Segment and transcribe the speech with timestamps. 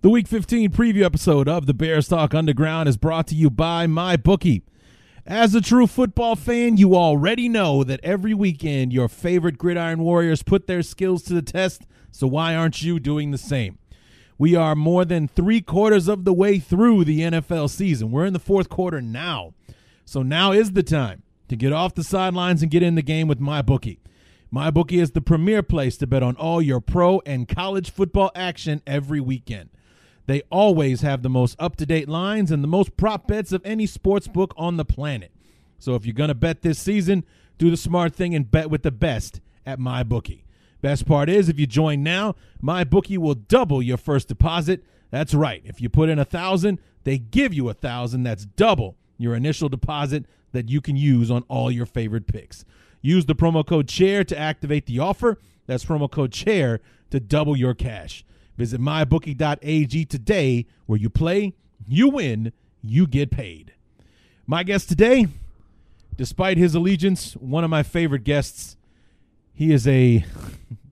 [0.00, 3.88] The Week 15 preview episode of the Bears Talk Underground is brought to you by
[3.88, 4.62] MyBookie.
[5.26, 10.44] As a true football fan, you already know that every weekend your favorite gridiron warriors
[10.44, 13.76] put their skills to the test, so why aren't you doing the same?
[14.38, 18.12] We are more than three quarters of the way through the NFL season.
[18.12, 19.54] We're in the fourth quarter now.
[20.04, 23.26] So now is the time to get off the sidelines and get in the game
[23.26, 23.98] with MyBookie.
[24.54, 28.80] MyBookie is the premier place to bet on all your pro and college football action
[28.86, 29.70] every weekend.
[30.28, 33.64] They always have the most up to date lines and the most prop bets of
[33.64, 35.32] any sports book on the planet.
[35.78, 37.24] So if you're going to bet this season,
[37.56, 40.42] do the smart thing and bet with the best at MyBookie.
[40.82, 44.84] Best part is if you join now, MyBookie will double your first deposit.
[45.10, 45.62] That's right.
[45.64, 48.24] If you put in a thousand, they give you a thousand.
[48.24, 52.66] That's double your initial deposit that you can use on all your favorite picks.
[53.00, 55.38] Use the promo code CHAIR to activate the offer.
[55.66, 56.80] That's promo code CHAIR
[57.12, 58.26] to double your cash.
[58.58, 61.54] Visit mybookie.ag today where you play,
[61.86, 63.72] you win, you get paid.
[64.48, 65.28] My guest today,
[66.16, 68.76] despite his allegiance, one of my favorite guests.
[69.54, 70.24] He is a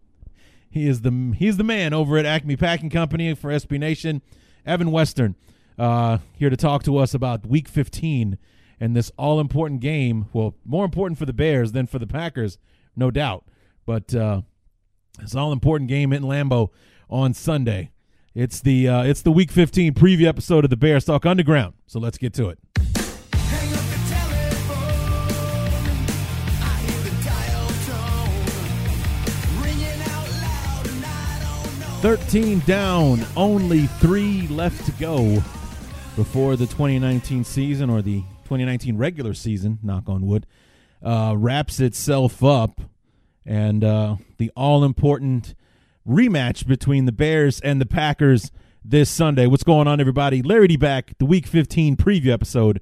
[0.70, 4.22] he is the he's the man over at Acme Packing Company for SB Nation.
[4.64, 5.34] Evan Western
[5.76, 8.38] uh, here to talk to us about Week 15
[8.78, 10.26] and this all important game.
[10.32, 12.58] Well, more important for the Bears than for the Packers,
[12.94, 13.44] no doubt.
[13.84, 14.42] But uh,
[15.20, 16.70] it's all important game in Lambeau
[17.08, 17.90] on Sunday.
[18.34, 21.74] It's the uh, it's the Week 15 preview episode of the Bears Talk Underground.
[21.86, 22.58] So let's get to it.
[32.06, 35.42] 13 down, only three left to go
[36.14, 40.46] before the 2019 season or the 2019 regular season, knock on wood,
[41.02, 42.80] uh, wraps itself up.
[43.44, 45.56] And uh, the all important
[46.06, 48.50] rematch between the Bears and the Packers
[48.84, 49.46] this Sunday.
[49.46, 50.42] What's going on, everybody?
[50.42, 52.80] Larry D back, the Week 15 preview episode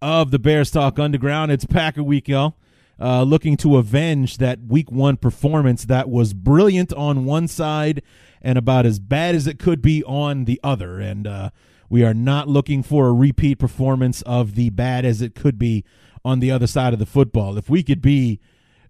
[0.00, 1.50] of the Bears Talk Underground.
[1.50, 2.56] It's Packer Week, y'all.
[3.00, 8.02] Uh, looking to avenge that Week One performance that was brilliant on one side
[8.40, 11.00] and about as bad as it could be on the other.
[11.00, 11.50] And uh,
[11.88, 15.84] we are not looking for a repeat performance of the bad as it could be
[16.24, 17.58] on the other side of the football.
[17.58, 18.38] If we could be,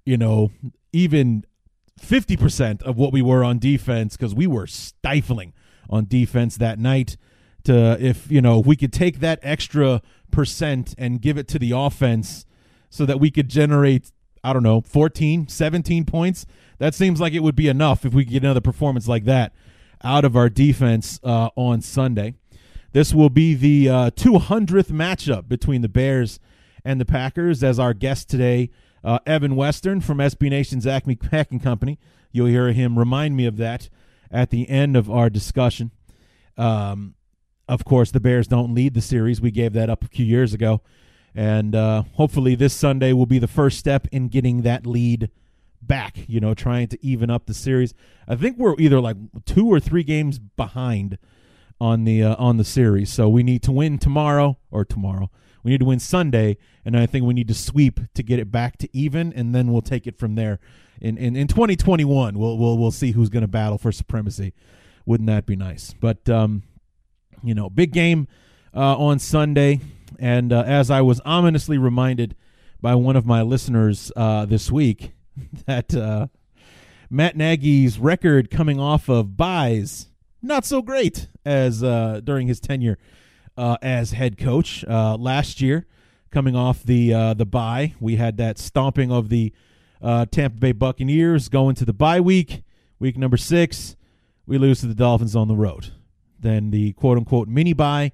[0.04, 0.50] you know,
[0.92, 1.44] even
[2.00, 5.52] 50% of what we were on defense because we were stifling
[5.90, 7.16] on defense that night
[7.64, 11.70] to if you know we could take that extra percent and give it to the
[11.70, 12.44] offense
[12.90, 14.10] so that we could generate
[14.42, 16.44] i don't know 14 17 points
[16.78, 19.52] that seems like it would be enough if we could get another performance like that
[20.02, 22.34] out of our defense uh, on sunday.
[22.92, 26.38] This will be the uh, 200th matchup between the bears
[26.84, 28.70] and the packers as our guest today
[29.04, 31.98] uh, Evan Western from SB Nation's Acme Packing Company.
[32.30, 33.88] You'll hear him remind me of that
[34.30, 35.90] at the end of our discussion.
[36.56, 37.14] Um,
[37.68, 39.40] of course, the Bears don't lead the series.
[39.40, 40.82] We gave that up a few years ago.
[41.34, 45.30] And uh, hopefully, this Sunday will be the first step in getting that lead
[45.80, 47.94] back, you know, trying to even up the series.
[48.28, 51.18] I think we're either like two or three games behind
[51.80, 53.12] on the uh, on the series.
[53.12, 55.30] So we need to win tomorrow or tomorrow.
[55.62, 58.50] We need to win Sunday, and I think we need to sweep to get it
[58.50, 60.58] back to even, and then we'll take it from there.
[61.00, 64.54] In in, in 2021, we'll we'll we'll see who's going to battle for supremacy.
[65.06, 65.94] Wouldn't that be nice?
[65.98, 66.62] But um,
[67.42, 68.28] you know, big game
[68.74, 69.80] uh, on Sunday,
[70.18, 72.34] and uh, as I was ominously reminded
[72.80, 75.12] by one of my listeners uh, this week
[75.66, 76.26] that uh,
[77.08, 80.08] Matt Nagy's record coming off of byes
[80.42, 82.98] not so great as uh, during his tenure
[83.56, 85.86] uh, as head coach uh, last year.
[86.30, 89.52] Coming off the uh, the bye, we had that stomping of the
[90.00, 92.62] uh, Tampa Bay Buccaneers going to the bye week,
[92.98, 93.96] week number six.
[94.46, 95.92] We lose to the Dolphins on the road.
[96.40, 98.12] Then the quote unquote mini bye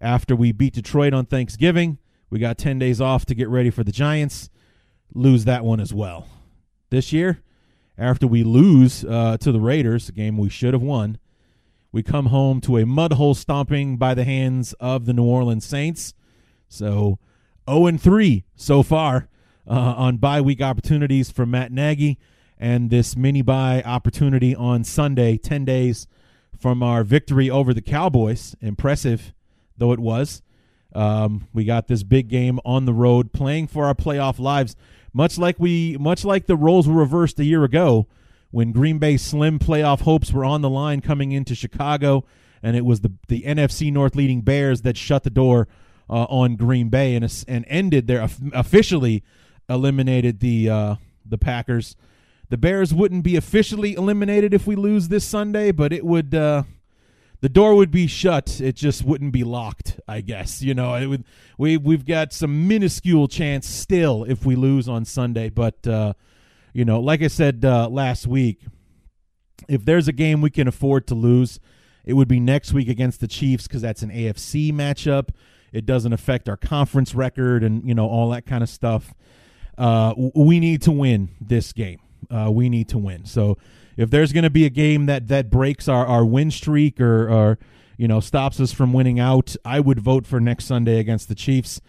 [0.00, 1.98] after we beat Detroit on Thanksgiving.
[2.30, 4.50] We got 10 days off to get ready for the Giants.
[5.14, 6.28] Lose that one as well.
[6.90, 7.42] This year,
[7.98, 11.18] after we lose uh, to the Raiders, a game we should have won,
[11.92, 15.64] we come home to a mud hole stomping by the hands of the New Orleans
[15.64, 16.14] Saints.
[16.68, 17.18] So
[17.68, 19.28] 0 and 3 so far
[19.68, 22.18] uh, on bye week opportunities for Matt Nagy,
[22.58, 26.06] and this mini bye opportunity on Sunday, 10 days
[26.58, 28.54] from our victory over the Cowboys.
[28.60, 29.32] Impressive
[29.80, 30.42] though it was.
[30.94, 34.76] Um, we got this big game on the road, playing for our playoff lives,
[35.12, 38.06] much like we, much like the roles were reversed a year ago
[38.50, 42.24] when Green Bay slim playoff hopes were on the line coming into Chicago,
[42.62, 45.68] and it was the the NFC North leading Bears that shut the door
[46.08, 49.22] uh, on Green Bay and and ended their officially
[49.68, 50.94] eliminated the uh,
[51.24, 51.96] the Packers.
[52.48, 56.34] The Bears wouldn't be officially eliminated if we lose this Sunday, but it would.
[56.34, 56.64] Uh,
[57.42, 58.60] the door would be shut.
[58.60, 59.98] It just wouldn't be locked.
[60.06, 61.24] I guess you know it would.
[61.56, 66.14] We we've got some minuscule chance still if we lose on Sunday, but uh,
[66.72, 68.62] you know, like I said uh, last week,
[69.68, 71.60] if there's a game we can afford to lose,
[72.04, 75.30] it would be next week against the Chiefs because that's an AFC matchup.
[75.72, 79.14] It doesn't affect our conference record and you know all that kind of stuff.
[79.78, 82.00] Uh, we need to win this game.
[82.30, 83.24] Uh, we need to win.
[83.24, 83.56] So
[83.96, 87.28] if there's going to be a game that that breaks our, our win streak or,
[87.28, 87.58] or
[87.96, 91.34] you know stops us from winning out, I would vote for next Sunday against the
[91.34, 91.80] Chiefs,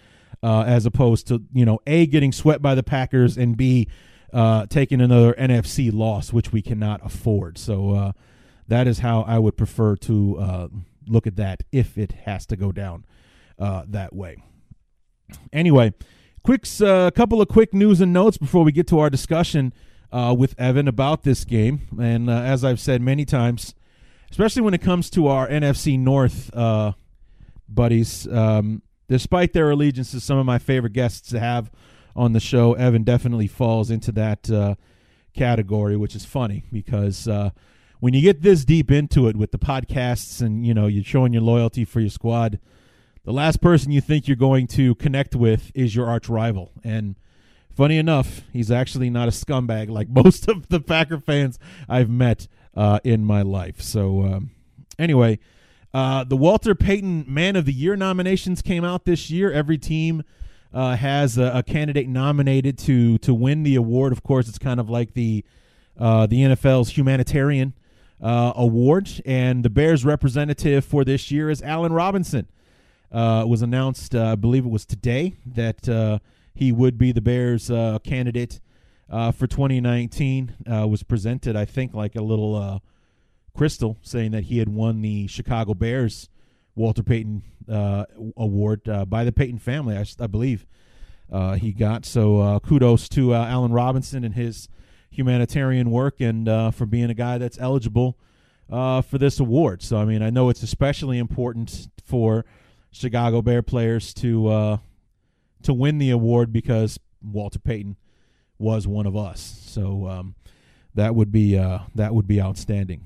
[0.43, 3.87] uh, as opposed to you know a getting swept by the Packers and b
[4.33, 7.57] uh, taking another NFC loss, which we cannot afford.
[7.57, 8.11] So uh,
[8.67, 10.67] that is how I would prefer to uh,
[11.07, 13.05] look at that if it has to go down
[13.59, 14.37] uh, that way.
[15.51, 15.93] Anyway,
[16.43, 19.73] quick uh, couple of quick news and notes before we get to our discussion
[20.11, 21.81] uh, with Evan about this game.
[21.99, 23.73] And as I've said many times,
[24.29, 26.51] especially when it comes to our NFC North
[27.67, 31.71] buddies, um, despite their allegiances, some of my favorite guests to have
[32.15, 34.75] on the show, Evan definitely falls into that uh,
[35.33, 37.51] category, which is funny because uh,
[37.99, 41.33] when you get this deep into it with the podcasts and you know you're showing
[41.33, 42.59] your loyalty for your squad,
[43.23, 46.71] the last person you think you're going to connect with is your arch rival.
[46.83, 47.15] And
[47.75, 52.47] funny enough, he's actually not a scumbag like most of the Packer fans I've met
[52.75, 53.81] uh, in my life.
[53.81, 54.51] So um,
[54.99, 55.39] anyway.
[55.93, 59.51] Uh, the Walter Payton Man of the Year nominations came out this year.
[59.51, 60.23] Every team
[60.73, 64.11] uh, has a, a, candidate nominated to to win the award.
[64.11, 65.43] Of course, it's kind of like the
[65.99, 67.73] uh, the NFL's humanitarian
[68.21, 72.47] uh, award, and the Bears representative for this year is Allen Robinson.
[73.11, 76.19] Uh, was announced, uh, I believe it was today, that uh,
[76.55, 77.67] he would be the Bears
[78.05, 78.61] candidate
[79.09, 80.55] for 2019.
[80.65, 82.81] was presented, I think, like a little
[83.53, 86.29] crystal, saying that he had won the Chicago Bears
[86.75, 88.05] Walter Payton uh,
[88.37, 90.65] Award uh, by the Payton family, I, I believe
[91.31, 92.05] uh, he got.
[92.05, 94.67] So uh, kudos to uh, Allen Robinson and his
[95.09, 98.17] humanitarian work and for being a guy that's eligible
[98.69, 99.81] for this award.
[99.81, 102.45] So, I mean, I know it's especially important for
[102.91, 104.79] Chicago Bear players to
[105.63, 107.97] to win the award because Walter Payton
[108.57, 109.61] was one of us.
[109.65, 110.35] So um,
[110.95, 113.03] that would be that would be outstanding.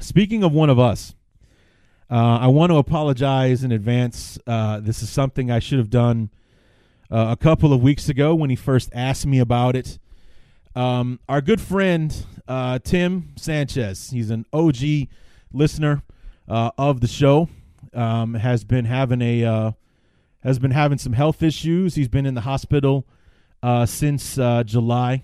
[0.00, 1.14] Speaking of one of us,
[2.12, 4.38] uh, I want to apologize in advance.
[4.46, 6.28] Uh, this is something I should have done
[7.10, 9.98] uh, a couple of weeks ago when he first asked me about it.
[10.76, 12.14] Um, our good friend
[12.46, 15.08] uh, Tim Sanchez, he's an OG
[15.54, 16.02] listener
[16.46, 17.48] uh, of the show,
[17.94, 19.72] um, has been having a uh,
[20.42, 21.94] has been having some health issues.
[21.94, 23.06] He's been in the hospital
[23.86, 25.22] since July.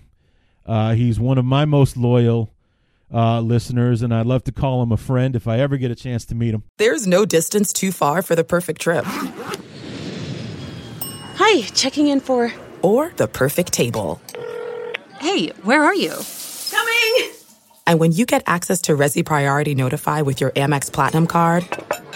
[0.65, 2.49] he's one of my most loyal
[3.13, 5.95] uh, listeners, and I'd love to call him a friend if I ever get a
[5.95, 6.63] chance to meet him.
[6.77, 9.05] There's no distance too far for the perfect trip.
[11.35, 12.53] Hi, checking in for.
[12.81, 14.21] Or the perfect table.
[15.19, 16.13] Hey, where are you?
[16.69, 17.31] Coming!
[17.87, 21.65] And when you get access to Resy Priority Notify with your Amex Platinum card.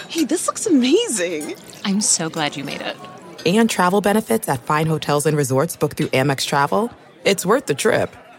[0.08, 1.56] Hey, this looks amazing!
[1.84, 2.96] I'm so glad you made it.
[3.44, 6.90] And travel benefits at fine hotels and resorts booked through Amex Travel.
[7.24, 8.14] It's worth the trip.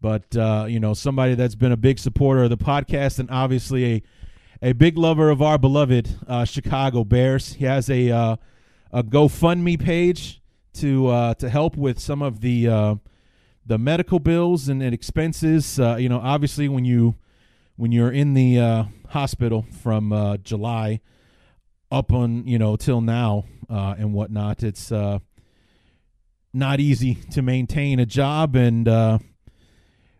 [0.00, 3.84] but uh, you know somebody that's been a big supporter of the podcast and obviously
[3.94, 4.02] a
[4.60, 7.54] a big lover of our beloved uh, Chicago Bears.
[7.54, 8.36] He has a uh,
[8.92, 10.40] a GoFundMe page
[10.74, 12.94] to uh, to help with some of the uh,
[13.66, 15.78] the medical bills and, and expenses.
[15.78, 17.14] Uh, you know, obviously when you
[17.76, 21.00] when you're in the uh, hospital from uh, July
[21.90, 25.18] up on you know till now uh, and whatnot, it's uh,
[26.52, 29.18] not easy to maintain a job and uh,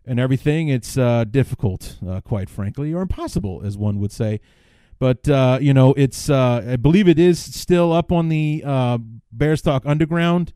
[0.09, 0.69] and everything.
[0.69, 4.41] It's uh, difficult, uh, quite frankly, or impossible, as one would say.
[4.97, 8.97] But uh, you know, it's uh, I believe it is still up on the uh,
[9.31, 10.51] Bears Talk Underground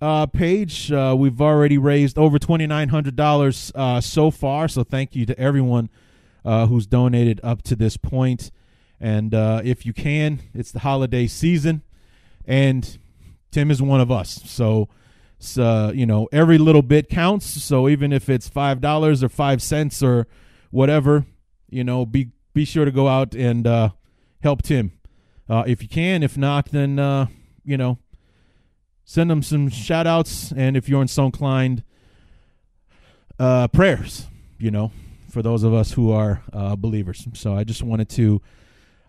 [0.00, 0.90] uh, page.
[0.92, 4.68] Uh, we've already raised over twenty nine hundred dollars so far.
[4.68, 5.90] So thank you to everyone
[6.44, 8.52] who's donated up to this point.
[9.00, 11.82] And if you can, it's the holiday season,
[12.46, 12.98] and
[13.50, 14.40] Tim is one of us.
[14.46, 14.88] So,
[15.38, 17.62] so you know, every little bit counts.
[17.62, 20.26] So even if it's five dollars or five cents or
[20.70, 21.26] whatever,
[21.68, 23.90] you know, be be sure to go out and uh,
[24.42, 24.92] help Tim
[25.48, 26.22] uh, if you can.
[26.22, 27.26] If not, then uh,
[27.64, 27.98] you know,
[29.06, 31.82] send him some shout outs and if you're so inclined
[33.38, 34.26] uh prayers
[34.58, 34.90] you know
[35.30, 38.42] for those of us who are uh believers so i just wanted to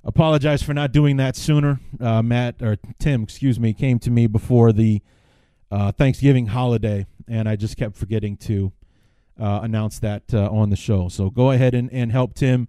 [0.03, 4.27] apologize for not doing that sooner uh matt or tim excuse me came to me
[4.27, 5.01] before the
[5.71, 8.71] uh thanksgiving holiday and i just kept forgetting to
[9.39, 12.67] uh announce that uh, on the show so go ahead and, and help tim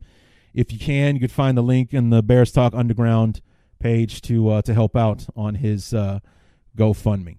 [0.54, 3.40] if you can you could find the link in the bears talk underground
[3.78, 6.18] page to uh to help out on his uh
[6.78, 7.36] GoFundMe.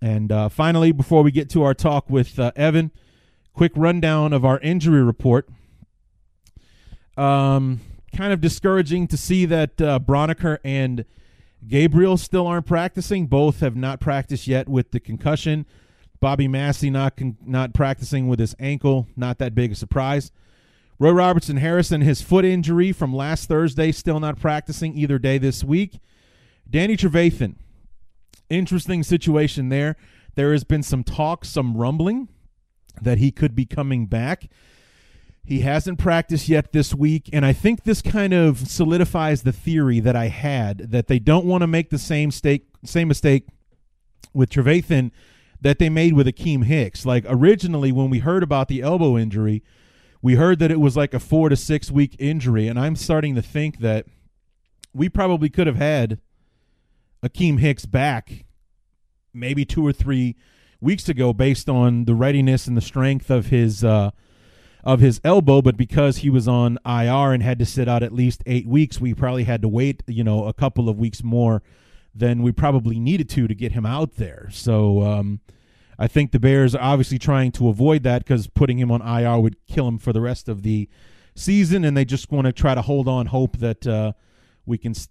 [0.00, 2.90] And uh, finally, before we get to our talk with Evan,
[3.52, 5.48] quick rundown of our injury report.
[7.18, 7.80] Um,
[8.16, 11.04] kind of discouraging to see that uh, Braunecker and
[11.66, 13.26] Gabriel still aren't practicing.
[13.26, 15.66] Both have not practiced yet with the concussion.
[16.20, 19.06] Bobby Massie not con- not practicing with his ankle.
[19.16, 20.32] Not that big a surprise.
[20.98, 25.64] Roy Robertson Harrison, his foot injury from last Thursday, still not practicing either day this
[25.64, 25.98] week.
[26.68, 27.54] Danny Trevathan,
[28.50, 29.96] interesting situation there.
[30.34, 32.28] There has been some talk, some rumbling
[33.00, 34.50] that he could be coming back.
[35.44, 39.98] He hasn't practiced yet this week, and I think this kind of solidifies the theory
[40.00, 43.46] that I had that they don't want to make the same mistake, same mistake
[44.32, 45.10] with Trevathan
[45.60, 47.04] that they made with Akiem Hicks.
[47.04, 49.62] Like originally, when we heard about the elbow injury,
[50.22, 53.34] we heard that it was like a four to six week injury, and I'm starting
[53.34, 54.06] to think that
[54.92, 56.20] we probably could have had
[57.22, 58.44] Akiem Hicks back
[59.32, 60.36] maybe two or three
[60.80, 64.10] weeks ago based on the readiness and the strength of his uh,
[64.84, 68.12] of his elbow, but because he was on IR and had to sit out at
[68.12, 71.62] least eight weeks, we probably had to wait, you know, a couple of weeks more
[72.14, 74.48] than we probably needed to to get him out there.
[74.50, 75.40] So um,
[75.98, 79.38] I think the Bears are obviously trying to avoid that because putting him on IR
[79.38, 80.88] would kill him for the rest of the
[81.34, 84.12] season, and they just want to try to hold on hope that uh,
[84.66, 85.08] we can s-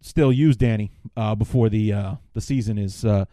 [0.00, 3.24] still use Danny uh, before the uh, the season is uh,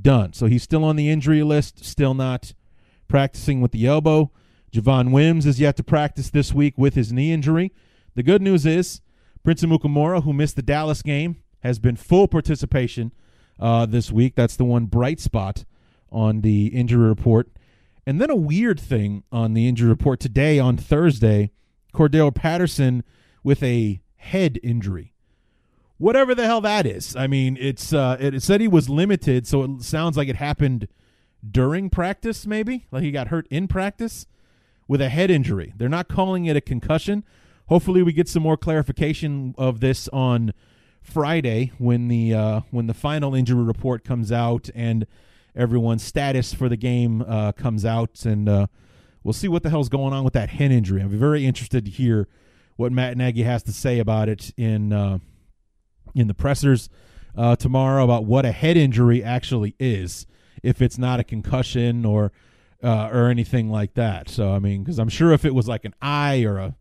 [0.00, 0.32] done.
[0.34, 2.52] So he's still on the injury list, still not
[3.08, 4.30] practicing with the elbow.
[4.72, 7.72] Javon Wims is yet to practice this week with his knee injury.
[8.14, 9.02] The good news is
[9.44, 13.12] Prince Amukamara, who missed the Dallas game, has been full participation
[13.60, 14.34] uh, this week.
[14.34, 15.66] That's the one bright spot
[16.10, 17.50] on the injury report.
[18.06, 21.50] And then a weird thing on the injury report today on Thursday
[21.92, 23.04] Cordarrelle Patterson
[23.44, 25.12] with a head injury.
[25.98, 27.14] Whatever the hell that is.
[27.14, 30.36] I mean, it's uh, it, it said he was limited, so it sounds like it
[30.36, 30.88] happened
[31.48, 34.26] during practice, maybe like he got hurt in practice
[34.92, 35.72] with a head injury.
[35.74, 37.24] They're not calling it a concussion.
[37.68, 40.52] Hopefully, we get some more clarification of this on
[41.00, 45.06] Friday when the uh, when the final injury report comes out and
[45.56, 48.66] everyone's status for the game uh, comes out, and uh,
[49.24, 51.00] we'll see what the hell's going on with that head injury.
[51.00, 52.28] I'm very interested to hear
[52.76, 55.20] what Matt Nagy has to say about it in uh,
[56.14, 56.90] in the pressers
[57.34, 60.26] uh, tomorrow about what a head injury actually is,
[60.62, 62.30] if it's not a concussion or
[62.82, 64.28] uh, or anything like that.
[64.28, 66.76] So I mean, because I'm sure if it was like an eye or a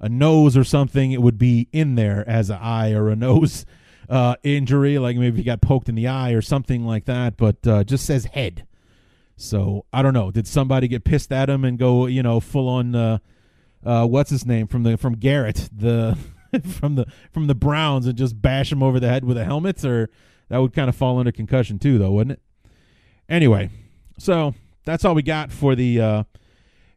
[0.00, 3.66] a nose or something, it would be in there as an eye or a nose
[4.08, 7.36] uh, injury, like maybe he got poked in the eye or something like that.
[7.36, 8.66] But uh, just says head.
[9.36, 10.30] So I don't know.
[10.30, 12.94] Did somebody get pissed at him and go, you know, full on?
[12.94, 13.18] Uh,
[13.84, 16.18] uh, what's his name from the from Garrett the
[16.66, 19.84] from the from the Browns and just bash him over the head with a helmet,
[19.84, 20.10] or
[20.48, 22.42] that would kind of fall under concussion too, though, wouldn't it?
[23.28, 23.70] Anyway,
[24.18, 26.22] so that's all we got for the uh,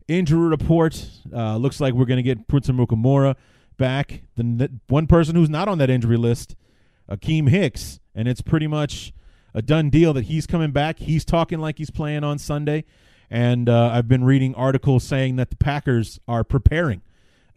[0.07, 1.05] injury report.
[1.33, 3.35] Uh, looks like we're going to get Prince Amukamara
[3.77, 4.23] back.
[4.35, 6.55] The n- one person who's not on that injury list,
[7.09, 9.13] Akiem Hicks, and it's pretty much
[9.53, 10.99] a done deal that he's coming back.
[10.99, 12.85] He's talking like he's playing on Sunday,
[13.29, 17.01] and uh, I've been reading articles saying that the Packers are preparing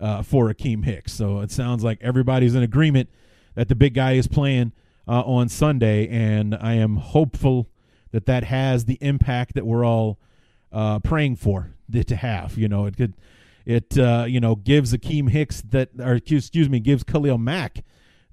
[0.01, 1.13] uh, for Akiem Hicks.
[1.13, 3.09] So it sounds like everybody's in agreement
[3.55, 4.73] that the big guy is playing
[5.09, 7.69] uh, on Sunday, and I am hopeful
[8.13, 10.19] that that has the impact that we're all
[10.73, 12.57] uh, praying for it to have.
[12.59, 13.15] You know, it could
[13.65, 17.85] it uh, you know gives Akiem Hicks that or excuse me gives Khalil Mack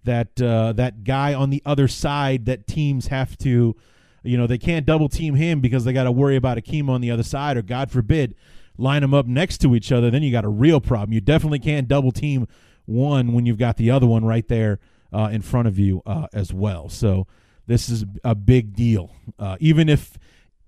[0.04, 3.76] that uh, that guy on the other side that teams have to
[4.24, 7.02] you know they can't double team him because they got to worry about Akiem on
[7.02, 8.36] the other side or God forbid
[8.78, 11.14] line them up next to each other then you got a real problem.
[11.14, 12.48] You definitely can't double team
[12.86, 14.80] one when you've got the other one right there
[15.14, 16.90] uh, in front of you uh, as well.
[16.90, 17.28] So
[17.68, 19.12] this is a big deal.
[19.40, 20.18] Uh, even if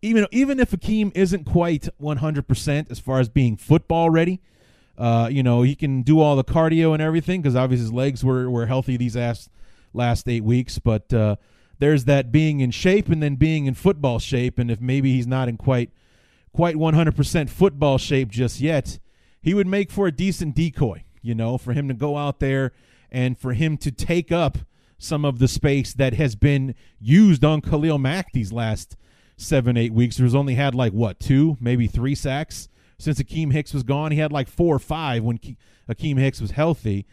[0.01, 4.41] even even if Akiem isn't quite 100% as far as being football ready,
[4.97, 8.23] uh, you know, he can do all the cardio and everything because obviously his legs
[8.23, 9.49] were, were healthy these last,
[9.93, 10.79] last eight weeks.
[10.79, 11.35] But uh,
[11.79, 14.57] there's that being in shape and then being in football shape.
[14.57, 15.91] And if maybe he's not in quite
[16.53, 18.99] quite 100% football shape just yet,
[19.41, 22.71] he would make for a decent decoy, you know, for him to go out there
[23.11, 24.59] and for him to take up
[25.05, 28.97] some of the space that has been used on Khalil Mack these last
[29.37, 30.17] seven, eight weeks.
[30.17, 34.11] There's only had like what, two, maybe three sacks since Akiem Hicks was gone.
[34.11, 35.57] He had like four or five when Ke-
[35.89, 37.05] Akiem Hicks was healthy.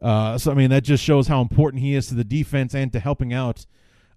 [0.00, 2.92] Uh, so I mean that just shows how important he is to the defense and
[2.92, 3.66] to helping out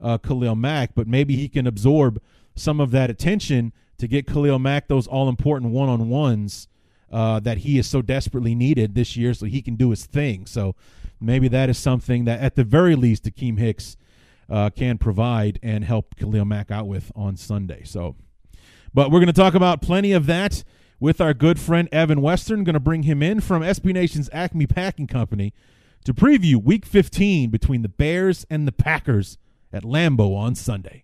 [0.02, 0.92] uh, Khalil Mack.
[0.96, 2.22] But maybe he can absorb
[2.56, 6.68] some of that attention to get Khalil Mack those all important one on ones
[7.12, 10.46] uh, that he is so desperately needed this year, so he can do his thing.
[10.46, 10.76] So
[11.20, 13.98] maybe that is something that at the very least Akiem Hicks
[14.50, 17.84] uh, can provide and help Khalil Mack out with on Sunday.
[17.84, 18.16] So,
[18.94, 20.64] but we're going to talk about plenty of that
[21.00, 22.64] with our good friend Evan Western.
[22.64, 25.54] Going to bring him in from SB Nation's Acme Packing Company
[26.06, 29.38] to preview Week 15 between the Bears and the Packers
[29.72, 31.04] at Lambeau on Sunday.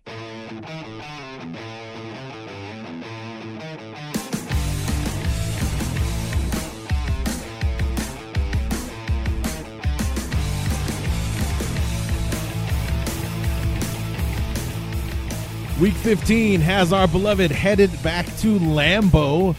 [15.80, 19.54] Week 15 has our beloved headed back to Lambeau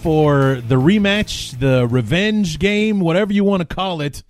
[0.00, 4.22] for the rematch, the revenge game, whatever you want to call it.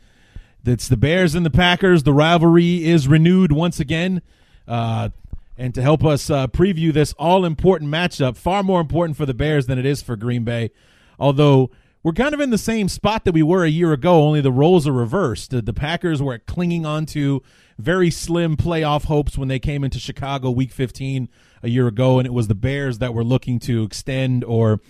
[0.65, 2.05] It's the Bears and the Packers.
[2.05, 4.23] The rivalry is renewed once again.
[4.67, 5.11] Uh,
[5.59, 9.35] and to help us uh, preview this all important matchup, far more important for the
[9.35, 10.71] Bears than it is for Green Bay.
[11.19, 11.71] Although
[12.03, 14.51] we're kind of in the same spot that we were a year ago, only the
[14.51, 15.51] roles are reversed.
[15.51, 17.43] The, the Packers were clinging on to
[17.79, 21.29] very slim playoff hopes when they came into Chicago week 15
[21.63, 24.81] a year ago, and it was the Bears that were looking to extend or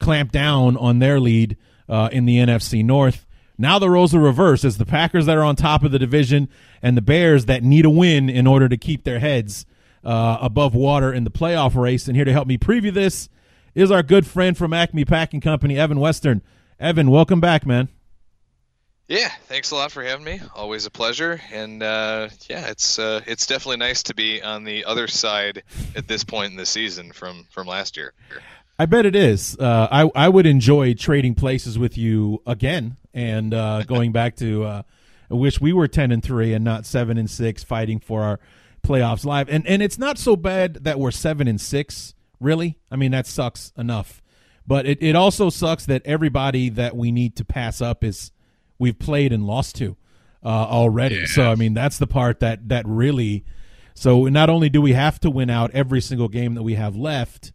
[0.00, 1.56] clamp down on their lead
[1.88, 3.26] uh, in the NFC North.
[3.56, 4.64] Now the roles are reversed.
[4.64, 6.48] It's the Packers that are on top of the division
[6.82, 9.64] and the Bears that need a win in order to keep their heads
[10.02, 12.08] uh, above water in the playoff race.
[12.08, 13.28] And here to help me preview this
[13.74, 16.42] is our good friend from Acme Packing Company, Evan Western.
[16.80, 17.88] Evan, welcome back, man.
[19.06, 20.40] Yeah, thanks a lot for having me.
[20.54, 21.40] Always a pleasure.
[21.52, 25.62] And uh, yeah, it's uh, it's definitely nice to be on the other side
[25.94, 28.14] at this point in the season from from last year.
[28.78, 29.58] I bet it is.
[29.58, 34.64] Uh, I I would enjoy trading places with you again and uh, going back to.
[34.64, 34.82] Uh,
[35.30, 38.40] I wish we were ten and three and not seven and six, fighting for our
[38.82, 39.50] playoffs live.
[39.50, 42.14] And and it's not so bad that we're seven and six.
[42.40, 44.22] Really, I mean that sucks enough.
[44.66, 48.32] But it, it also sucks that everybody that we need to pass up is
[48.84, 49.96] we've played and lost to
[50.44, 51.26] uh, already.
[51.26, 53.44] So I mean that's the part that that really.
[53.94, 56.96] So not only do we have to win out every single game that we have
[56.96, 57.52] left,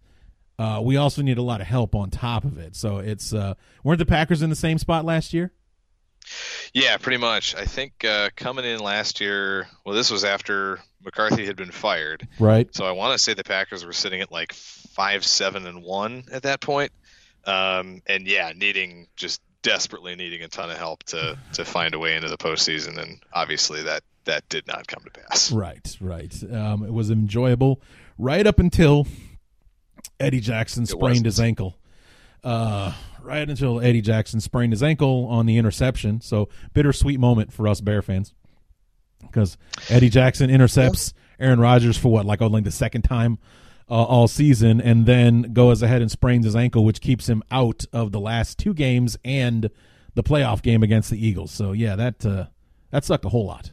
[0.57, 2.75] uh, we also need a lot of help on top of it.
[2.75, 5.53] So it's uh, weren't the Packers in the same spot last year?
[6.73, 7.55] Yeah, pretty much.
[7.55, 12.27] I think uh, coming in last year, well, this was after McCarthy had been fired.
[12.39, 12.73] Right.
[12.75, 16.25] So I want to say the Packers were sitting at like five, seven, and one
[16.31, 16.91] at that point.
[17.45, 21.99] Um, and yeah, needing just desperately needing a ton of help to to find a
[21.99, 25.51] way into the postseason, and obviously that that did not come to pass.
[25.51, 26.33] Right, right.
[26.51, 27.81] Um, it was enjoyable
[28.17, 29.07] right up until
[30.19, 31.75] Eddie Jackson sprained his ankle.
[32.43, 36.21] Uh, right until Eddie Jackson sprained his ankle on the interception.
[36.21, 38.33] So bittersweet moment for us Bear fans
[39.21, 39.57] because
[39.89, 43.37] Eddie Jackson intercepts Aaron Rodgers for what, like only the second time
[43.89, 47.85] uh, all season, and then goes ahead and sprains his ankle, which keeps him out
[47.91, 49.69] of the last two games and
[50.15, 51.51] the playoff game against the Eagles.
[51.51, 52.45] So yeah, that uh,
[52.91, 53.71] that sucked a whole lot.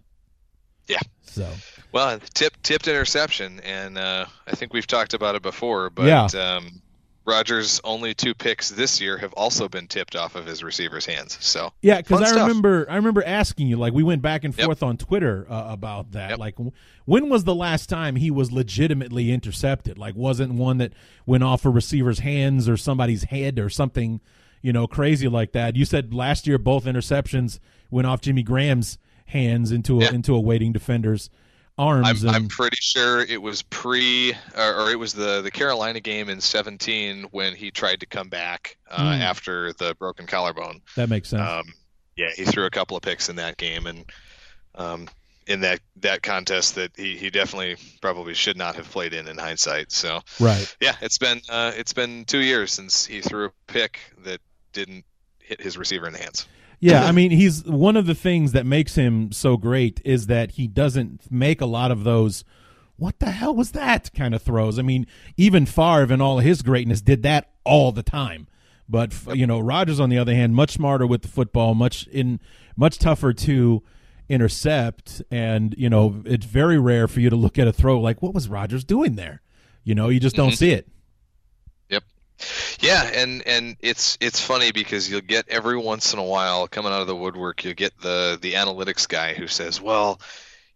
[0.89, 1.01] Yeah.
[1.23, 1.49] So
[1.93, 6.57] Well, tip, tipped interception, and uh, I think we've talked about it before, but Yeah.
[6.57, 6.81] um,
[7.27, 11.37] Rodgers' only two picks this year have also been tipped off of his receiver's hands.
[11.41, 12.47] So Yeah, because I stuff.
[12.47, 14.65] remember I remember asking you like we went back and Yep.
[14.65, 16.31] forth on Twitter uh, about that.
[16.31, 16.39] Yep.
[16.39, 16.73] Like, w-
[17.05, 19.99] when was the last time he was legitimately intercepted?
[19.99, 20.93] Like, wasn't one that
[21.27, 24.21] went off a receiver's hands or somebody's head or something,
[24.63, 25.75] you know, crazy like that?
[25.77, 27.59] You said last year both interceptions
[27.91, 30.13] went off Jimmy Graham's hands into a, Yeah.
[30.15, 31.29] into a waiting defender's
[31.79, 32.07] arms.
[32.07, 36.01] I'm, and, I'm pretty sure it was pre, or, or it was the the Carolina
[36.01, 39.23] game in 17 when he tried to come back uh, Hmm.
[39.23, 40.81] after the broken collarbone.
[40.97, 41.43] that makes sense.
[41.43, 41.65] Um,
[42.17, 44.05] yeah, he threw a couple of picks in that game, and
[44.75, 45.09] um,
[45.47, 49.37] in that that contest that he, he definitely probably should not have played in in
[49.39, 49.93] hindsight.
[49.93, 50.77] So right.
[50.81, 54.41] yeah, it's been uh, it's been two years since he threw a pick that
[54.73, 55.05] didn't
[55.41, 56.47] hit his receiver in the hands.
[56.81, 60.53] Yeah, I mean, he's one of the things that makes him so great is that
[60.53, 62.45] he doesn't make a lot of those
[62.99, 64.79] what the hell was that kind of throws.
[64.79, 68.49] I mean, even Favre and all his greatness did that all the time.
[68.89, 72.41] But you know, Rodgers on the other hand, much smarter with the football, much in
[72.77, 73.83] much tougher to
[74.29, 78.23] intercept and you know, it's very rare for you to look at a throw like
[78.23, 79.43] what was Rodgers doing there?
[79.85, 80.57] You know, you just don't mm-hmm.
[80.57, 80.89] see it.
[81.91, 82.05] Yep.
[82.81, 86.93] Yeah, and and it's it's funny because you'll get every once in a while coming
[86.93, 90.21] out of the woodwork, you'll get the the analytics guy who says, "Well,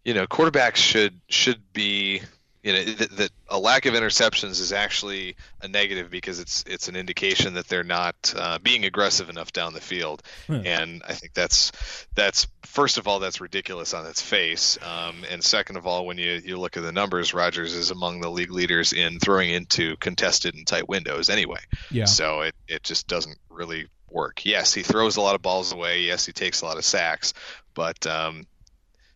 [0.03, 2.21] you know, quarterbacks should should be,
[2.63, 6.87] you know, that, that a lack of interceptions is actually a negative because it's it's
[6.87, 10.21] an indication that they're not uh, being aggressive enough down the field."
[10.65, 11.71] And I think that's
[12.15, 16.17] that's first of all that's ridiculous on its face, um, and second of all, when
[16.17, 19.97] you you look at the numbers, Rodgers is among the league leaders in throwing into
[19.97, 21.61] contested and tight windows anyway.
[21.89, 22.05] Yeah.
[22.05, 24.45] So it, it just doesn't really work.
[24.45, 26.01] Yes, he throws a lot of balls away.
[26.01, 27.33] Yes, he takes a lot of sacks.
[27.73, 28.45] But um,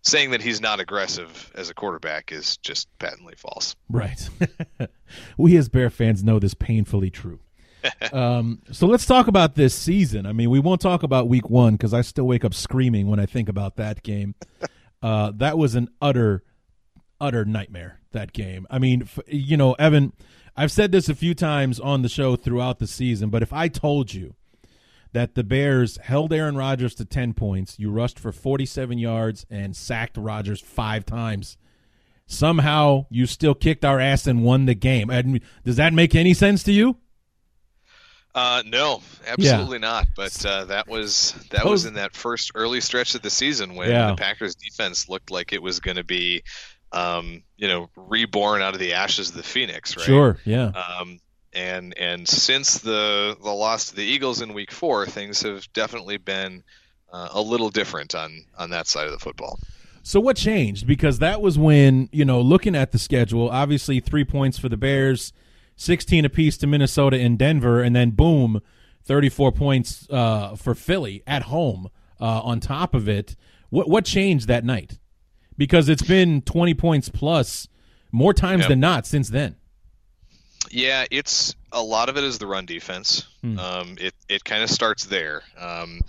[0.05, 3.75] saying that he's not aggressive as a quarterback is just patently false.
[3.89, 4.29] Right.
[5.37, 7.39] we as Bear fans know this painfully true.
[8.13, 10.25] um, so let's talk about this season.
[10.25, 13.19] I mean, we won't talk about week one because I still wake up screaming when
[13.19, 14.35] I think about that game.
[15.03, 16.41] Uh, that was an utter,
[17.21, 18.65] utter nightmare, that game.
[18.71, 20.13] I mean, f- you know, Evan,
[20.55, 23.67] I've said this a few times on the show throughout the season, but if I
[23.67, 24.33] told you
[25.15, 29.75] that the Bears held Aaron Rodgers to 10 points, you rushed for 47 yards and
[29.75, 31.57] sacked Rodgers five times
[32.27, 35.09] somehow you still kicked our ass and won the game.
[35.09, 36.97] And does that make any sense to you?
[38.33, 40.07] Uh, no, absolutely not.
[40.15, 43.89] But uh, that was that was in that first early stretch of the season when
[43.89, 44.07] Yeah.
[44.11, 46.43] the Packers defense looked like it was going to be,
[46.91, 49.95] um, you know, reborn out of the ashes of the phoenix.
[49.95, 50.05] Right?
[50.05, 50.37] Sure.
[50.45, 50.71] Yeah.
[50.99, 51.19] Um,
[51.55, 56.17] and and since the the loss to the Eagles in Week Four, things have definitely
[56.17, 56.63] been
[57.11, 59.57] uh, a little different on on that side of the football.
[60.03, 60.85] So what changed?
[60.85, 64.77] Because that was when you know, looking at the schedule, obviously three points for the
[64.77, 65.33] Bears,
[65.75, 68.61] sixteen apiece to Minnesota and Denver, and then boom,
[69.03, 71.89] thirty-four points uh, for Philly at home.
[72.19, 73.35] Uh, on top of it,
[73.69, 74.99] what what changed that night?
[75.57, 77.67] Because it's been twenty points plus
[78.11, 78.69] more times Yep.
[78.69, 79.55] than not since then.
[80.71, 83.27] Yeah, it's a lot of it is the run defense.
[83.59, 85.43] Um, it it kind of starts there.
[85.57, 86.01] Um,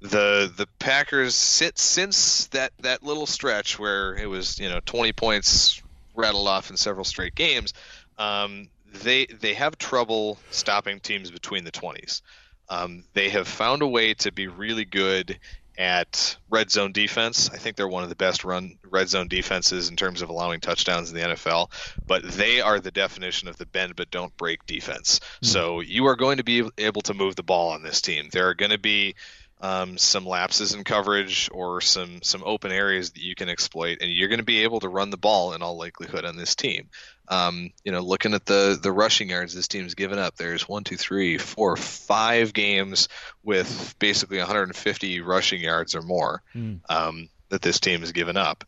[0.00, 5.12] the the Packers sit since that that little stretch where it was you know 20
[5.12, 5.82] points
[6.14, 7.72] rattled off in several straight games.
[8.18, 12.22] Um, they they have trouble stopping teams between the 20s.
[12.68, 15.38] Um, they have found a way to be really good
[15.76, 17.50] at red zone defense.
[17.50, 20.60] I think they're one of the best run red zone defenses in terms of allowing
[20.60, 21.70] touchdowns in the NFL,
[22.06, 25.20] but they are the definition of the bend but don't break defense.
[25.42, 28.28] So you are going to be able to move the ball on this team.
[28.30, 29.14] There are going to be
[29.60, 34.12] um, some lapses in coverage or some some open areas that you can exploit, and
[34.12, 36.90] you're going to be able to run the ball in all likelihood on this team.
[37.28, 40.84] Um, you know, looking at the the rushing yards this team's given up, there's one,
[40.84, 43.08] two, three, four, five games
[43.42, 46.42] with basically 150 rushing yards or more
[46.88, 48.64] um, that this team has given up.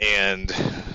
[0.00, 0.50] And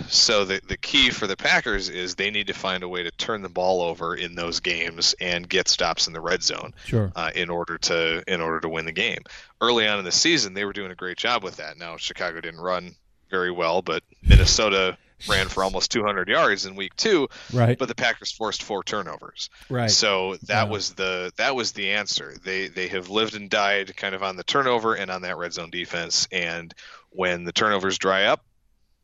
[0.10, 3.12] so the the key for the Packers is they need to find a way to
[3.12, 7.10] turn the ball over in those games and get stops in the red zone Sure.
[7.16, 9.20] uh, in order to in order to win the game.
[9.62, 11.78] Early on in the season, they were doing a great job with that.
[11.78, 12.94] Now Chicago didn't run
[13.32, 17.28] very well, but Minnesota ran for almost 200 yards in week two.
[17.54, 17.78] Right.
[17.78, 19.50] But the Packers forced four turnovers.
[19.70, 19.92] Right.
[19.92, 20.72] So that Yeah.
[20.72, 22.36] was the that was the answer.
[22.44, 25.54] They they have lived and died kind of on the turnover and on that red
[25.54, 26.28] zone defense.
[26.32, 26.74] And
[27.10, 28.46] when the turnovers dry up,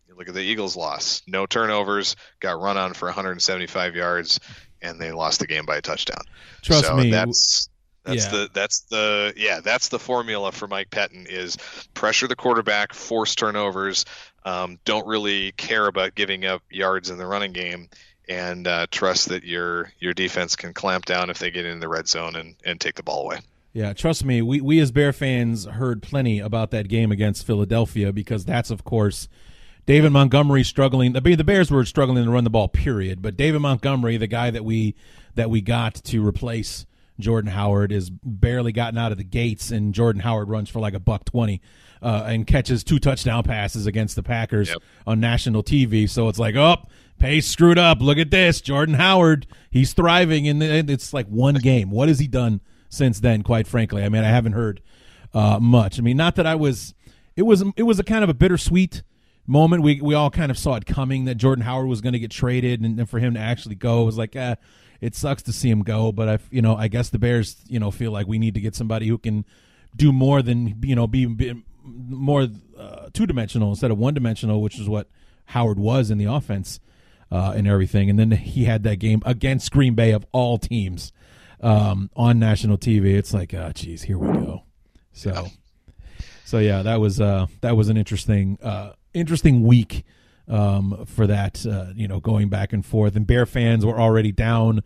[0.08, 1.22] you look at the Eagles' loss.
[1.28, 4.40] No turnovers, got run on for 175 yards,
[4.82, 6.22] and they lost the game by a touchdown.
[6.62, 7.70] Trust so me, That's
[8.04, 8.32] that's yeah.
[8.32, 11.58] the that's the yeah that's the formula for Mike Pettine is
[11.96, 14.06] pressure the quarterback, force turnovers,
[14.46, 17.90] um, don't really care about giving up yards in the running game,
[18.30, 21.90] and uh, trust that your your defense can clamp down if they get in the
[21.90, 23.40] red zone and, and take the ball away.
[23.74, 28.14] Yeah, trust me, we, we as Bear fans heard plenty about that game against Philadelphia
[28.14, 29.28] because that's, of course,
[29.86, 31.12] David Montgomery struggling.
[31.12, 33.22] The Bears were struggling to run the ball, period.
[33.22, 34.96] But David Montgomery, the guy that we
[35.36, 36.86] that we got to replace
[37.20, 40.94] Jordan Howard is barely gotten out of the gates, and Jordan Howard runs for like
[40.94, 41.62] a buck twenty
[42.02, 44.78] uh, and catches two touchdown passes against the Packers Yep.
[45.08, 46.10] on national TV.
[46.10, 46.78] So it's like, oh,
[47.18, 48.02] Pace screwed up.
[48.02, 49.48] Look at this, Jordan Howard.
[49.72, 51.90] He's thriving, and it's like one game.
[51.90, 53.42] What has he done since then?
[53.44, 54.82] Quite frankly, I mean, I haven't heard
[55.34, 55.98] uh, much.
[55.98, 56.94] I mean, not that I was.
[57.36, 59.04] It was it was a kind of a bittersweet
[59.48, 59.84] moment.
[59.84, 62.32] We we all kind of saw it coming that Jordan Howard was going to get
[62.32, 64.56] traded, and, and for him to actually go it was like, eh,
[65.06, 66.12] it sucks to see him go.
[66.12, 68.60] But I, you know, I guess the Bears, you know, feel like we need to
[68.60, 69.46] get somebody who can
[69.96, 74.62] do more than you know be, be more uh, two dimensional instead of one dimensional,
[74.62, 75.08] which is what
[75.46, 76.80] Howard was in the offense
[77.32, 78.10] uh, and everything.
[78.10, 81.14] And then he had that game against Green Bay of all teams
[81.62, 83.16] um, on national TV.
[83.16, 84.64] It's like, oh, geez, here we go.
[85.14, 85.50] So,
[86.46, 90.04] so yeah, that was uh, that was an interesting uh, interesting week
[90.48, 91.66] um, for that.
[91.66, 94.82] Uh, you know, going back and forth, and Bear fans were already down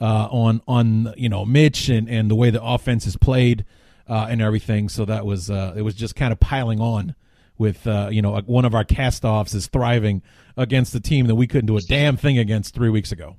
[0.00, 3.64] uh, on on you know Mitch and and the way the offense is played
[4.08, 4.88] uh, and everything.
[4.88, 7.14] So that was uh, it was just kind of piling on
[7.58, 10.22] with uh, you know one of our cast-offs is thriving
[10.56, 13.36] against the team that we couldn't do a damn thing against three weeks ago.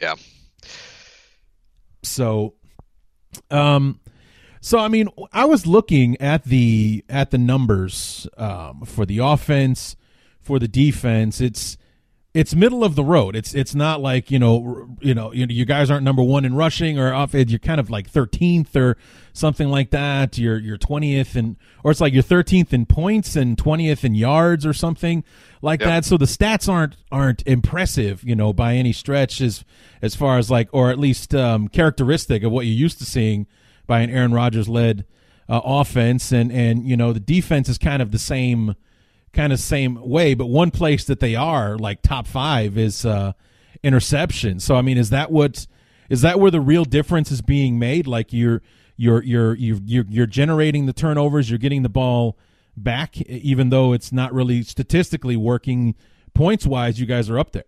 [0.00, 0.16] Yeah.
[2.02, 2.54] So,
[3.50, 4.00] um,
[4.60, 9.96] so I mean, I was looking at the at the numbers um, for the offense,
[10.46, 11.40] for the defense.
[11.40, 11.76] It's
[12.32, 13.34] it's middle of the road.
[13.34, 16.54] It's it's not like you know you know you, you guys aren't number one in
[16.54, 17.32] rushing or off.
[17.32, 18.98] You're kind of like thirteenth or
[19.32, 20.36] something like that.
[20.36, 24.66] You're you're twentieth and or it's like you're thirteenth in points and twentieth in yards
[24.66, 25.24] or something
[25.62, 25.88] like Yep.
[25.88, 26.04] that.
[26.04, 29.64] So the stats aren't aren't impressive, you know, by any stretch as
[30.02, 33.46] as far as like or at least um, characteristic of what you're used to seeing
[33.86, 35.06] by an Aaron Rodgers led
[35.48, 36.32] uh, offense.
[36.32, 38.74] And and you know the defense is kind of the same
[39.36, 43.32] kind of same way, but one place that they are like top five is uh,
[43.82, 44.58] interception.
[44.58, 45.66] So I mean, is that what
[46.08, 48.06] is that where the real difference is being made?
[48.06, 48.62] Like you're
[48.96, 52.38] you're you're you're you're, you're generating the turnovers, you're getting the ball
[52.76, 55.94] back, even though it's not really statistically working
[56.34, 56.98] points wise.
[56.98, 57.64] You guys are up there.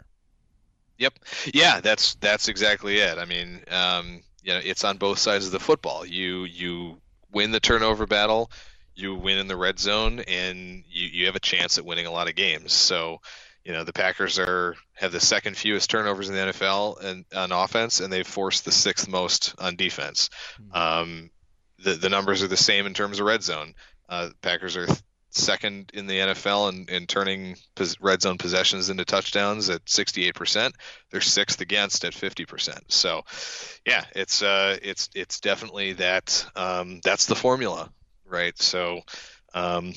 [0.98, 1.18] Yep.
[1.54, 3.18] Yeah, that's that's exactly it.
[3.18, 6.04] I mean, um, you know, it's on both sides of the football.
[6.04, 6.98] You you
[7.32, 8.50] win the turnover battle,
[8.98, 12.10] you win in the red zone, and you, you have a chance at winning a
[12.12, 12.72] lot of games.
[12.72, 13.18] So,
[13.64, 17.52] you know, the Packers are have the second fewest turnovers in the NFL and on
[17.52, 20.30] offense, and they've forced the sixth most on defense.
[20.72, 21.30] Um,
[21.84, 23.74] the the numbers are the same in terms of red zone.
[24.08, 24.98] Uh, Packers are th-
[25.30, 30.72] second in the NFL in, in turning pos- red zone possessions into touchdowns at 68%.
[31.10, 32.80] They're sixth against at 50%.
[32.88, 33.22] So,
[33.86, 37.90] yeah, it's uh, it's it's definitely that um, that's the formula,
[38.28, 38.56] right?
[38.60, 39.00] So,
[39.54, 39.92] um,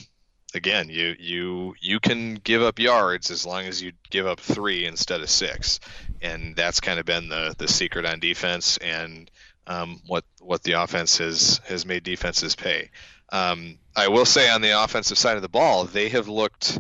[0.53, 4.85] again, you you you can give up yards as long as you give up three
[4.85, 5.79] instead of six,
[6.21, 9.29] and that's kind of been the the secret on defense and
[9.67, 12.89] um, what what the offense has has made defenses pay.
[13.31, 16.79] Um, I will say on the offensive side of the ball, they have looked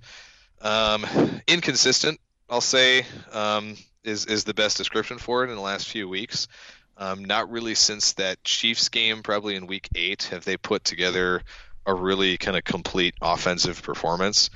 [0.61, 1.05] um,
[1.47, 2.19] inconsistent.
[2.49, 6.47] I'll say um, is is the best description for it in the last few weeks.
[6.97, 11.41] Um, not really since that Chiefs game, probably in Week Eight, have they put together
[11.85, 14.49] a really kind of complete offensive performance.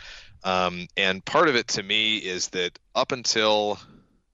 [0.44, 3.80] Um, and part of it to me is that up until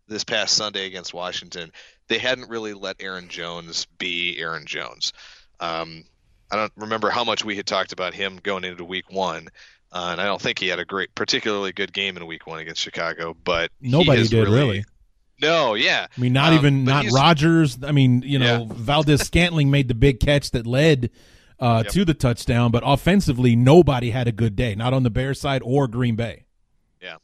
[0.07, 1.71] this past Sunday against Washington,
[2.07, 5.13] they hadn't really let Aaron Jones be Aaron Jones.
[5.59, 6.03] Um,
[6.51, 9.47] I don't remember how much we had talked about him going into Week One,
[9.93, 12.59] uh, and I don't think he had a great, particularly good game in Week One
[12.59, 13.37] against Chicago.
[13.41, 14.83] But Nobody did really.
[15.41, 16.07] No, yeah.
[16.15, 17.77] I mean, not Um, even not Rodgers.
[17.83, 21.09] I mean, you know, Valdes-Scantling made the big catch that led
[21.59, 21.93] uh, Yep.
[21.93, 25.61] to the touchdown, but offensively, nobody had a good day, not on the Bears side
[25.63, 26.45] or Green Bay.
[27.01, 27.17] Yeah.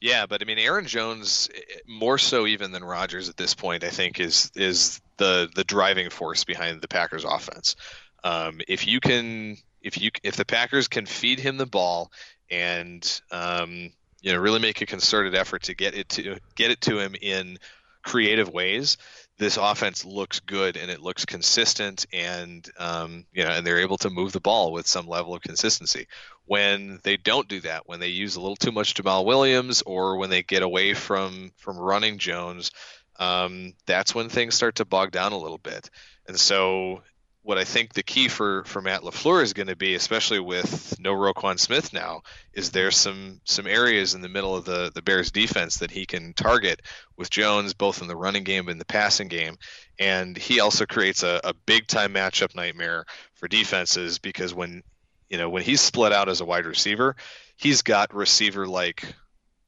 [0.00, 3.82] Yeah, but I mean Aaron Jones eh, more so even than Rodgers at this point
[3.84, 7.76] I think is is the the driving force behind the Packers offense.
[8.22, 12.12] Um, if you can if you if the Packers can feed him the ball
[12.50, 16.80] and um, you know really make a concerted effort to get it to get it
[16.82, 17.58] to him in
[18.02, 18.96] creative ways,
[19.38, 23.98] this offense looks good and it looks consistent and um, you know and they're able
[23.98, 26.06] to move the ball with some level of consistency
[26.50, 30.16] when they don't do that, when they use a little too much Jamaal Williams, or
[30.16, 32.72] when they get away from from running Jones,
[33.20, 35.90] um, that's when things start to bog down a little bit.
[36.26, 37.02] And so,
[37.42, 40.96] what I think the key for for Matt LaFleur is going to be, especially with
[41.00, 42.22] no Roquan Smith now,
[42.52, 46.04] is there's some some areas in the middle of the the Bears defense that he
[46.04, 46.82] can target
[47.16, 49.56] with Jones, both in the running game and the passing game.
[49.98, 54.82] And he also creates a, a big time matchup nightmare for defenses because when
[55.30, 57.16] you know when he's split out as a wide receiver,
[57.56, 59.02] he's got receiver like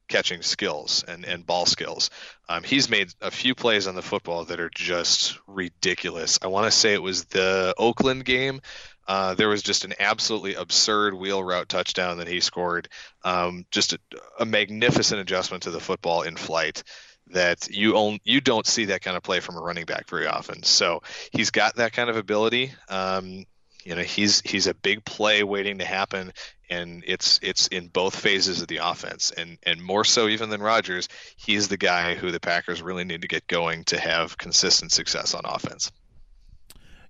[0.07, 2.09] catching skills and, and ball skills.
[2.49, 6.39] Um, he's made a few plays on the football that are just ridiculous.
[6.41, 8.61] I want to say it was the Oakland game.
[9.07, 12.87] Uh, there was just an absolutely absurd wheel route touchdown that he scored.
[13.23, 13.99] Um, just a,
[14.39, 16.83] a magnificent adjustment to the football in flight
[17.27, 20.27] that you own you don't see that kind of play from a running back very
[20.27, 20.63] often.
[20.63, 22.73] So he's got that kind of ability.
[22.89, 23.45] Um,
[23.85, 26.31] you know, he's he's a big play waiting to happen,
[26.69, 30.61] and it's it's in both phases of the offense, and and more so even than
[30.61, 34.91] Rodgers, he's the guy who the Packers really need to get going to have consistent
[34.91, 35.91] success on offense.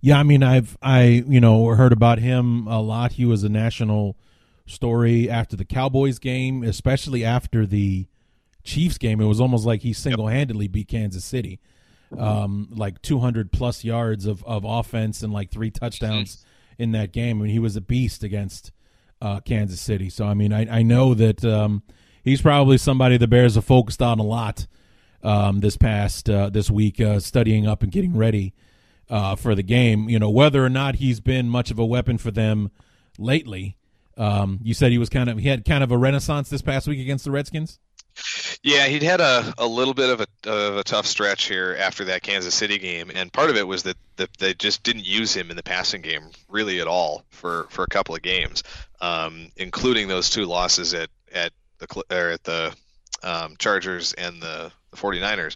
[0.01, 3.13] Yeah, I mean, I've I you know heard about him a lot.
[3.13, 4.17] He was a national
[4.65, 8.07] story after the Cowboys game, especially after the
[8.63, 9.21] Chiefs game.
[9.21, 11.59] It was almost like he single handedly beat Kansas City,
[12.17, 16.43] um, like 200 plus yards of of offense and like three touchdowns
[16.77, 17.39] in that game.
[17.39, 18.71] I mean, he was a beast against
[19.21, 20.09] uh, Kansas City.
[20.09, 21.83] So I mean, I I know that um,
[22.23, 24.67] he's probably somebody the Bears have focused on a lot
[25.23, 28.53] um, this past uh, this week, uh, studying up and getting ready
[29.09, 30.09] uh, for the game.
[30.09, 32.71] You know, whether or not he's been much of a weapon for them
[33.17, 33.77] lately.
[34.15, 36.87] Um, you said he was kind of he had kind of a renaissance this past
[36.87, 37.79] week against the Redskins.
[38.61, 42.05] Yeah, he'd had a, a little bit of a, of a tough stretch here after
[42.05, 45.35] that Kansas City game, and part of it was that, that they just didn't use
[45.35, 48.63] him in the passing game really at all for, for a couple of games,
[49.01, 52.73] um, including those two losses at at the or at the
[53.23, 55.55] um, Chargers and the, the 49ers.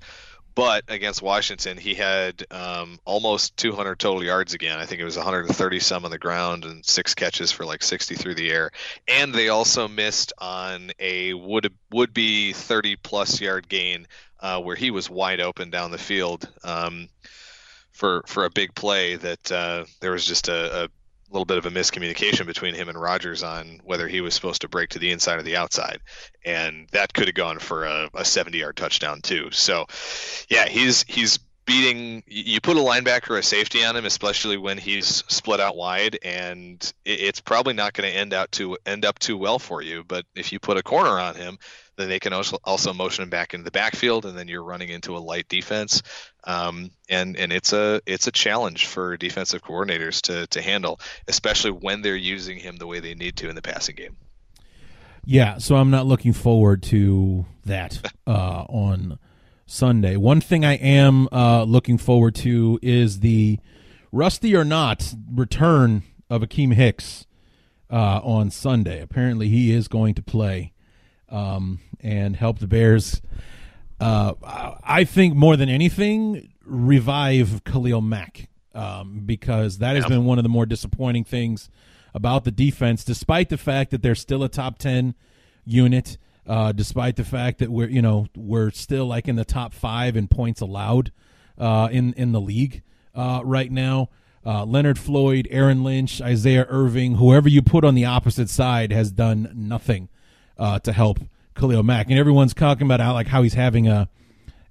[0.58, 4.80] But against Washington, he had um, almost 200 total yards again.
[4.80, 8.16] I think it was 130 some on the ground and six catches for like 60
[8.16, 8.72] through the air.
[9.08, 14.08] And they also missed on a would would be 30 plus yard gain
[14.40, 17.08] uh, where he was wide open down the field um,
[17.92, 20.90] for for a big play that uh, there was just a, a
[21.32, 24.70] little bit of a miscommunication between him and Rodgers on whether he was supposed to
[24.70, 26.00] break to the inside or the outside,
[26.46, 29.50] and that could have gone for a, a 70-yard touchdown too.
[29.52, 29.86] So,
[30.50, 32.24] yeah, he's he's beating.
[32.26, 36.18] You put a linebacker or a safety on him, especially when he's split out wide,
[36.24, 39.82] and it, it's probably not going to end out to end up too well for
[39.84, 40.04] you.
[40.08, 41.60] But if you put a corner on him,
[41.98, 44.90] then they can also also motion him back into the backfield, and then you're running
[44.90, 46.04] into a light defense.
[46.44, 51.72] Um, and and it's a it's a challenge for defensive coordinators to to handle, especially
[51.72, 54.16] when they're using him the way they need to in the passing game.
[55.26, 59.20] Yeah, so I'm not looking forward to that uh, on
[59.66, 60.16] Sunday.
[60.16, 63.60] One thing I am uh, looking forward to is the
[64.12, 67.26] rusty or not return of Akiem Hicks
[67.92, 69.02] uh, on Sunday.
[69.02, 70.74] Apparently, he is going to play
[71.30, 73.22] um, and help the Bears.
[74.00, 74.34] Uh,
[74.84, 80.10] I think more than anything, revive Khalil Mack um, because that has Yeah.
[80.10, 81.70] been one of the more disappointing things
[82.14, 85.16] about the defense, despite the fact that they're still a top ten
[85.66, 86.18] unit.
[86.46, 90.16] Uh, despite the fact that we're you know we're still like in the top five
[90.16, 91.12] in points allowed
[91.58, 92.82] uh, in in the league
[93.14, 94.10] uh, right now.
[94.46, 99.12] Uh, Leonard Floyd, Aaron Lynch, Isaiah Irving, whoever you put on the opposite side has
[99.12, 100.08] done nothing
[100.60, 101.20] uh, to help
[101.56, 104.10] Khalil Mack, and everyone's talking about how like how he's having a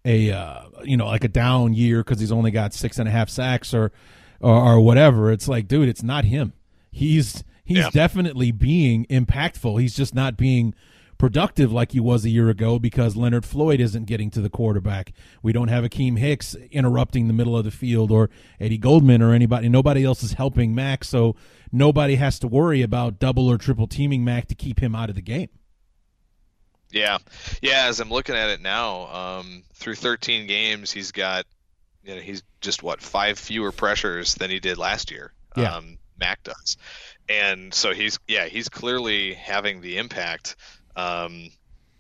[0.05, 3.13] a uh, you know like a down year because he's only got six and a
[3.13, 3.93] half sacks or,
[4.41, 5.31] or or whatever.
[5.33, 6.53] It's like, dude, it's not him.
[6.91, 7.91] He's he's Yeah.
[7.91, 9.81] definitely being impactful.
[9.81, 10.75] He's just not being
[11.19, 15.13] productive like he was a year ago because Leonard Floyd isn't getting to the quarterback.
[15.43, 18.29] We don't have Akiem Hicks interrupting the middle of the field or
[18.61, 19.69] Eddie Goldman or anybody.
[19.71, 21.35] Nobody else is helping Mack, so
[21.73, 25.15] nobody has to worry about double or triple teaming Mack to keep him out of
[25.17, 25.49] the game.
[26.91, 27.19] Yeah,
[27.63, 27.87] yeah.
[27.87, 31.45] As I'm looking at it now, um, through 13 games, he's got,
[32.05, 35.33] you know, he's just what five fewer pressures than he did last year.
[35.57, 35.75] Yeah.
[35.75, 36.79] Um, Mack does,
[37.29, 40.57] and so he's yeah he's clearly having the impact.
[40.97, 41.51] Um,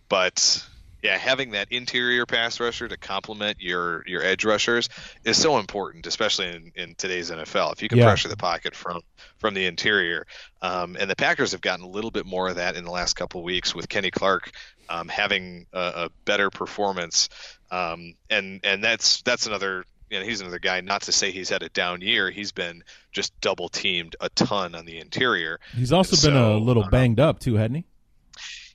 [0.09, 0.65] but
[1.03, 4.89] yeah, having that interior pass rusher to complement your your edge rushers
[5.25, 7.73] is so important, especially in, in today's NFL.
[7.73, 8.05] If you can Yeah.
[8.07, 9.03] pressure the pocket from
[9.39, 10.27] from the interior,
[10.63, 13.15] um, and the Packers have gotten a little bit more of that in the last
[13.15, 14.51] couple of weeks with Kenny Clark
[14.89, 17.29] um, having a, a better performance,
[17.71, 19.85] um, and and that's that's another.
[20.09, 20.81] You know, he's another guy.
[20.83, 22.31] Not to say he's had a down year.
[22.31, 25.59] He's been just double teamed a ton on the interior.
[25.75, 27.85] He's also been a little uh, banged up too, hadn't he?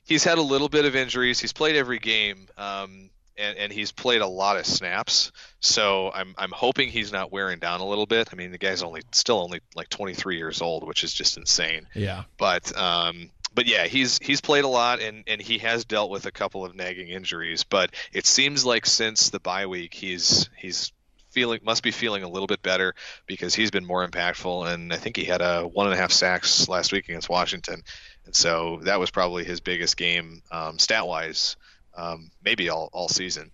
[0.04, 1.40] he's had a little bit of injuries.
[1.40, 5.32] He's played every game, um, and and he's played a lot of snaps.
[5.60, 8.28] So I'm I'm hoping he's not wearing down a little bit.
[8.32, 11.86] I mean, the guy's only still only like 23 years old, which is just insane.
[11.94, 12.24] Yeah.
[12.36, 16.26] But um, but yeah, he's he's played a lot, and and he has dealt with
[16.26, 17.64] a couple of nagging injuries.
[17.64, 20.92] But it seems like since the bye week, he's he's
[21.30, 22.94] feeling must be feeling a little bit better
[23.26, 26.12] because he's been more impactful and I think he had a one and a half
[26.12, 27.82] sacks last week against Washington
[28.26, 31.56] and so that was probably his biggest game um, stat wise
[31.96, 33.50] um, maybe all, all season.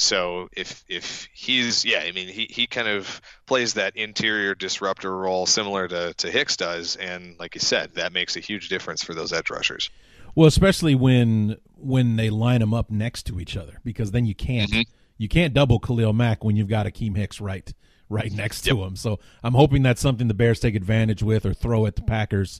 [0.00, 5.14] So if if he's yeah, I mean he, he kind of plays that interior disruptor
[5.14, 9.04] role similar to, to Hicks does, and like you said, that makes a huge difference
[9.04, 9.90] for those edge rushers.
[10.34, 14.34] Well, especially when when they line them up next to each other, because then you
[14.34, 14.84] can't Mhm.
[15.18, 17.70] you can't double Khalil Mack when you've got Akiem Hicks right
[18.08, 18.96] right next to him.
[18.96, 22.58] So I'm hoping that's something the Bears take advantage with or throw at the Packers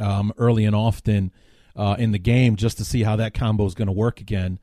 [0.00, 1.30] um, early and often
[1.76, 4.58] uh, in the game just to see how that combo is going to work again,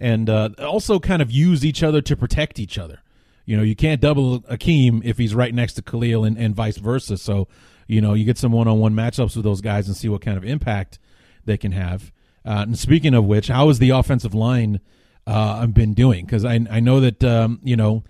[0.00, 3.00] and uh, also kind of use each other to protect each other.
[3.44, 6.78] You know, you can't double Akiem if he's right next to Khalil and, and vice
[6.78, 7.18] versa.
[7.18, 7.48] So,
[7.86, 10.44] you know, you get some one-on-one matchups with those guys and see what kind of
[10.44, 10.98] impact
[11.44, 12.12] they can have.
[12.44, 14.80] Uh, and speaking of which, how has the offensive line
[15.26, 16.24] uh, been doing?
[16.24, 18.04] Because I I know that um, you know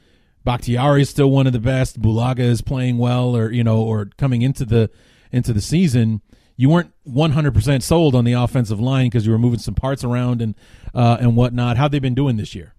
[0.44, 2.00] Bakhtiari is still one of the best.
[2.00, 4.90] Bulaga is playing well, or you know, or coming into the
[5.32, 6.22] into the season.
[6.60, 10.42] You weren't 100% sold on the offensive line because you were moving some parts around
[10.42, 10.54] and
[10.94, 11.78] uh, and whatnot.
[11.78, 12.74] How they been doing this year?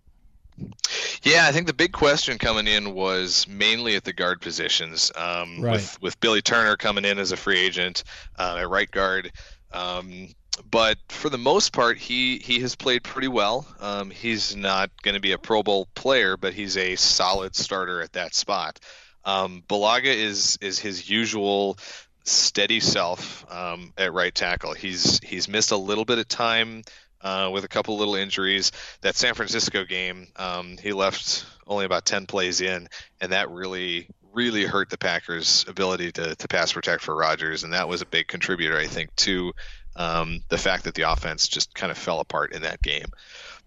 [1.23, 5.11] Yeah, I think the big question coming in was mainly at the guard positions.
[5.15, 5.73] Um, Right.
[5.73, 8.03] With with Billy Turner coming in as a free agent
[8.37, 9.31] uh, at right guard,
[9.73, 10.27] um,
[10.69, 13.65] but for the most part, he he has played pretty well.
[13.79, 18.03] Um, he's not going to be a Pro Bowl player, but he's a solid starter
[18.03, 18.79] at that spot.
[19.25, 21.79] Um, Bulaga is is his usual
[22.23, 24.73] steady self um, at right tackle.
[24.73, 26.83] He's he's missed a little bit of time
[27.21, 28.71] uh, with a couple little injuries.
[29.01, 32.87] That San Francisco game, um, he left only about 10 plays in,
[33.19, 37.63] and that really, really hurt the Packers' ability to, to pass protect for Rodgers.
[37.63, 39.53] And that was a big contributor, I think, to
[39.95, 43.07] um, the fact that the offense just kind of fell apart in that game.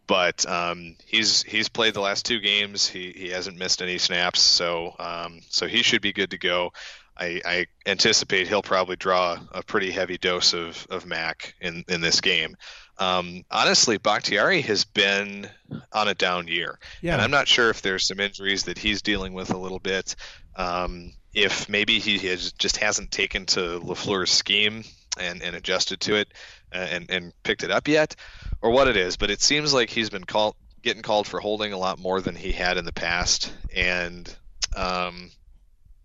[0.06, 2.86] But um, he's he's played the last two games.
[2.86, 6.72] He, he hasn't missed any snaps, so um, so he should be good to go.
[7.16, 12.00] I, I anticipate he'll probably draw a pretty heavy dose of, of Mack in, in
[12.00, 12.56] this game.
[12.98, 15.48] Um, honestly, Bakhtiari has been
[15.92, 16.78] on a down year.
[17.02, 17.14] Yeah.
[17.14, 20.16] And I'm not sure if there's some injuries that he's dealing with a little bit.
[20.56, 24.84] Um, if maybe he has, just hasn't taken to LaFleur's scheme
[25.18, 26.28] and, and adjusted to it
[26.72, 28.16] uh, and, and picked it up yet,
[28.60, 29.16] or what it is.
[29.16, 32.34] But it seems like he's been called getting called for holding a lot more than
[32.34, 33.52] he had in the past.
[33.74, 34.32] And
[34.76, 35.30] um,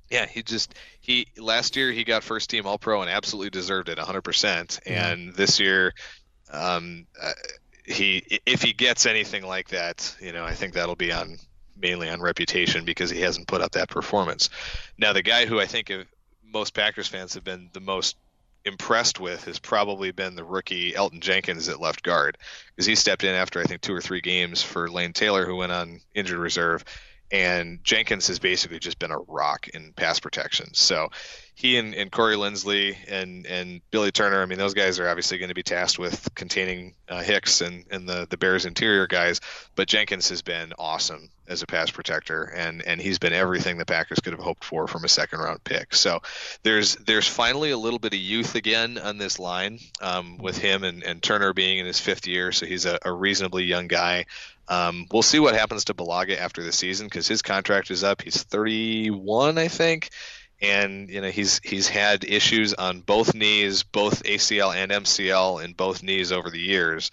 [0.10, 0.74] yeah, he just
[1.10, 4.80] he last year he got first team All Pro and absolutely deserved it 100%.
[4.86, 5.96] And this year,
[6.52, 7.32] um, uh,
[7.84, 11.38] he if he gets anything like that, you know, I think that'll be on
[11.76, 14.52] mainly on reputation because he hasn't put up that performance.
[15.00, 15.92] Now, the guy who I think
[16.44, 18.16] most Packers fans have been the most
[18.64, 22.38] impressed with has probably been the rookie Elgton Jenkins at left guard
[22.68, 25.56] because he stepped in after I think two or three games for Lane Taylor who
[25.56, 26.86] went on injured reserve
[27.32, 30.74] and Jenkins has basically just been a rock in pass protection.
[30.74, 31.10] So
[31.54, 35.40] he and, and Corey Linsley and, and Billy Turner, I mean, those guys are obviously
[35.40, 39.42] going to be tasked with containing uh, Hicks and, and the, the Bears interior guys,
[39.76, 43.86] but Jenkins has been awesome as a pass protector and, and he's been everything the
[43.86, 45.94] Packers could have hoped for from a second round pick.
[45.94, 46.22] So
[46.64, 50.84] there's, there's finally a little bit of youth again on this line um, with him
[50.84, 52.54] and, and Turner being in his fifth year.
[52.54, 54.26] So he's a, a reasonably young guy.
[54.70, 58.22] Um, we'll see what happens to Bulaga after the season because his contract is up.
[58.22, 60.12] He's 31, I think,
[60.62, 65.74] and you know he's he's had issues on both knees, both ACL and MCL in
[65.74, 67.10] both knees over the years.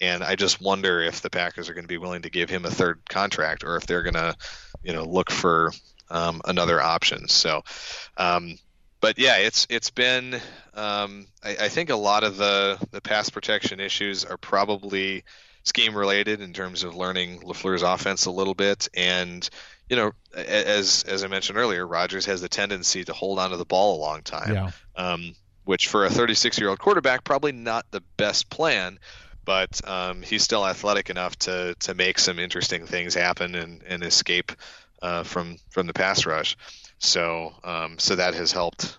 [0.00, 2.64] And I just wonder if the Packers are going to be willing to give him
[2.64, 4.34] a third contract, or if they're going to,
[4.82, 5.72] you know, look for
[6.08, 7.28] um, another option.
[7.28, 7.64] So,
[8.16, 8.56] um,
[9.00, 10.40] but yeah, it's it's been.
[10.74, 15.24] Um, I, I think a lot of the the pass protection issues are probably
[15.64, 19.48] scheme related in terms of learning LaFleur's offense a little bit, and
[19.88, 23.64] you know, as as I mentioned earlier, Rodgers has the tendency to hold onto the
[23.64, 24.70] ball a long time, Yeah.
[24.96, 25.34] um,
[25.64, 28.98] which for a 36 year old quarterback probably not the best plan.
[29.44, 34.02] But um, he's still athletic enough to to make some interesting things happen and, and
[34.04, 34.52] escape
[35.02, 36.56] uh, from from the pass rush.
[36.98, 38.98] So um, so that has helped.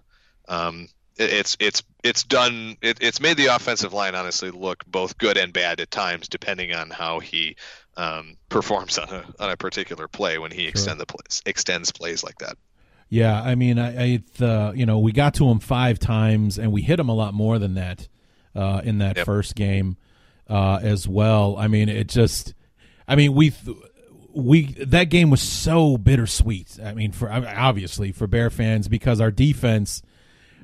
[0.49, 2.77] Um, it's it's it's done.
[2.81, 6.73] It, it's made the offensive line honestly look both good and bad at times, depending
[6.73, 7.55] on how he
[7.97, 12.23] um, performs on a on a particular play when he extend the plays, extends plays
[12.23, 12.57] like that.
[13.09, 16.71] Yeah, I mean, I, I uh, you know, we got to him five times, and
[16.71, 18.07] we hit him a lot more than that
[18.55, 19.25] uh, in that Yep.
[19.25, 19.97] first game
[20.49, 21.57] uh, as well.
[21.57, 22.53] I mean, it just,
[23.07, 23.53] I mean, we
[24.33, 26.79] we that game was so bittersweet.
[26.83, 30.01] I mean, for obviously for Bear fans because our defense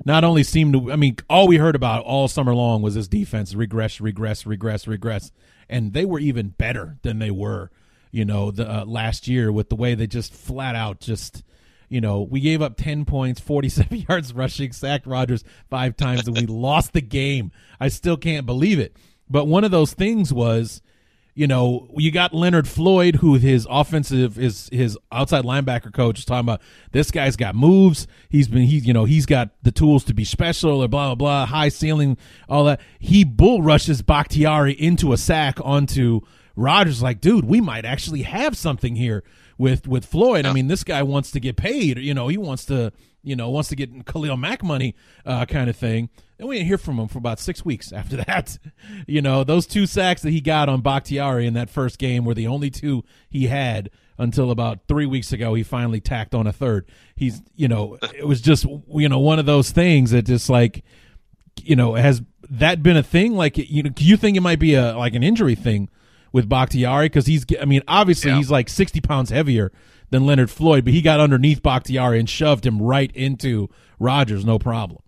[0.04, 3.08] not only seemed to, I mean, all we heard about all summer long was this
[3.08, 5.32] defense regress, regress, regress, regress,
[5.68, 7.70] and they were even better than they were,
[8.10, 11.42] you know, the uh, last year with the way they just flat out just,
[11.88, 16.36] you know, we gave up ten points, forty-seven yards rushing, sacked Rodgers five times, and
[16.36, 17.50] we lost the game.
[17.80, 18.96] I still can't believe it.
[19.28, 20.80] But one of those things was,
[21.38, 26.24] you know, you got Leonard Floyd, who his offensive is his outside linebacker coach is
[26.24, 26.60] talking about.
[26.90, 28.08] This guy's got moves.
[28.28, 31.14] He's been he's you know he's got the tools to be special or blah blah
[31.14, 32.16] blah, high ceiling,
[32.48, 32.80] all that.
[32.98, 36.22] He bull rushes Bakhtiari into a sack onto
[36.56, 37.04] Rodgers.
[37.04, 39.22] Like, dude, we might actually have something here
[39.58, 40.44] with with Floyd.
[40.44, 41.98] I mean, this guy wants to get paid.
[41.98, 44.94] You know, he wants to you know wants to get Khalil Mack money,
[45.26, 46.08] uh, kind of thing.
[46.38, 48.58] And we didn't hear from him for about six weeks after that.
[49.06, 52.34] You know, those two sacks that he got on Bakhtiari in that first game were
[52.34, 55.54] the only two he had until about three weeks ago.
[55.54, 56.86] He finally tacked on a third.
[57.16, 60.84] He's, you know, it was just, you know, one of those things that just like,
[61.62, 63.34] you know, has that been a thing?
[63.34, 65.88] Like, you know, do you think it might be a like an injury thing
[66.32, 67.06] with Bakhtiari?
[67.06, 68.36] Because he's, I mean, obviously Yeah.
[68.38, 69.72] he's like sixty pounds heavier
[70.10, 74.58] than Leonard Floyd, but he got underneath Bakhtiari and shoved him right into Rodgers, no
[74.58, 75.02] problem.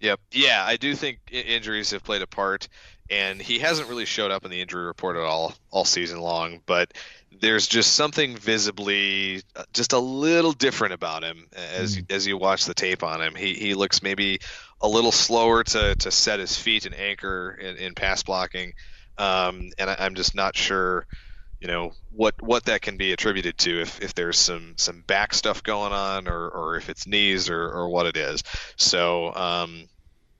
[0.00, 0.20] Yep.
[0.32, 2.68] Yeah, I do think injuries have played a part,
[3.10, 6.60] and he hasn't really showed up in the injury report at all all season long.
[6.66, 6.92] But
[7.40, 12.66] there's just something visibly uh, just a little different about him as as you watch
[12.66, 13.34] the tape on him.
[13.34, 14.40] He he looks maybe
[14.80, 18.74] a little slower to to set his feet and anchor in, in pass blocking,
[19.16, 21.06] um, and I, I'm just not sure.
[21.60, 25.32] You know what what that can be attributed to if, if there's some some back
[25.32, 28.42] stuff going on or, or if it's knees or, or what it is.
[28.76, 29.88] So um,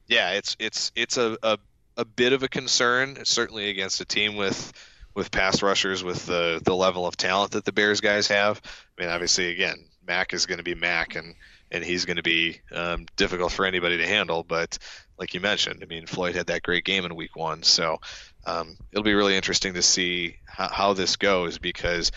[0.08, 1.58] yeah, it's it's it's a, a,
[1.96, 4.72] a bit of a concern, certainly against a team with
[5.14, 8.60] with pass rushers with the the level of talent that the Bears guys have.
[8.98, 11.34] I mean, obviously, again, Mack is going to be Mack, and
[11.70, 14.44] and he's going to be um, difficult for anybody to handle.
[14.44, 14.78] But
[15.18, 17.98] like you mentioned, I mean, Floyd had that great game in Week One, so
[18.46, 22.12] um, it'll be really interesting to see how, how this goes because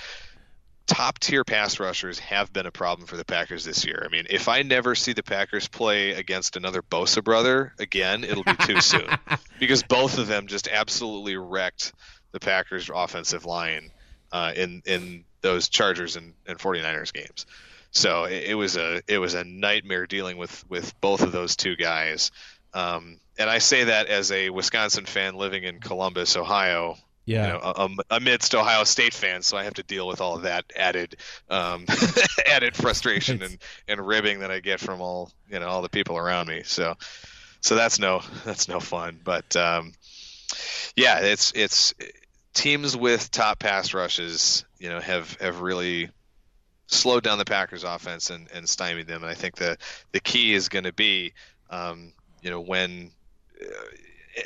[0.85, 4.01] top tier pass rushers have been a problem for the Packers this year.
[4.05, 8.43] I mean, if I never see the Packers play against another Bosa brother again, it'll
[8.43, 9.07] be too soon
[9.59, 11.93] because both of them just absolutely wrecked
[12.31, 13.91] the Packers offensive line
[14.31, 17.45] uh, in in those Chargers and, and 49ers games.
[17.91, 21.55] So it, it was a it was a nightmare dealing with with both of those
[21.55, 22.31] two guys.
[22.73, 27.45] Um, and I say that as a Wisconsin fan living in Columbus, Ohio, Yeah.
[27.47, 30.43] you know, um, amidst Ohio State fans, so I have to deal with all of
[30.43, 31.15] that added
[31.49, 31.85] um,
[32.47, 36.17] added frustration and, and ribbing that I get from all you know all the people
[36.17, 36.61] around me.
[36.65, 36.95] So
[37.61, 39.19] so that's no that's no fun.
[39.23, 39.93] But um,
[40.95, 41.93] yeah, it's it's
[42.53, 46.09] teams with top pass rushes, you know, have have really
[46.87, 49.21] slowed down the Packers offense and, and stymied them.
[49.23, 49.77] And I think the
[50.11, 51.33] the key is going to be,
[51.69, 53.11] um, you know, when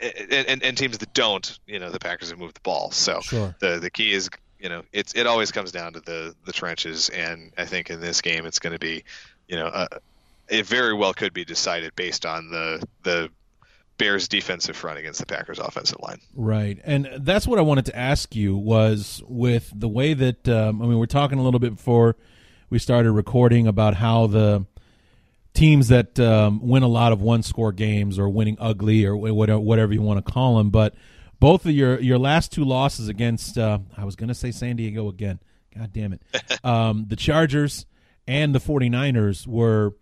[0.02, 2.92] and, and, and teams that don't, you know, the Packers have moved the ball.
[2.92, 3.56] So Sure.
[3.60, 7.10] the the key is, you know, it's it always comes down to the the trenches.
[7.10, 9.04] And I think in this game, it's going to be,
[9.48, 9.88] you know, uh,
[10.50, 13.30] it very well could be decided based on the the
[13.98, 16.20] Bears defensive front against the Packers offensive line.
[16.36, 20.82] Right, and that's what I wanted to ask you was with the way that um,
[20.82, 22.16] I mean we're talking a little bit before
[22.70, 24.66] we started recording about how the
[25.54, 29.60] teams that um, win a lot of one score games or winning ugly or whatever
[29.60, 30.96] whatever you want to call them, but
[31.40, 34.76] both of your your last two losses against uh, I was going to say San
[34.76, 35.40] Diego again,
[35.76, 36.22] god damn it,
[36.64, 37.86] um, the Chargers
[38.28, 39.94] and the 49ers were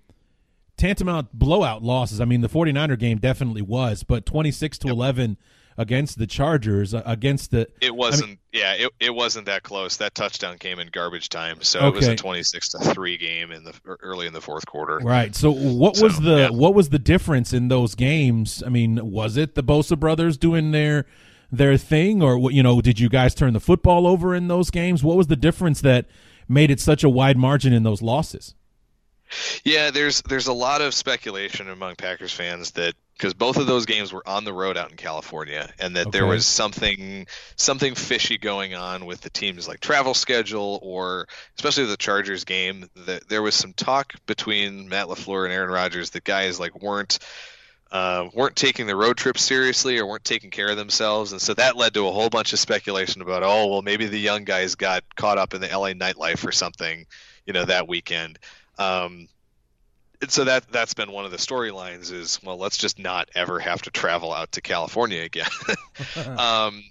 [0.78, 2.22] tantamount blowout losses.
[2.22, 5.38] I mean, the 49er game definitely was, but 26 to 11
[5.78, 8.39] against the Chargers, uh, against the It wasn't.
[8.51, 9.97] yeah, it, it wasn't that close.
[9.97, 13.63] That touchdown came in garbage time, so it was a twenty-six to three game in
[13.63, 14.97] the er, early in the fourth quarter.
[14.97, 15.36] Right.
[15.36, 16.49] So what was So, the yeah.
[16.49, 18.61] what was the difference in those games?
[18.65, 21.05] I mean, was it the Bosa brothers doing their
[21.51, 24.69] their thing or what you know, did you guys turn the football over in those
[24.69, 25.03] games?
[25.03, 26.05] What was the difference that
[26.47, 28.55] made it such a wide margin in those losses?
[29.63, 33.86] Yeah, there's there's a lot of speculation among Packers fans that because both of those
[33.86, 38.39] games were on the road out in California, and that there was something something fishy
[38.39, 42.89] going on with the team's like travel schedule, or especially the Chargers game.
[43.05, 47.19] That there was some talk between Matt LaFleur and Aaron Rodgers that guys like weren't
[47.91, 51.53] uh, weren't taking the road trip seriously or weren't taking care of themselves, and so
[51.53, 54.74] that led to a whole bunch of speculation about oh well maybe the young guys
[54.74, 57.05] got caught up in the LA nightlife or something,
[57.45, 58.39] you know that weekend.
[58.80, 59.28] Um,
[60.22, 63.59] and so that that's been one of the storylines is well let's just not ever
[63.59, 65.49] have to travel out to California again.
[66.38, 66.84] um,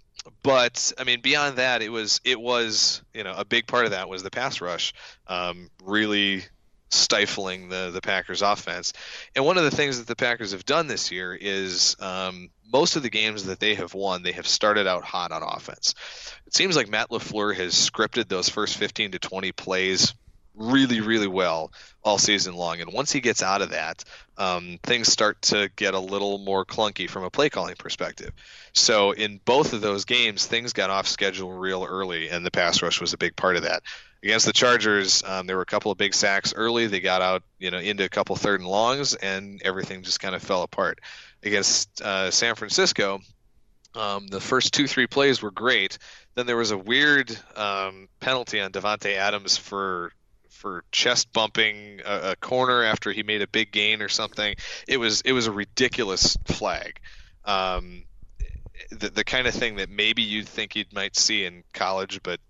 [0.42, 3.92] but I mean beyond that it was it was you know a big part of
[3.92, 4.92] that was the pass rush
[5.26, 6.44] um, really
[6.90, 8.92] stifling the the Packers offense.
[9.34, 12.96] And one of the things that the Packers have done this year is um, most
[12.96, 15.94] of the games that they have won, they have started out hot on offense.
[16.46, 20.14] It seems like Matt LaFleur has scripted those first 15 to 20 plays
[20.54, 21.72] really, really well
[22.02, 22.80] all season long.
[22.80, 24.04] And once he gets out of that,
[24.36, 28.32] um, things start to get a little more clunky from a play calling perspective.
[28.72, 32.82] So in both of those games, things got off schedule real early, and the pass
[32.82, 33.82] rush was a big part of that.
[34.22, 36.86] Against the Chargers, um, there were a couple of big sacks early.
[36.86, 40.34] They got out, you know, into a couple third and longs, and everything just kind
[40.34, 41.00] of fell apart.
[41.42, 43.20] Against uh, San Francisco,
[43.94, 45.98] um, the first two three plays were great.
[46.34, 50.12] Then there was a weird um, penalty on Davante Adams for
[50.60, 54.54] for chest bumping a, a, corner after he made a big gain or something.
[54.86, 57.00] It was it was a ridiculous flag.
[57.44, 58.04] Um,
[58.90, 62.40] the the kind of thing that maybe you'd think you might see in college, but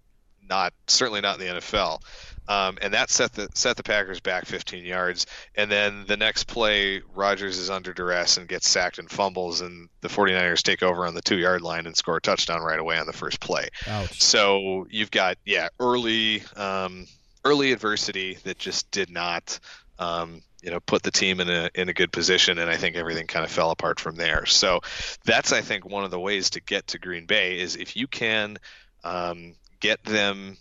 [0.42, 2.00] not certainly not in the NFL.
[2.48, 5.26] Um, and that set the set the Packers back 15 yards.
[5.54, 9.88] And then the next play, Rodgers is under duress and gets sacked and fumbles, and
[10.00, 12.98] the 49ers take over on the two yard line and score a touchdown right away
[12.98, 13.68] on the first play.
[13.86, 14.20] Ouch.
[14.20, 17.06] So you've got yeah early um,
[17.44, 19.58] early adversity that just did not
[19.98, 22.96] um, you know put the team in a in a good position, and I think
[22.96, 24.46] everything kind of fell apart from there.
[24.46, 24.80] So
[25.24, 28.06] that's I think one of the ways to get to Green Bay is if you
[28.06, 28.58] can
[29.04, 30.56] um, get them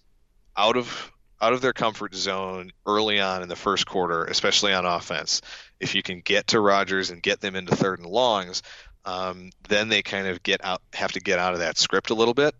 [0.55, 1.11] out of
[1.41, 5.41] out of their comfort zone early on in the first quarter, especially on offense.
[5.79, 8.61] If you can get to Rodgers and get them into third and longs,
[9.05, 12.15] um, then they kind of get out have to get out of that script a
[12.15, 12.55] little bit.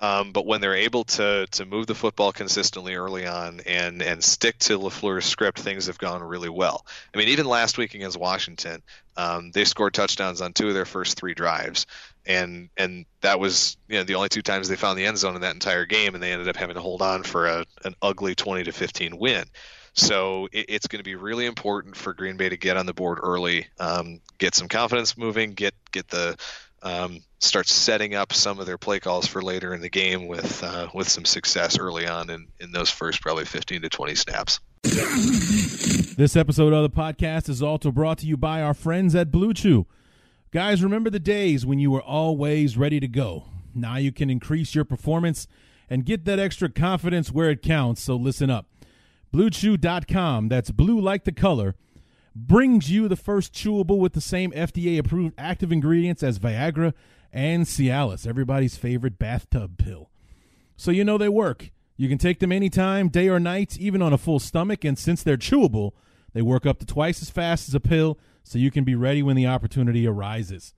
[0.00, 4.24] Um, but when they're able to to move the football consistently early on and and
[4.24, 6.86] stick to LaFleur's script, things have gone really well.
[7.14, 8.82] I mean, even last week against Washington,
[9.16, 11.86] um, they scored touchdowns on two of their first three drives,
[12.24, 15.34] and and that was you know the only two times they found the end zone
[15.34, 17.94] in that entire game, and they ended up having to hold on for a an
[18.00, 19.44] ugly 20 to 15 win.
[19.92, 22.94] So it, it's going to be really important for Green Bay to get on the
[22.94, 26.38] board early, um, get some confidence moving, get get the
[26.82, 30.88] um, setting up some of their play calls for later in the game with uh,
[30.94, 34.60] with some success early on in, in those first probably 15 to 20 snaps.
[34.82, 39.52] This episode of the podcast is also brought to you by our friends at Blue
[39.54, 39.86] Chew.
[40.52, 43.44] Guys, remember the days when you were always ready to go.
[43.74, 45.46] Now you can increase your performance
[45.88, 48.66] and get that extra confidence where it counts, so listen up.
[49.32, 51.76] BlueChew.com, that's blue like the color,
[52.34, 56.94] brings you the first chewable with the same FDA approved active ingredients as Viagra
[57.32, 60.10] and Cialis, everybody's favorite bathtub pill.
[60.76, 61.70] So you know they work.
[61.96, 65.22] You can take them anytime, day or night, even on a full stomach, and since
[65.22, 65.92] they're chewable,
[66.32, 69.22] they work up to twice as fast as a pill, so you can be ready
[69.22, 70.72] when the opportunity arises.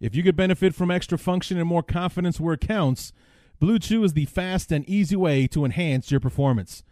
[0.00, 3.12] If you could benefit from extra function and more confidence where it counts,
[3.58, 6.82] Blue Chew is the fast and easy way to enhance your performance.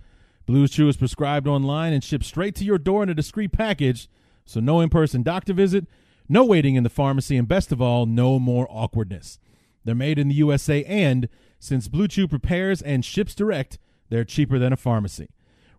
[0.49, 4.09] Blue Chew is prescribed online and shipped straight to your door in a discreet package,
[4.47, 5.87] so no in person doctor visit,
[6.27, 9.39] no waiting in the pharmacy, and best of all, no more awkwardness.
[9.85, 11.29] They're made in the USA, and
[11.59, 13.79] since Blue Chew prepares and ships direct,
[14.09, 15.29] they're cheaper than a pharmacy.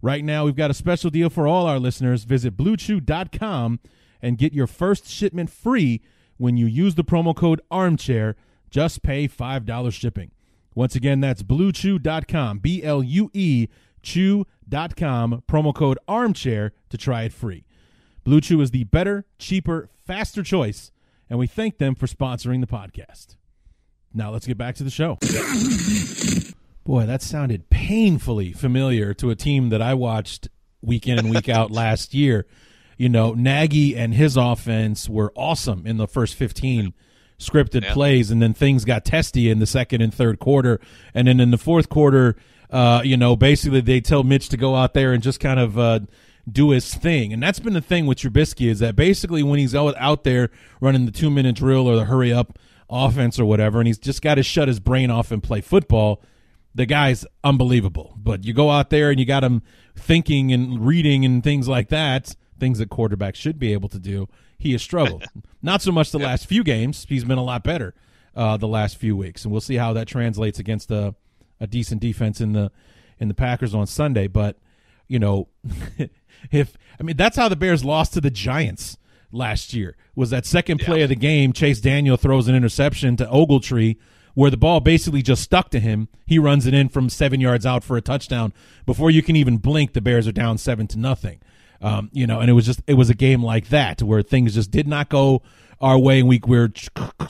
[0.04, 2.24] Right now, we've got a special deal for all our listeners.
[2.26, 3.80] Visit bluechew.com
[4.22, 6.00] and get your first shipment free
[6.38, 8.36] when you use the promo code armchair.
[8.70, 10.30] Just pay $5 shipping.
[10.76, 13.68] Once again, that's bluechew.com, B L U E
[14.02, 17.66] chew.com, promo code armchair to try it free.
[18.24, 20.92] Blue Chew is the better, cheaper, faster choice,
[21.30, 23.36] and we thank them for sponsoring the podcast.
[24.14, 25.18] Now let's get back to the show.
[26.86, 30.48] Boy, that sounded painfully familiar to a team that I watched
[30.82, 32.48] week in and week out last year.
[32.98, 36.94] You know, Nagy and his offense were awesome in the first 15
[37.38, 37.94] scripted Yeah.
[37.94, 40.82] plays, and then things got testy in the second and third quarter.
[41.14, 42.36] And then in the fourth quarter,
[42.70, 45.78] uh, you know, basically they tell Mitch to go out there and just kind of
[45.78, 46.00] uh,
[46.52, 47.34] do his thing.
[47.34, 50.50] And that's been the thing with Trubisky is that basically when he's out, out there
[50.80, 52.60] running the two minute drill or the hurry up
[52.90, 56.22] offense or whatever, and he's just got to shut his brain off and play football,
[56.76, 58.16] the guy's unbelievable.
[58.18, 59.64] But you go out there and you got him
[59.96, 64.28] thinking and reading and things like that, things that quarterbacks should be able to do.
[64.58, 65.26] He has struggled.
[65.62, 67.06] Not so much the last few games.
[67.08, 67.96] He's been a lot better
[68.36, 71.16] uh, the last few weeks, and we'll see how that translates against a,
[71.60, 72.72] a decent defense in the
[73.20, 74.28] in the Packers on Sunday.
[74.28, 74.58] But
[75.08, 75.48] you know,
[76.52, 78.98] if I mean that's how the Bears lost to the Giants
[79.32, 81.04] last year was that second play Yeah.
[81.04, 81.54] of the game.
[81.54, 83.98] Chase Daniel throws an interception to Ogletree
[84.36, 86.08] where the ball basically just stuck to him.
[86.26, 88.54] He runs it in from seven yards out for a touchdown.
[88.86, 91.40] Before you can even blink, the Bears are down seven to nothing.
[91.82, 94.56] Um, you know, and it was just it was a game like that where things
[94.56, 95.42] just did not go
[95.82, 96.70] our way, and we were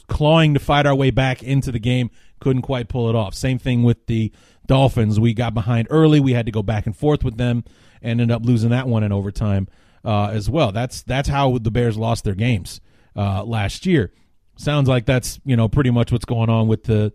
[0.08, 2.10] clawing to fight our way back into the game.
[2.40, 3.34] Couldn't quite pull it off.
[3.34, 4.32] Same thing with the
[4.66, 5.20] Dolphins.
[5.20, 6.20] We got behind early.
[6.20, 7.64] We had to go back and forth with them,
[8.02, 9.68] and ended up losing that one in overtime
[10.06, 10.72] uh, as well.
[10.72, 12.82] That's that's how the Bears lost their games
[13.16, 14.14] uh, last year.
[14.58, 17.14] Sounds like that's you know pretty much what's going on with the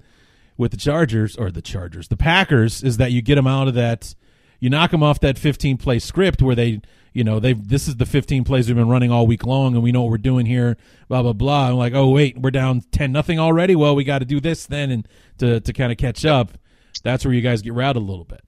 [0.56, 3.74] with the Chargers or the Chargers, the Packers is that you get them out of
[3.74, 4.14] that
[4.64, 6.80] you knock them off that 15 play script where they,
[7.12, 9.82] you know, they've this is the 15 plays we've been running all week long, and
[9.82, 10.78] we know what we're doing here.
[11.08, 11.68] Blah blah blah.
[11.68, 13.76] I'm like, oh wait, we're down 10 nothing already.
[13.76, 16.52] Well, we got to do this then, and to to kind of catch up.
[17.02, 18.40] That's where you guys get routed a little bit.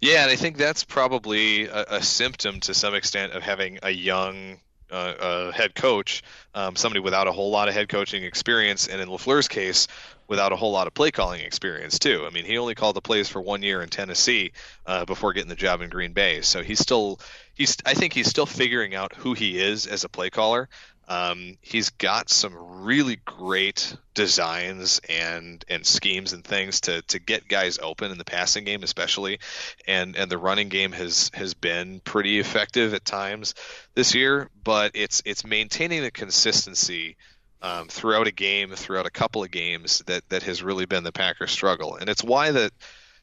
[0.00, 3.90] Yeah, and I think that's probably a, a symptom to some extent of having a
[3.90, 4.58] young
[4.90, 6.22] uh, uh, head coach,
[6.54, 9.86] um, somebody without a whole lot of head coaching experience, and in LaFleur's case,
[10.30, 12.24] without a whole lot of play calling experience too.
[12.24, 14.52] I mean, he only called the plays for one year in Tennessee
[14.86, 17.18] uh, before getting the job in Green Bay, so he's still
[17.54, 20.68] he's I think he's still figuring out who he is as a play caller.
[21.08, 27.48] Um, he's got some really great designs and and schemes and things to to get
[27.48, 29.40] guys open in the passing game, especially,
[29.88, 33.56] and and the running game has has been pretty effective at times
[33.94, 34.48] this year.
[34.62, 37.16] But it's it's maintaining the consistency
[37.62, 41.12] um, throughout a game, throughout a couple of games that that has really been the
[41.12, 42.72] Packers' struggle, and it's why that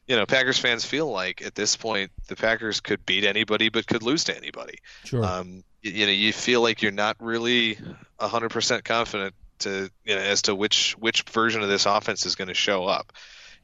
[0.06, 3.86] you know Packers fans feel like at this point the Packers could beat anybody but
[3.86, 4.78] could lose to anybody.
[5.04, 5.24] Sure.
[5.24, 7.78] Um, you, you know, you feel like you're not really
[8.18, 12.36] hundred percent confident to you know as to which which version of this offense is
[12.36, 13.12] going to show up.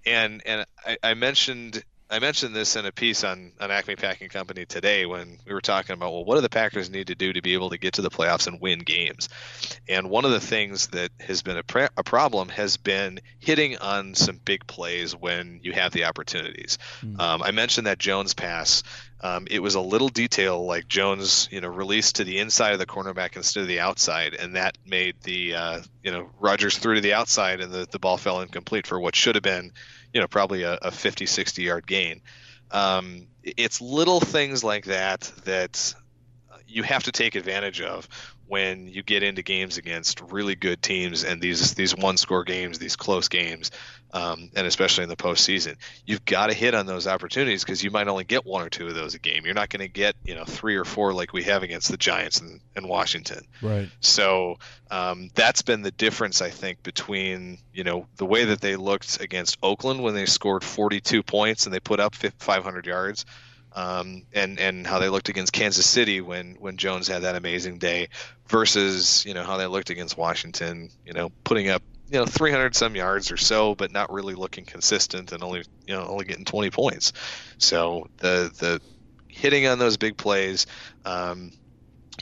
[0.07, 4.29] And and I, I mentioned I mentioned this in a piece on on Acme Packing
[4.29, 7.33] Company today when we were talking about well, what do the Packers need to do
[7.33, 9.29] to be able to get to the playoffs and win games?
[9.89, 13.79] And one of the things that has been a, pre- a problem has been hitting
[13.79, 16.79] on some big plays when you have the opportunities.
[17.19, 18.83] Um, I mentioned that Jones pass.
[19.21, 22.79] Um, it was a little detail like Jones, you know, released to the inside of
[22.79, 26.97] the cornerback instead of the outside, and that made the uh, you know Rodgers threw
[26.97, 29.73] to the outside, and the, the ball fell incomplete for what should have been,
[30.15, 32.23] you know, probably a, a 50, 60 yard gain.
[32.71, 35.95] Um, it's little things like that that
[36.67, 38.09] you have to take advantage of
[38.47, 42.79] when you get into games against really good teams and these these one score games,
[42.79, 43.71] these close games,
[44.15, 45.75] um, and especially in the postseason.
[46.07, 48.87] You've got to hit on those opportunities because you might only get one or two
[48.87, 49.45] of those a game.
[49.45, 51.97] You're not going to get you know three or four like we have against the
[51.97, 53.45] Giants and, and Washington.
[53.61, 53.91] Right.
[53.99, 54.59] So
[54.91, 59.21] um, that's been the difference, I think, between you know the way that they looked
[59.21, 63.27] against Oakland when they scored 42 points and they put up 500 yards,
[63.73, 67.79] um, and and how they looked against Kansas City when when Jones had that amazing
[67.79, 68.11] day,
[68.47, 72.75] versus you know how they looked against Washington, you know, putting up you know 300
[72.75, 76.45] some yards or so, but not really looking consistent and only you know only getting
[76.45, 77.13] 20 points.
[77.59, 78.81] So the the
[79.29, 80.67] hitting on those big plays.
[81.05, 81.53] Um,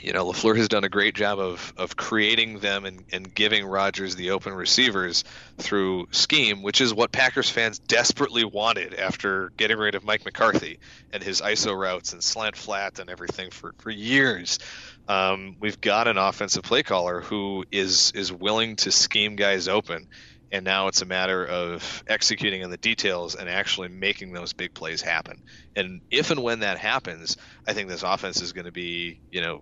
[0.01, 3.67] you know, LaFleur has done a great job of of creating them and, and giving
[3.67, 5.23] Rodgers the open receivers
[5.59, 10.79] through scheme, which is what Packers fans desperately wanted after getting rid of Mike McCarthy
[11.13, 14.59] and his ISO routes and slant flat and everything for, for years.
[15.09, 20.07] Um, we've got an offensive play caller who is is willing to scheme guys open,
[20.51, 24.75] and now it's a matter of executing on the details and actually making those big
[24.75, 25.43] plays happen.
[25.75, 27.37] And if and when that happens,
[27.67, 29.61] I think this offense is going to be, you know,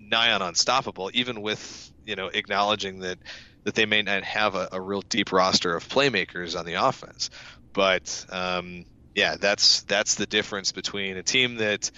[0.00, 3.18] nigh on unstoppable, even with you know acknowledging that
[3.64, 7.30] that they may not have a, a real deep roster of playmakers on the offense.
[7.72, 8.84] But um,
[9.14, 11.90] yeah, that's that's the difference between a team that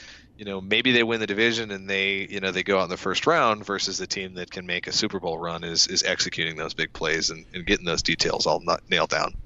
[0.43, 2.91] you know maybe they win the division and they you know they go out in
[2.91, 6.03] the first round versus the team that can make a Super Bowl run is is
[6.03, 9.37] executing those big plays and, and getting those details all not nailed down.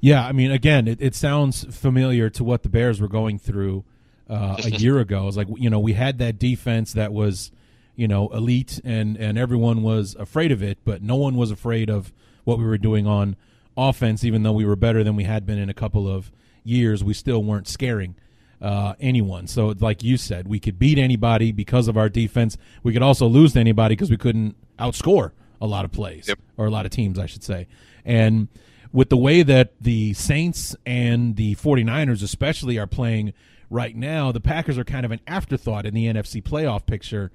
[0.00, 3.84] Yeah, I mean, again, it, it sounds familiar to what the Bears were going through
[4.28, 5.28] uh, a year ago.
[5.28, 7.52] It's like you know we had that defense that was
[7.94, 11.88] you know elite and and everyone was afraid of it, but no one was afraid
[11.88, 12.12] of
[12.42, 13.36] what we were doing on
[13.76, 14.24] offense.
[14.24, 16.32] Even though we were better than we had been in a couple of
[16.64, 18.16] years, we still weren't scaring
[18.62, 19.46] uh, anyone.
[19.48, 22.56] So, like you said, we could beat anybody because of our defense.
[22.82, 26.38] We could also lose to anybody because we couldn't outscore a lot of plays Yep.
[26.56, 27.66] or a lot of teams, I should say.
[28.04, 28.48] And
[28.92, 33.32] with the way that the Saints and the 49ers, especially, are playing
[33.70, 37.30] right now, the Packers are kind of an afterthought in the NFC playoff picture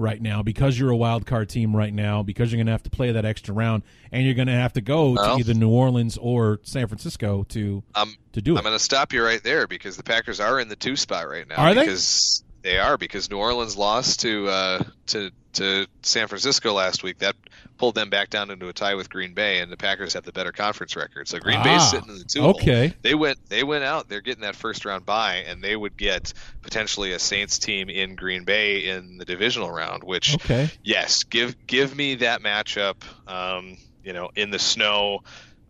[0.00, 2.82] right now because you're a wild card team right now, because you're going to have
[2.84, 5.54] to play that extra round, and you're going to have to go Well- to either
[5.54, 8.58] New Orleans or San Francisco to Um, to do it.
[8.58, 11.28] I'm going to stop you right there because the Packers are in the two spot
[11.28, 11.56] right now.
[11.56, 11.82] Are they?
[11.82, 17.18] Because they are because New Orleans lost to uh, to to San Francisco last week.
[17.18, 17.34] That
[17.76, 20.32] pulled them back down into a tie with Green Bay, and the Packers have the
[20.32, 21.26] better conference record.
[21.28, 22.42] So Green Ah, Bay's sitting in the two.
[22.42, 22.50] hole.
[22.50, 22.94] okay.
[23.02, 24.08] They went they went out.
[24.08, 26.32] They're getting that first round bye, and they would get
[26.62, 30.04] potentially a Saints team in Green Bay in the divisional round.
[30.04, 30.68] Which Okay.
[30.84, 32.96] yes, give give me that matchup.
[33.26, 35.20] Um, you know, in the snow.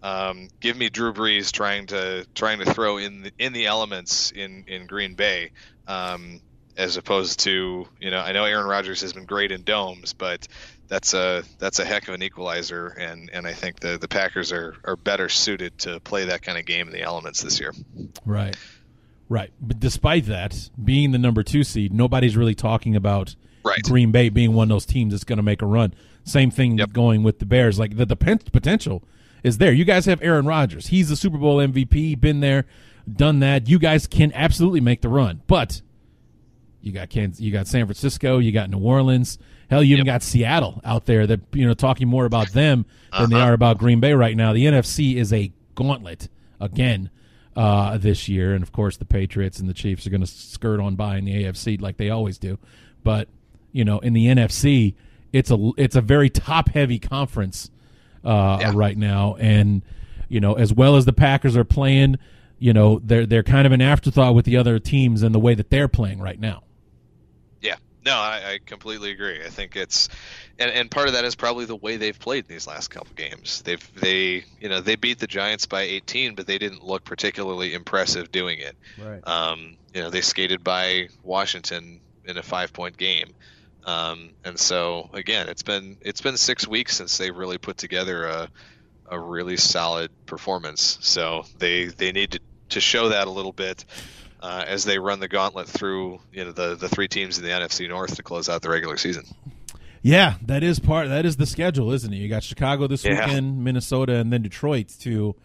[0.02, 4.30] Um, give me Drew Brees trying to trying to throw in the, in the elements
[4.30, 5.50] in in Green Bay,
[5.86, 6.40] um,
[6.80, 10.48] as opposed to you know I know Aaron Rodgers has been great in domes, but
[10.88, 14.50] that's a that's a heck of an equalizer, and and I think the the Packers
[14.52, 17.72] are are better suited to play that kind of game in the elements this year.
[18.26, 18.56] Right.
[19.28, 19.52] Right.
[19.60, 23.82] But despite that, being the number two seed, nobody's really talking about Right.
[23.82, 25.92] Green Bay being one of those teams that's going to make a run.
[26.24, 26.92] Same thing Yep.
[26.92, 27.78] going with the Bears.
[27.78, 29.02] Like the, the potential
[29.44, 29.70] is there.
[29.70, 30.86] You guys have Aaron Rodgers.
[30.86, 32.64] He's the Super Bowl MVP, been there,
[33.10, 33.68] done that.
[33.68, 35.42] You guys can absolutely make the run.
[35.46, 35.82] But
[36.82, 39.38] you got Kansas, you got San Francisco, you got New Orleans.
[39.68, 43.30] Hell, you even got Seattle out there that you know talking more about them than
[43.30, 44.52] they are about Green Bay right now.
[44.52, 46.28] The NFC is a gauntlet
[46.60, 47.10] again
[47.54, 50.80] uh, this year, and of course the Patriots and the Chiefs are going to skirt
[50.80, 52.58] on by in the AFC like they always do.
[53.04, 53.28] But
[53.72, 54.94] you know, in the NFC,
[55.32, 57.70] it's a it's a very top heavy conference
[58.24, 58.72] uh, Yeah.
[58.74, 59.82] right now, and
[60.28, 62.16] you know, as well as the Packers are playing,
[62.58, 65.54] you know, they're they're kind of an afterthought with the other teams and the way
[65.54, 66.62] that they're playing right now.
[68.04, 69.44] No, I, I completely agree.
[69.44, 70.08] I think it's,
[70.58, 73.62] and, and part of that is probably the way they've played these last couple games.
[73.62, 77.74] They've they you know they beat the Giants by 18, but they didn't look particularly
[77.74, 78.76] impressive doing it.
[78.98, 79.26] Right.
[79.26, 83.34] Um, you know they skated by Washington in a five point game,
[83.84, 88.26] um, and so again, it's been it's been six weeks since they really put together
[88.26, 88.48] a
[89.10, 90.98] a really solid performance.
[91.02, 92.40] So they they need to,
[92.70, 93.84] to show that a little bit
[94.42, 97.50] uh, as they run the gauntlet through you know the the three teams in the
[97.50, 99.24] NFC North to close out the regular season.
[100.02, 101.08] Yeah, that is part.
[101.08, 102.16] That is the schedule, isn't it?
[102.16, 103.26] You got Chicago this Yeah.
[103.26, 105.36] weekend, Minnesota, and then Detroit to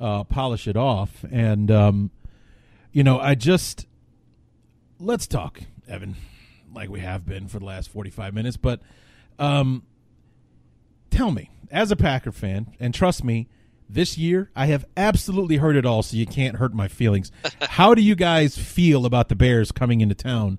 [0.00, 1.24] uh, polish it off.
[1.30, 2.10] And um,
[2.90, 3.86] you know, I just
[4.98, 6.16] let's talk, Evan,
[6.74, 8.56] like we have been for the last forty-five minutes.
[8.56, 8.80] But
[9.38, 9.84] um,
[11.10, 13.48] tell me, as a Packer fan, and trust me,
[13.94, 17.30] this year I have absolutely heard it all, so you can't hurt my feelings.
[17.62, 20.58] How do you guys feel about the Bears coming into town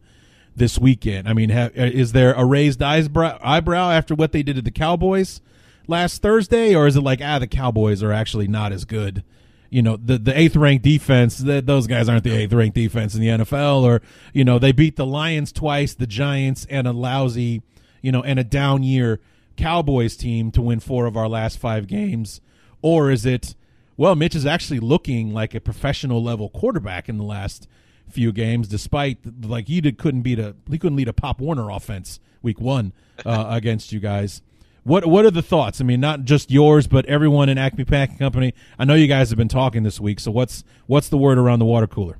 [0.56, 1.28] this weekend?
[1.28, 4.72] I mean, ha- is there a raised eyebrow, eyebrow after what they did to the
[4.72, 5.42] Cowboys
[5.88, 9.24] last Thursday, or is it like ah, the Cowboys are actually not as good?
[9.70, 11.40] You know, the the eighth ranked defense.
[11.40, 14.72] That those guys aren't the eighth ranked defense in the NFL, or you know, they
[14.72, 17.64] beat the Lions twice, the Giants, and a lousy,
[18.02, 19.20] you know, and a down year
[19.58, 22.42] Cowboys team to win four of our last five games,
[22.84, 23.56] or is it?
[23.98, 27.68] Well, Mitch is actually looking like a professional level quarterback in the last
[28.10, 31.70] few games, despite like he did, couldn't beat a he couldn't lead a Pop Warner
[31.72, 32.94] offense week one
[33.26, 34.42] uh, against you guys.
[34.84, 35.80] What what are the thoughts?
[35.80, 38.54] I mean, not just yours, but everyone in Acme Packing Company.
[38.78, 41.60] I know you guys have been talking this week, so what's what's the word around
[41.60, 42.18] the water cooler?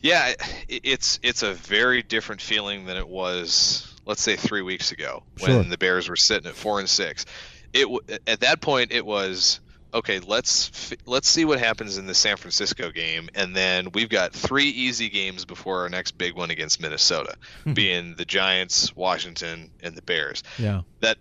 [0.00, 0.34] Yeah,
[0.68, 5.50] it's it's a very different feeling than it was, let's say, three weeks ago when
[5.50, 5.62] Sure.
[5.64, 7.24] the Bears were sitting at four and six.
[7.72, 9.60] It at that point it was
[9.94, 10.20] okay.
[10.20, 14.68] Let's let's see what happens in the San Francisco game, and then we've got three
[14.68, 17.36] easy games before our next big one against Minnesota,
[17.72, 21.18] being the Giants, Washington, and the Bears Yeah, that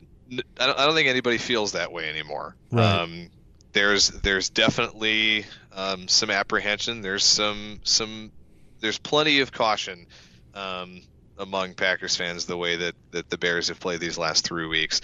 [0.59, 2.55] I don't, I don't think anybody feels that way anymore.
[2.71, 2.83] Right.
[2.83, 3.29] Um,
[3.73, 7.01] there's there's definitely um, some apprehension.
[7.01, 8.31] There's some some
[8.79, 10.07] there's plenty of caution
[10.53, 11.01] um,
[11.37, 15.01] among Packers fans the way that, that the Bears have played these last three weeks,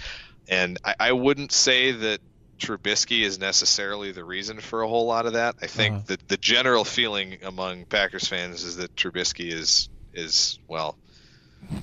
[0.48, 2.20] and I, I wouldn't say that
[2.58, 5.56] Trubisky is necessarily the reason for a whole lot of that.
[5.62, 6.04] I think Uh-huh.
[6.08, 10.96] that the general feeling among Packers fans is that Trubisky is is well.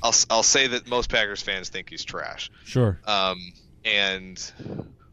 [0.01, 2.49] I'll, I'll say that most Packers fans think he's trash.
[2.66, 2.99] sure.
[3.05, 3.38] Um,
[3.86, 4.38] and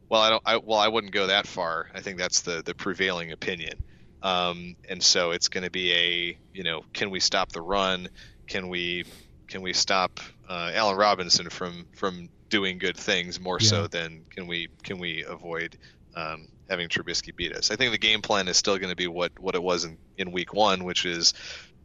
[0.08, 0.42] well, I don't.
[0.46, 1.88] I, well, I wouldn't go that far.
[1.94, 3.82] I think that's the the prevailing opinion.
[4.22, 8.08] Um, and so it's going to be a you know, can we stop the run?
[8.46, 9.04] Can we
[9.48, 13.68] can we stop uh, Allen Robinson from from doing good things more Yeah.
[13.68, 15.76] so than can we can we avoid
[16.14, 17.70] um, having Trubisky beat us?
[17.70, 19.96] I think the game plan is still going to be what what it was in,
[20.18, 21.32] in week one, which is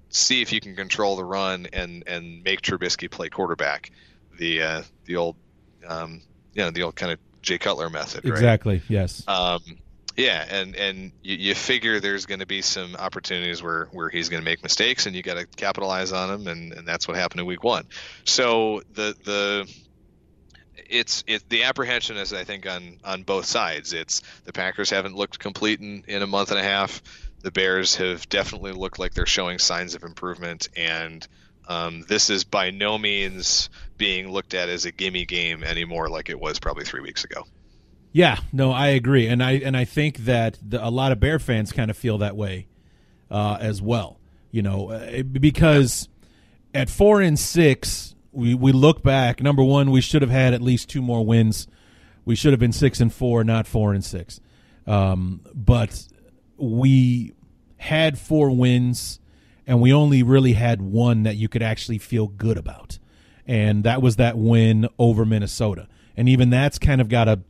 [0.10, 3.92] see if you can control the run and and make Trubisky play quarterback.
[4.38, 5.38] The uh, the old
[5.88, 6.22] um,
[6.54, 8.34] you know the old kind of Jay Cutler method, right?
[8.34, 8.82] Exactly.
[8.90, 9.24] Yes.
[9.26, 9.62] Um,
[10.18, 14.28] yeah, and and you, you figure there's going to be some opportunities where where he's
[14.28, 17.16] going to make mistakes, and you got to capitalize on them, and, and that's what
[17.16, 17.86] happened in week one.
[18.26, 19.74] So the the
[20.90, 23.94] it's it the apprehension is I think on on both sides.
[23.94, 27.02] It's the Packers haven't looked complete in, in a month and a half.
[27.42, 31.26] The Bears have definitely looked like they're showing signs of improvement, and
[31.68, 36.30] um, this is by no means being looked at as a gimme game anymore, like
[36.30, 37.44] it was probably three weeks ago.
[38.12, 41.40] Yeah, no, I agree, and I and I think that the, a lot of Bear
[41.40, 42.68] fans kind of feel that way
[43.30, 44.20] uh, as well.
[44.50, 46.08] You know, uh, because
[46.74, 49.42] at four and six, we we look back.
[49.42, 51.68] Number one, we should have had at least two more wins.
[52.26, 54.40] We should have been six and four, not four and six.
[54.86, 56.08] Um, but
[56.58, 57.34] we
[57.78, 59.20] had four wins,
[59.66, 63.00] and we only really had one that you could actually feel good about,
[63.46, 65.88] and that was that win over Minnesota.
[66.16, 67.42] And even that's kind of got a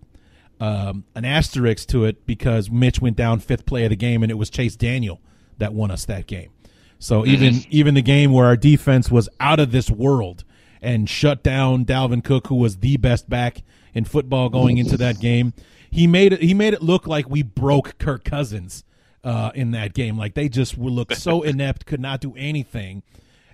[0.59, 4.31] um, an asterisk to it because Mitch went down fifth play of the game, and
[4.31, 5.21] it was Chase Daniel
[5.59, 6.51] that won us that game.
[6.99, 10.43] So even even the game where our defense was out of this world
[10.81, 13.63] and shut down Dalvin Cook, who was the best back
[13.93, 15.53] in football going into that game,
[15.89, 18.83] he made it he made it look like we broke Kirk Cousins
[19.23, 20.17] uh, in that game.
[20.17, 23.03] Like they just looked so inept, could not do anything.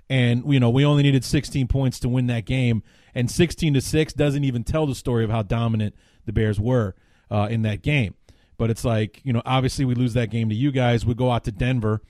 [0.08, 2.82] And you know, we only needed 16 points to win that game,
[3.14, 5.94] and 16 to six doesn't even tell the story of how dominant
[6.26, 6.94] the Bears were
[7.30, 8.14] uh, in that game.
[8.58, 11.06] But it's like you know, obviously we lose that game to you guys.
[11.06, 12.02] We go out to Denver,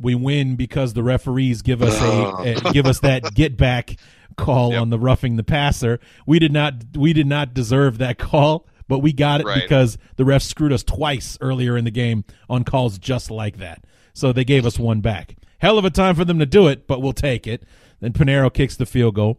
[0.00, 3.96] we win because the referees give us a, a give us that get back
[4.44, 6.00] call on the roughing the passer.
[6.26, 9.62] We did not we did not deserve that call, but we got it Right.
[9.62, 13.84] because the refs screwed us twice earlier in the game on calls just like that.
[14.12, 15.36] So they gave us one back.
[15.58, 17.62] Hell of a time for them to do it, but we'll take it.
[18.00, 19.38] Then Piñeiro kicks the field goal.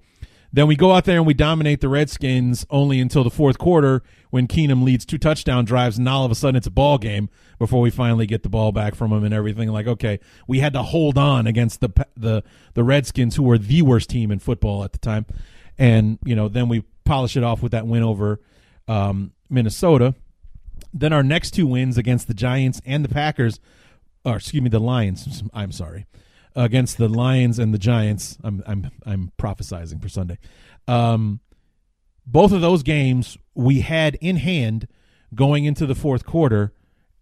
[0.53, 4.03] Then we go out there and we dominate the Redskins only until the fourth quarter
[4.31, 7.29] when Keenum leads two touchdown drives, and all of a sudden it's a ball game
[7.57, 9.69] before we finally get the ball back from him and everything.
[9.69, 12.43] Like, okay, we had to hold on against the the
[12.73, 15.25] the Redskins, who were the worst team in football at the time,
[15.77, 18.41] and you know then we polish it off with that win over
[18.87, 20.15] um, Minnesota.
[20.93, 23.61] Then our next two wins against the Giants and the Packers,
[24.25, 25.43] or excuse me, the Lions.
[25.53, 26.07] I'm sorry,
[26.55, 28.37] against the Lions and the Giants.
[28.43, 30.37] I'm I'm I'm prophesizing for Sunday.
[30.87, 31.39] Um,
[32.25, 34.87] both of those games we had in hand
[35.33, 36.73] going into the fourth quarter,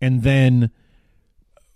[0.02, 0.72] and then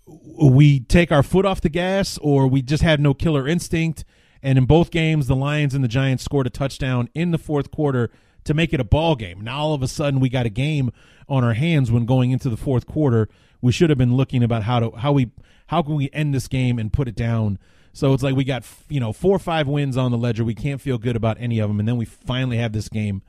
[0.06, 4.04] we take our foot off the gas, or we just had no killer instinct.
[4.42, 7.70] And in both games, the Lions and the Giants scored a touchdown in the fourth
[7.70, 8.10] quarter
[8.44, 9.40] to make it a ball game.
[9.40, 10.92] Now all of a sudden we got a game
[11.28, 13.28] on our hands when going into the fourth quarter.
[13.62, 15.30] We should have been looking about how to how we
[15.74, 17.58] how can we end this game and put it down.
[17.92, 20.44] So it's like we got you know four or five wins on the ledger.
[20.44, 23.22] We can't feel good about any of them, and then we finally have this game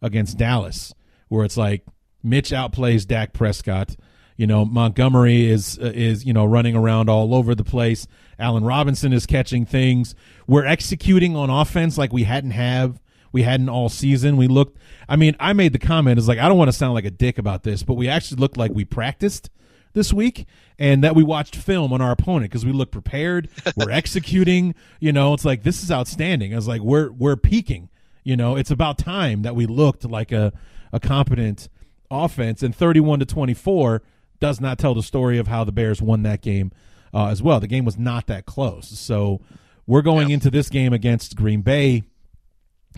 [0.00, 0.94] against Dallas
[1.26, 1.84] where it's like
[2.22, 3.96] Mitch outplays Dak Prescott.
[4.36, 8.06] You know Montgomery is uh, is you know running around all over the place.
[8.38, 10.14] Allen Robinson is catching things.
[10.46, 14.36] We're executing on offense like we hadn't have we hadn't all season.
[14.36, 14.78] We looked.
[15.08, 17.10] I mean, I made the comment is like I don't want to sound like a
[17.10, 19.50] dick about this, but we actually looked like we practiced
[19.98, 20.46] this week
[20.78, 23.50] and that we watched film on our opponent because we look prepared.
[23.76, 24.76] We're executing.
[25.00, 26.52] You know, it's like this is outstanding.
[26.52, 27.90] I was like, we're we're peaking.
[28.22, 30.52] You know, it's about time that we looked like a
[30.92, 31.68] a competent
[32.10, 32.62] offense.
[32.62, 34.02] And thirty-one to twenty-four
[34.38, 36.70] does not tell the story of how the Bears won that game
[37.12, 37.58] uh, as well.
[37.58, 38.88] The game was not that close.
[38.88, 39.40] So
[39.86, 42.04] we're going into this game against Green Bay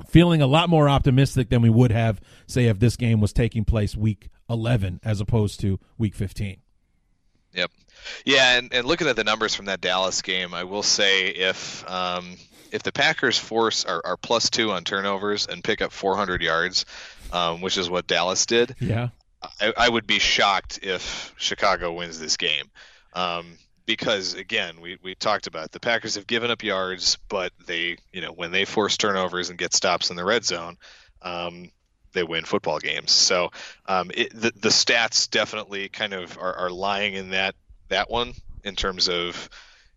[0.06, 3.64] feeling a lot more optimistic than we would have, say, if this game was taking
[3.64, 6.58] place week 11 as opposed to week 15.
[7.54, 7.70] Yep.
[8.24, 11.88] Yeah, and, and looking at the numbers from that Dallas game, I will say if
[11.88, 12.36] um,
[12.72, 16.86] if the Packers force are, are plus two on turnovers and pick up 400 yards,
[17.32, 19.08] um, which is what Dallas did, Yeah.
[19.60, 22.70] I, I would be shocked if Chicago wins this game.
[23.14, 25.72] Um, because again, we, we talked about it.
[25.72, 29.58] the Packers have given up yards, but they, you know, when they force turnovers and
[29.58, 30.76] get stops in the red zone,
[31.22, 31.70] um,
[32.12, 33.12] they win football games.
[33.12, 33.50] So
[33.86, 37.54] um, it, the the stats definitely kind of are, are lying in that
[37.88, 38.32] that one
[38.64, 39.48] in terms of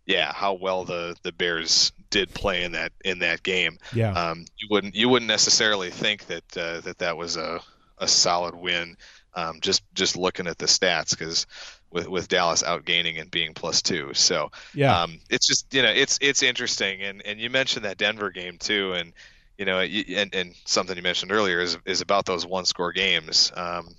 [0.06, 3.78] yeah how well the the Bears did play in that in that game.
[3.92, 4.12] Yeah.
[4.12, 7.60] Um, you wouldn't you wouldn't necessarily think that uh, that that was a
[7.98, 8.96] a solid win
[9.34, 11.46] um, just just looking at the stats because
[11.90, 14.14] with with Dallas outgaining and being plus two.
[14.14, 15.02] So Yeah.
[15.02, 18.58] um, it's just you know it's it's interesting and and you mentioned that Denver game
[18.58, 19.12] too and
[19.58, 23.52] you know and and something you mentioned earlier is is about those one score games.
[23.54, 23.94] Um,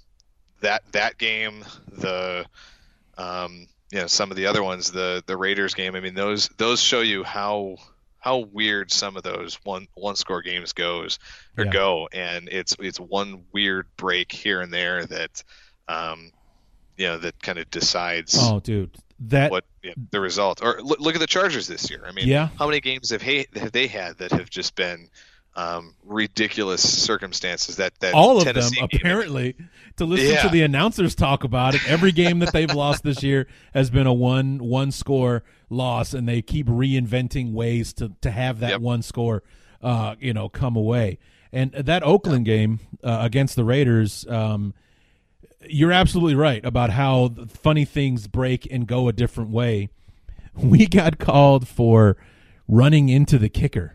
[0.62, 2.46] that that game the
[3.18, 5.96] um, you know some of the other ones the the Raiders game.
[5.96, 7.78] I mean those those show you how
[8.20, 11.20] how weird some of those one one score games goes
[11.58, 11.72] or Yeah.
[11.72, 15.44] go and it's it's one weird break here and there that
[15.88, 16.32] um
[16.98, 18.96] you know that kind of decides oh, dude.
[19.20, 22.04] That what you know, the result or look, look at the Chargers this year.
[22.06, 22.50] I mean, Yeah.
[22.58, 25.10] how many games have, he, have they had that have just been
[25.56, 27.78] um, ridiculous circumstances?
[27.78, 29.56] That that all of Tennessee them apparently
[29.98, 30.42] to listen Yeah.
[30.44, 34.08] to the announcers talk about it every game that they've lost this year has been
[34.08, 38.82] a one one score loss and they keep reinventing ways to to have that Yep.
[38.82, 39.44] one score
[39.82, 41.18] uh you know come away
[41.54, 44.74] and that Oakland game uh, against the Raiders um
[45.68, 49.90] you're absolutely right about how funny things break and go a different way
[50.56, 52.18] we got called for
[52.68, 53.95] running into the kicker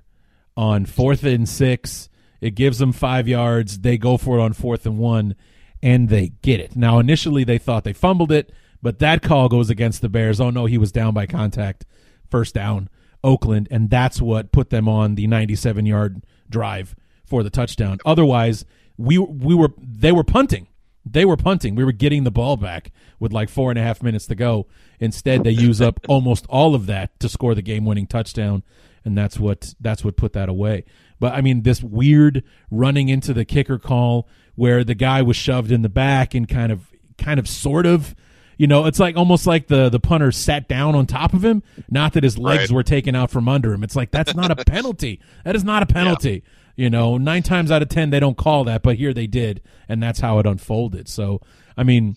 [0.61, 2.11] on fourth and six.
[2.43, 3.79] It gives them five yards.
[3.81, 5.35] They go for it on fourth and one,
[5.83, 6.77] and they get it.
[6.77, 8.53] Now, initially, they thought they fumbled it,
[8.83, 10.39] but that call goes against the Bears.
[10.39, 11.87] Oh, no, he was down by contact.
[12.31, 12.91] First down,
[13.25, 16.95] Oakland, and that's what put them on the 97 yard drive
[17.25, 17.99] for the touchdown.
[18.05, 18.67] Otherwise,
[18.99, 20.67] we we were they were punting.
[21.07, 21.75] They were punting.
[21.75, 24.67] We were getting the ball back with like four and a half minutes to go.
[24.99, 28.63] Instead, they use up almost all of that to score the game-winning touchdown,
[29.05, 30.85] and that's what that's what put that away.
[31.19, 35.71] But I mean, this weird running into the kicker call where the guy was shoved
[35.73, 38.15] in the back and kind of, kind of, sort of,
[38.59, 41.63] you know, it's like almost like the the punter sat down on top of him.
[41.91, 42.77] Not that his legs Right.
[42.77, 43.83] were taken out from under him.
[43.83, 45.21] It's like that's not a penalty.
[45.45, 46.43] That is not a penalty.
[46.77, 49.61] You know, nine times out of ten they don't call that, but here they did,
[49.89, 51.09] and that's how it unfolded.
[51.09, 51.41] So,
[51.77, 52.17] I mean,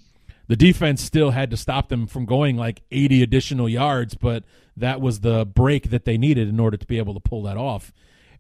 [0.54, 4.44] the defense still had to stop them from going like 80 additional yards, but
[4.78, 7.58] that was the break that they needed in order to be able to pull that
[7.58, 7.92] off.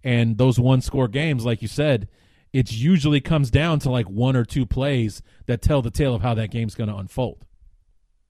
[0.03, 2.07] And those one score games, like you said,
[2.53, 6.21] it usually comes down to like one or two plays that tell the tale of
[6.21, 7.47] how that game's going to unfold.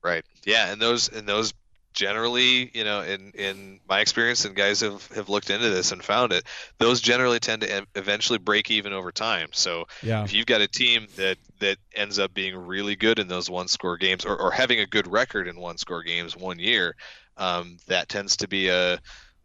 [0.01, 0.23] Right.
[0.45, 1.53] Yeah, and those and those
[1.93, 6.03] generally, you know, in in my experience, and guys have have looked into this and
[6.03, 6.43] found it.
[6.79, 9.49] Those generally tend to eventually break even over time.
[9.51, 10.23] So Yeah.
[10.23, 13.67] if you've got a team that that ends up being really good in those one
[13.67, 16.95] score games, or, or having a good record in one score games one year,
[17.37, 18.99] um, that tends to be a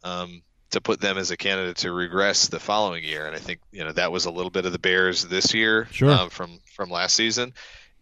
[0.05, 3.27] um, to put them as a candidate to regress the following year.
[3.27, 5.89] And I think you know that was a little bit of the Bears this year
[5.91, 6.11] Sure.
[6.11, 7.55] um, from from last season.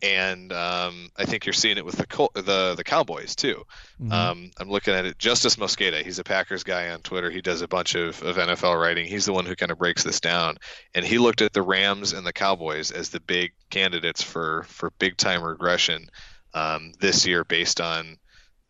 [0.03, 3.65] And um, I think you're seeing it with the Col- the the Cowboys too.
[4.13, 5.19] Um, I'm looking at it.
[5.19, 7.31] Justis Mosqueda, he's a Packers guy on Twitter.
[7.31, 9.07] He does a bunch of, of NFL writing.
[9.07, 10.59] He's the one who kind of breaks this down.
[10.95, 14.91] And he looked at the Rams and the Cowboys as the big candidates for for
[14.99, 16.09] big time regression
[16.55, 18.19] um, this year, based on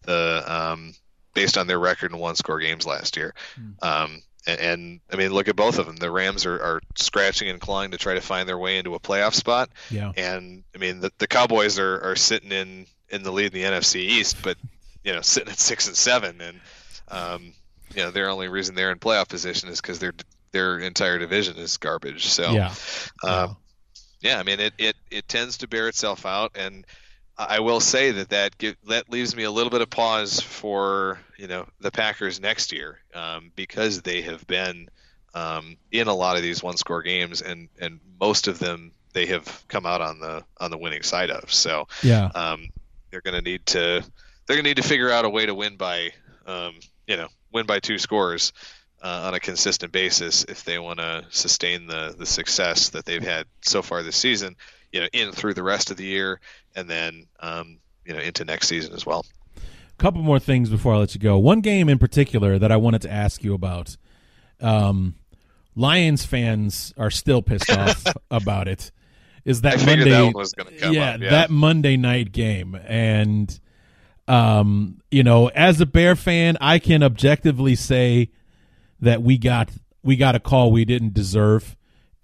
[0.03, 0.95] the um,
[1.35, 3.35] based on their record in one score games last year.
[3.83, 5.97] Um, and, and I mean, look at both of them.
[5.97, 9.01] The Rams are, are scratching and clawing to try to find their way into a
[9.01, 9.71] playoff spot.
[9.91, 10.13] Yeah.
[10.17, 13.69] And I mean, the, the Cowboys are, are sitting in, in the lead in the
[13.69, 14.57] NFC East, but
[15.05, 16.61] you know, sitting at six and seven, and
[17.09, 17.53] um,
[17.95, 20.15] you know, their only reason they're in playoff position is because their
[20.53, 22.27] their entire division is garbage.
[22.27, 22.75] So Yeah.
[23.23, 23.57] um,
[24.21, 26.85] yeah, I mean, it, it, it tends to bear itself out, and
[27.39, 31.19] I will say that that give, that leaves me a little bit of pause for
[31.39, 34.89] you know the Packers next year um, because they have been
[35.35, 39.27] um, in a lot of these one score games, and and most of them they
[39.27, 41.53] have come out on the on the winning side of.
[41.53, 42.31] So Yeah.
[42.35, 42.69] um,
[43.11, 44.05] they're going to need to
[44.47, 46.13] they're going to need to figure out a way to win by
[46.47, 46.75] um,
[47.07, 48.53] you know win by two scores
[49.03, 53.23] uh, on a consistent basis if they want to sustain the the success that they've
[53.23, 54.57] had so far this season
[54.97, 56.41] you know in through the rest of the year
[56.75, 59.27] and then um, you know into next season as well
[59.57, 59.61] A
[59.99, 61.39] couple more things before I let you go.
[61.39, 63.97] One game in particular that I wanted to ask you about.
[64.61, 65.17] Um,
[65.75, 68.91] Lions fans are still pissed off about it.
[69.45, 70.09] Is that Monday?
[70.09, 71.31] that one was gonna come yeah, up, yeah.
[71.31, 73.61] that Monday night game, and
[74.27, 78.31] um, you know, as a Bear fan, I can objectively say
[79.01, 79.71] that we got
[80.03, 81.76] we got a call we didn't deserve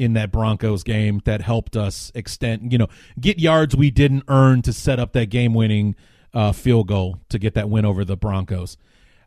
[0.03, 2.88] in that Broncos game that helped us extend, you know,
[3.20, 5.94] get yards we didn't earn to set up that game-winning
[6.34, 8.76] uh, field goal to get that win over the Broncos.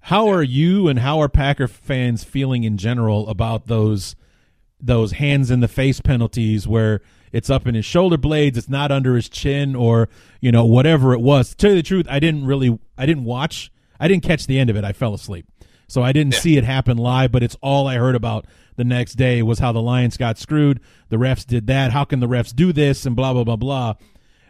[0.02, 4.16] How are you and how are Packer fans feeling in general about those
[4.80, 7.02] those hands in the face penalties where
[7.32, 10.10] it's up in his shoulder blades, it's not under his chin, or
[10.42, 11.50] you know whatever it was.
[11.50, 14.60] To tell you the truth, I didn't really, I didn't watch, I didn't catch the
[14.60, 14.84] end of it.
[14.84, 15.48] I fell asleep,
[15.88, 17.32] so I didn't see it happen live.
[17.32, 20.80] But it's all I heard about the next day was how the Lions got screwed.
[21.10, 21.92] The refs did that.
[21.92, 23.06] How can the refs do this?
[23.06, 23.94] And blah blah blah blah.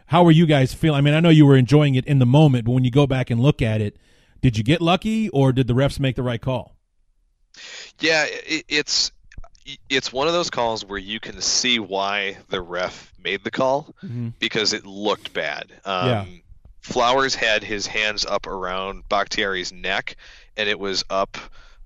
[0.06, 0.98] How are you guys feeling?
[0.98, 3.06] I mean, I know you were enjoying it in the moment, but when you go
[3.06, 3.96] back and look at it,
[4.40, 6.76] did you get lucky or did the refs make the right call?
[8.00, 9.10] yeah it, it's
[9.88, 13.94] it's one of those calls where you can see why the ref made the call
[14.38, 15.72] because it looked bad.
[15.84, 16.24] Um, Yeah.
[16.82, 20.16] Flowers had his hands up around Bakhtiari's neck,
[20.56, 21.36] and it was up.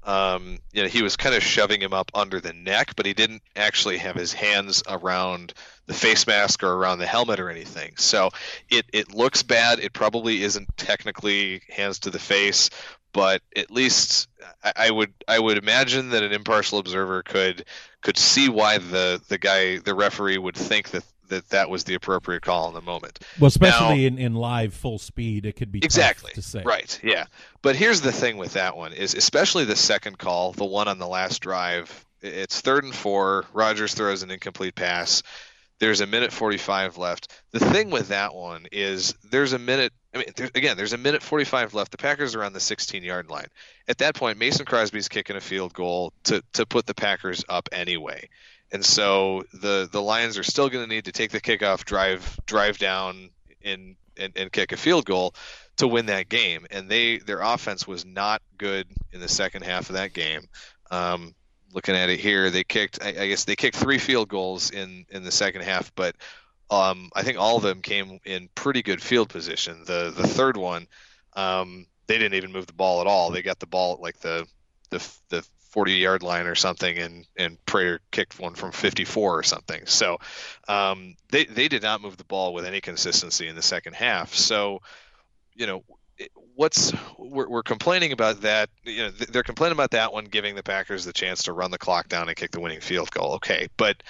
[0.03, 3.13] Um, you know, he was kind of shoving him up under the neck, but he
[3.13, 5.53] didn't actually have his hands around
[5.87, 7.97] the face mask or around the helmet or anything.
[7.99, 8.31] So
[8.71, 9.79] it, it looks bad.
[9.79, 12.71] It probably isn't technically hands to the face,
[13.13, 14.29] but at least
[14.63, 17.65] I, I would I would imagine that an impartial observer could
[18.03, 21.95] could see why the the guy the referee would think that that that was the
[21.95, 23.19] appropriate call in the moment.
[23.39, 26.33] Well, especially Now- in, in live full speed, it could be exactly.
[26.35, 26.63] to say.
[26.65, 27.25] right yeah.
[27.63, 30.99] But here's the thing with that one is especially the second call the one on
[30.99, 35.23] the last drive it's third and four Rodgers throws an incomplete pass.
[35.79, 37.33] There's a minute 45 left.
[37.53, 40.99] The thing with that one is there's a minute i mean there, again there's a
[40.99, 41.93] minute 45 left.
[41.93, 43.47] The packers are on the 16 yard line.
[43.89, 47.69] At that point mason crosby's kicking a field goal to, to put the packers up
[47.73, 48.29] anyway
[48.73, 52.39] and so the the lions are still going to need to take the kickoff drive
[52.47, 53.31] drive down
[53.63, 55.35] in and, and kick a field goal
[55.77, 56.67] to win that game.
[56.71, 60.43] And they their offense was not good in the second half of that game.
[60.91, 61.35] Um,
[61.73, 65.07] looking at it here, they kicked I, I guess they kicked three field goals in
[65.11, 66.15] in the second half, but
[66.71, 69.83] um, I think all of them came in pretty good field position.
[69.85, 70.87] The the third one,
[71.35, 73.31] um, they didn't even move the ball at all.
[73.31, 74.47] They got the ball at like the
[74.91, 74.99] the
[75.31, 79.87] the 40 yard line or something, and and Prater kicked one from 54 or something.
[79.87, 80.19] So
[80.69, 84.35] um, they they did not move the ball with any consistency in the second half.
[84.35, 84.81] So
[85.55, 85.83] you know
[86.55, 90.63] what's we're, we're complaining about that you know they're complaining about that one giving the
[90.63, 93.69] packers the chance to run the clock down and kick the winning field goal okay
[93.77, 94.03] but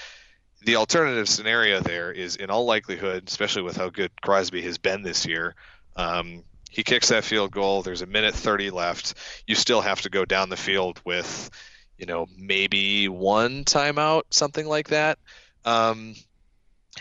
[0.65, 5.03] the alternative scenario there is in all likelihood especially with how good crosby has been
[5.03, 5.55] this year
[5.97, 9.15] um, he kicks that field goal there's a minute 30 left
[9.47, 11.51] you still have to go down the field with
[11.99, 15.19] you know maybe one timeout something like that
[15.65, 16.15] um,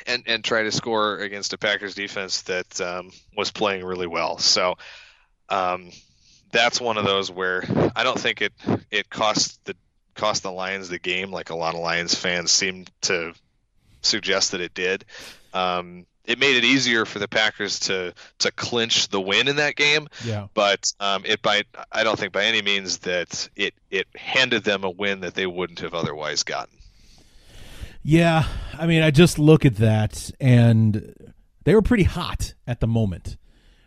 [0.06, 4.38] and and try to score against a Packers defense that um, was playing really well.
[4.38, 4.76] So
[5.50, 5.92] um,
[6.52, 7.64] that's one of those where
[7.96, 8.54] I don't think it
[8.92, 9.76] it cost the
[10.16, 13.34] cost the Lions the game like a lot of Lions fans seem to
[14.02, 15.06] suggest that it did.
[15.54, 19.76] Um, it made it easier for the Packers to to clinch the win in that
[19.76, 20.48] game, Yeah.
[20.54, 24.84] but um, it by I don't think by any means that it it handed them
[24.84, 26.76] a win that they wouldn't have otherwise gotten.
[28.04, 28.46] Yeah,
[28.78, 31.14] I mean, I just look at that, and
[31.66, 33.36] they were pretty hot at the moment.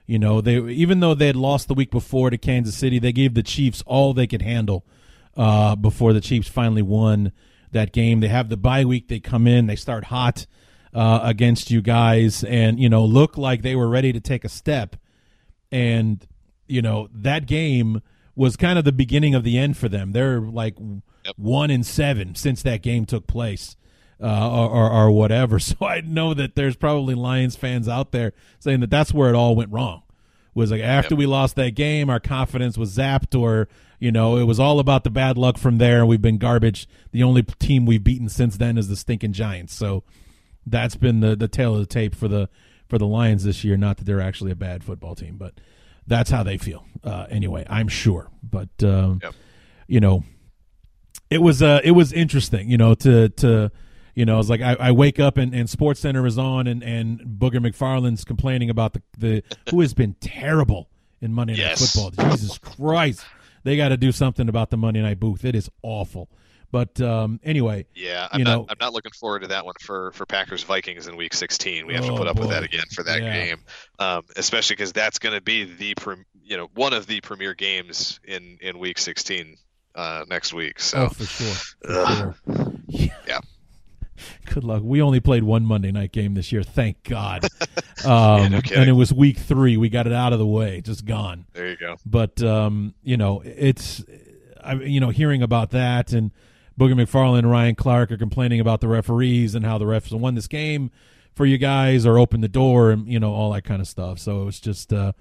[0.06, 3.12] You know, they even though they had lost the week before to Kansas City, they
[3.12, 4.84] gave the Chiefs all they could handle
[5.36, 7.32] uh, before the Chiefs finally won
[7.70, 8.20] that game.
[8.20, 10.46] They have the bye week; they come in, they start hot
[10.94, 14.48] uh, against you guys, and you know, look like they were ready to take a
[14.48, 14.96] step.
[15.70, 16.26] And
[16.66, 18.02] you know, that game
[18.34, 20.12] was kind of the beginning of the end for them.
[20.12, 20.76] They're like
[21.36, 23.76] one in seven since that game took place
[24.22, 25.58] uh, or, or, or whatever.
[25.62, 29.34] So I know that there's probably Lions fans out there saying that that's where it
[29.34, 30.02] all went wrong.
[30.54, 34.44] Was like after we lost that game, our confidence was zapped, or you know, it
[34.44, 36.04] was all about the bad luck from there.
[36.04, 36.86] We've been garbage.
[37.10, 39.72] The only team we've beaten since then is the stinking Giants.
[39.72, 40.04] So
[40.66, 42.48] that's been the the tail of the tape for the
[42.88, 43.76] for the Lions this year.
[43.76, 45.54] Not that they're actually a bad football team, but
[46.06, 46.84] that's how they feel.
[47.04, 48.28] Uh, anyway, I'm sure.
[48.42, 49.34] But um, Yep.
[49.86, 50.24] you know,
[51.30, 53.70] it was uh it was interesting, you know, to to
[54.14, 56.82] you know, it's like I, I wake up and, and Sports Center is on and,
[56.82, 60.90] and Booger McFarland's complaining about the, the who has been terrible
[61.22, 61.94] in Monday Night Yes.
[61.94, 62.28] Football.
[62.30, 63.24] Jesus Christ.
[63.64, 65.44] They got to do something about the Monday Night booth.
[65.46, 66.28] It is awful.
[66.72, 68.56] But um, anyway, Yeah, I'm You not.
[68.56, 71.86] know- I'm not looking forward to that one for for Packers Vikings in Week 16.
[71.86, 73.44] We have to Oh, put up with that again for that Yeah.
[73.44, 73.58] game,
[74.00, 75.94] um, especially because that's going to be the
[76.42, 79.56] you know one of the premier games in in Week 16
[79.94, 80.80] uh, next week.
[80.80, 81.54] So oh, for sure.
[81.84, 82.74] For sure.
[82.88, 83.08] Yeah.
[83.28, 83.40] Yeah.
[84.54, 84.82] Good luck.
[84.84, 86.62] We only played one Monday night game this year.
[86.62, 87.46] Thank God.
[88.04, 89.76] Um, no and it was week three.
[89.76, 90.80] We got it out of the way.
[90.80, 91.44] Just gone.
[91.52, 91.94] there you go.
[92.04, 94.02] but um, you know, it's
[94.60, 96.32] I you know hearing about that and
[96.78, 100.34] Booger McFarland and Ryan Clark are complaining about the referees and how the refs won
[100.34, 100.90] this game
[101.34, 104.18] for you guys or opened the door and you know all that kind of stuff.
[104.18, 105.12] So it's just uh,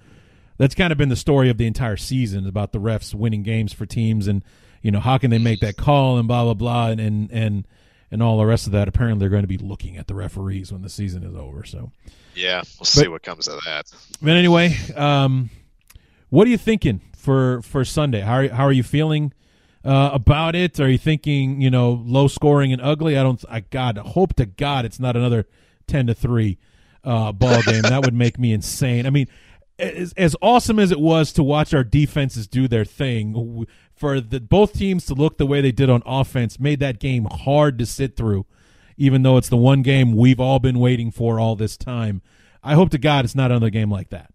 [0.58, 3.72] that's kind of been the story of the entire season about the refs winning games
[3.72, 4.42] for teams and
[4.82, 7.66] you know how can they make that call and blah blah blah and and and,
[8.10, 8.88] and all the rest of that.
[8.88, 11.64] Apparently, they're going to be looking at the referees when the season is over.
[11.64, 11.92] So.
[12.34, 13.92] Yeah, we'll see what comes of that.
[14.22, 15.50] But anyway, um,
[16.30, 18.20] what are you thinking for for Sunday?
[18.20, 19.34] How are, how are you feeling
[19.84, 20.78] uh, about it?
[20.80, 23.16] Are you thinking you know low scoring and ugly?
[23.16, 23.44] I don't.
[23.48, 25.46] I God hope to God it's not another
[25.86, 26.58] ten to three
[27.04, 27.82] uh, ball game.
[27.82, 29.06] that would make me insane.
[29.06, 29.28] I mean,
[29.78, 34.40] as, as awesome as it was to watch our defenses do their thing, for the
[34.40, 37.86] both teams to look the way they did on offense made that game hard to
[37.86, 38.46] sit through.
[38.96, 42.20] Even though it's the one game we've all been waiting for all this time,
[42.62, 44.31] I hope to God it's not another game like that.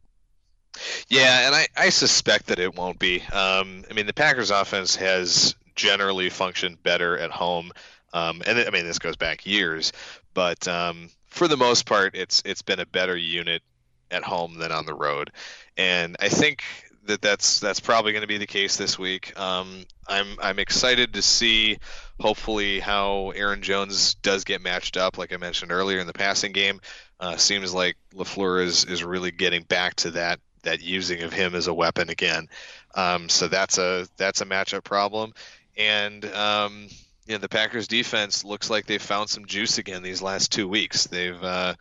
[1.10, 3.22] Yeah, and I, I suspect that it won't be.
[3.22, 7.72] Um, I mean, the Packers' offense has generally functioned better at home,
[8.14, 9.94] um, and I mean this goes back years,
[10.34, 13.62] but um, for the most part, it's it's been a better unit
[14.10, 15.32] at home than on the road,
[15.78, 16.64] and I think
[17.08, 19.38] that that's that's probably going to be the case this week.
[19.40, 21.80] Um, I'm I'm excited to see,
[22.20, 25.18] hopefully, how Aaron Jones does get matched up.
[25.18, 26.80] Like I mentioned earlier in the passing game,
[27.20, 31.56] uh, seems like LaFleur is is really getting back to that that using of him
[31.56, 32.49] as a weapon again.
[32.94, 35.34] Um, so that's a that's a matchup problem,
[35.77, 36.88] and um,
[37.26, 40.68] you know the Packers defense looks like they've found some juice again these last two
[40.68, 41.07] weeks.
[41.07, 41.76] They've uh,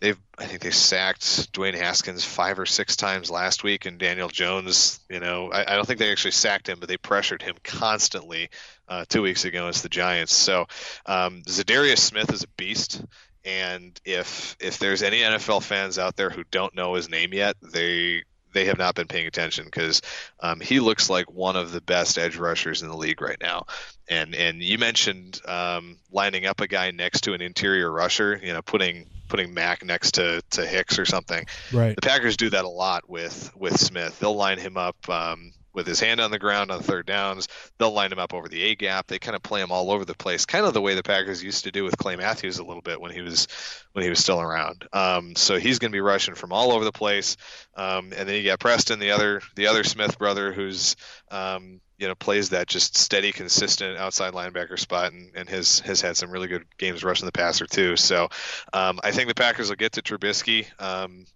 [0.00, 4.28] they've I think they sacked Dwayne Haskins five or six times last week, and Daniel
[4.28, 5.00] Jones.
[5.08, 8.50] You know I, I don't think they actually sacked him, but they pressured him constantly
[8.88, 10.34] uh, two weeks ago against the Giants.
[10.34, 10.66] So
[11.06, 13.02] um, Za'Darius Smith is a beast.
[13.44, 17.56] And if if there's any NFL fans out there who don't know his name yet,
[17.62, 18.22] they
[18.54, 20.02] they have not been paying attention because
[20.40, 23.66] um, he looks like one of the best edge rushers in the league right now.
[24.08, 28.52] And and you mentioned um, lining up a guy next to an interior rusher, you
[28.52, 31.46] know, putting putting Mack next to, to Hicks or something.
[31.72, 31.94] Right.
[31.94, 34.18] The Packers do that a lot with with Smith.
[34.18, 37.46] They'll line him up um, with his hand on the ground on third downs.
[37.78, 39.06] They'll line him up over the A gap.
[39.06, 41.42] They kind of play him all over the place, kind of the way the Packers
[41.42, 43.46] used to do with Clay Matthews a little bit when he was
[43.92, 44.86] when he was still around.
[44.92, 47.36] Um, so he's going to be rushing from all over the place.
[47.76, 50.96] Um, and then you got Preston, the other the other Smith brother, who's
[51.30, 56.00] um, you know plays that just steady, consistent outside linebacker spot, and, and has has
[56.00, 57.96] had some really good games rushing the passer too.
[57.96, 58.28] So
[58.72, 60.66] um, I think the Packers will get to Trubisky.
[60.80, 61.26] Um,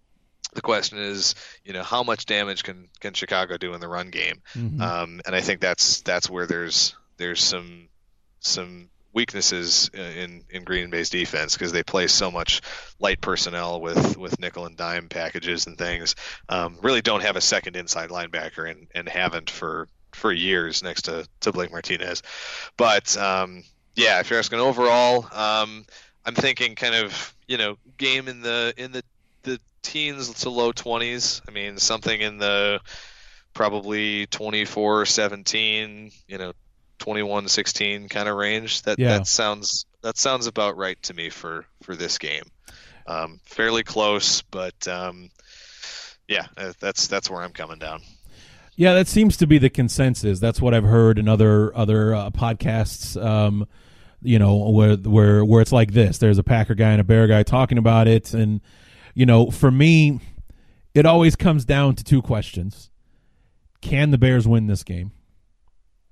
[0.55, 1.35] the question is,
[1.65, 4.43] you know, how much damage can can Chicago do in the run game?
[4.81, 7.89] Um, and I think that's that's where there's there's some
[8.41, 12.63] some weaknesses in in Green Bay's defense because they play so much
[12.99, 16.15] light personnel with with nickel and dime packages and things.
[16.49, 21.03] Um, really don't have a second inside linebacker and and haven't for for years next
[21.03, 22.23] to to Blake Martinez.
[22.77, 23.65] But um,
[23.95, 25.85] yeah, if you're asking overall, um,
[26.25, 29.03] I'm thinking kind of you know game in the in the
[29.83, 31.41] teens to low 20s.
[31.49, 32.81] I mean something in the
[33.55, 36.53] probably 24-17, you know,
[36.99, 38.83] 21-16 kind of range.
[38.83, 39.19] That Yeah.
[39.19, 42.45] that sounds that sounds about right to me for for this game.
[43.07, 45.31] Um, fairly close, but um,
[46.29, 48.01] yeah, uh, that's that's where I'm coming down.
[48.77, 50.41] Yeah, that seems to be the consensus.
[50.41, 53.23] That's what I've heard in other other uh, podcasts.
[53.23, 53.67] Um,
[54.23, 56.19] you know, where where where it's like this.
[56.19, 58.61] There's a Packer guy and a Bear guy talking about it, and
[59.15, 60.21] you know, for me,
[60.95, 62.91] it always comes down to two questions:
[63.81, 65.13] Can the Bears win this game?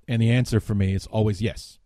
[0.07, 1.79] And the answer for me is always yes.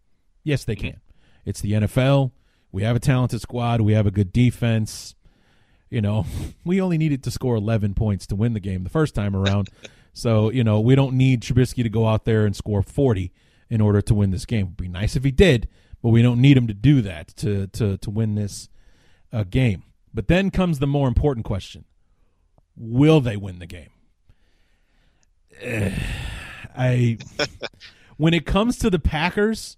[0.44, 1.00] Yes, they can.
[1.46, 2.32] It's the NFL.
[2.72, 3.82] We have a talented squad.
[3.82, 5.16] We have a good defense.
[5.90, 6.26] You know,
[6.66, 9.70] we only needed to score 11 points to win the game the first time around.
[10.14, 13.32] so, you know, we don't need Trubisky to go out there and score 40
[13.70, 14.66] in order to win this game.
[14.66, 15.68] It'd be nice if he did,
[16.02, 18.70] but we don't need him to do that to to to win this
[19.32, 19.84] uh, game.
[20.16, 21.84] But then comes the more important question:
[22.78, 23.90] Will they win the game?
[26.76, 27.18] I
[28.18, 29.76] when it comes to the Packers,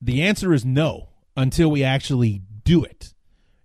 [0.00, 3.14] the answer is no until we actually do it.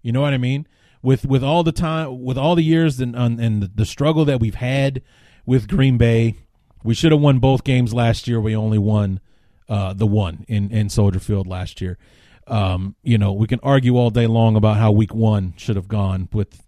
[0.01, 0.65] You know what I mean?
[1.01, 4.39] With with all the time, with all the years and and the, the struggle that
[4.39, 5.01] we've had
[5.45, 6.35] with Green Bay,
[6.85, 8.39] we should have won both games last year.
[8.39, 9.19] We only won
[9.67, 11.97] uh, the one in in Soldier Field last year.
[12.47, 15.87] Um, you know, we can argue all day long about how Week One should have
[15.87, 16.63] gone with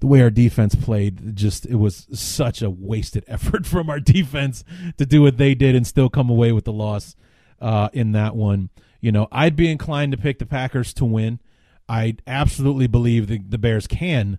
[0.00, 1.36] the way our defense played.
[1.36, 4.64] Just it was such a wasted effort from our defense
[4.96, 7.16] to do what they did and still come away with the loss
[7.60, 8.70] uh, in that one.
[9.00, 11.40] You know, I'd be inclined to pick the Packers to win.
[11.88, 14.38] I absolutely believe the, the Bears can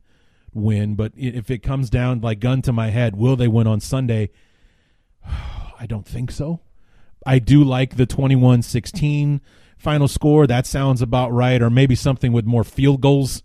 [0.53, 3.79] win, but if it comes down like gun to my head, will they win on
[3.79, 4.31] Sunday?
[5.79, 6.61] I don't think so.
[7.25, 9.41] I do like the 21 16
[9.77, 10.47] final score.
[10.47, 11.61] That sounds about right.
[11.61, 13.43] Or maybe something with more field goals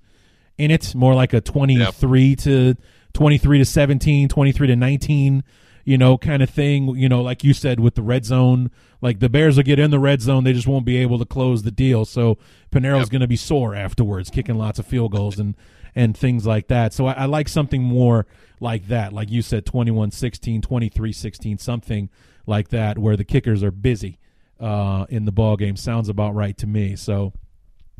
[0.59, 2.77] in it, more like a 23 to
[3.13, 5.45] 23 to 17, 23 to 19,
[5.85, 6.89] you know, kind of thing.
[6.97, 9.91] You know, like you said with the red zone, like the Bears will get in
[9.91, 12.05] the red zone, they just won't be able to close the deal.
[12.05, 12.39] So
[12.71, 15.55] Piñeiro's going to be sore afterwards, kicking lots of field goals and
[15.95, 16.95] and things like that.
[16.95, 18.27] So I, I like something more
[18.61, 22.09] like that, like you said, 21-16, 23-16, something
[22.47, 24.19] like that, where the kickers are busy
[24.63, 25.77] uh, in the ball game.
[25.77, 26.97] Sounds about right to me.
[26.97, 27.33] So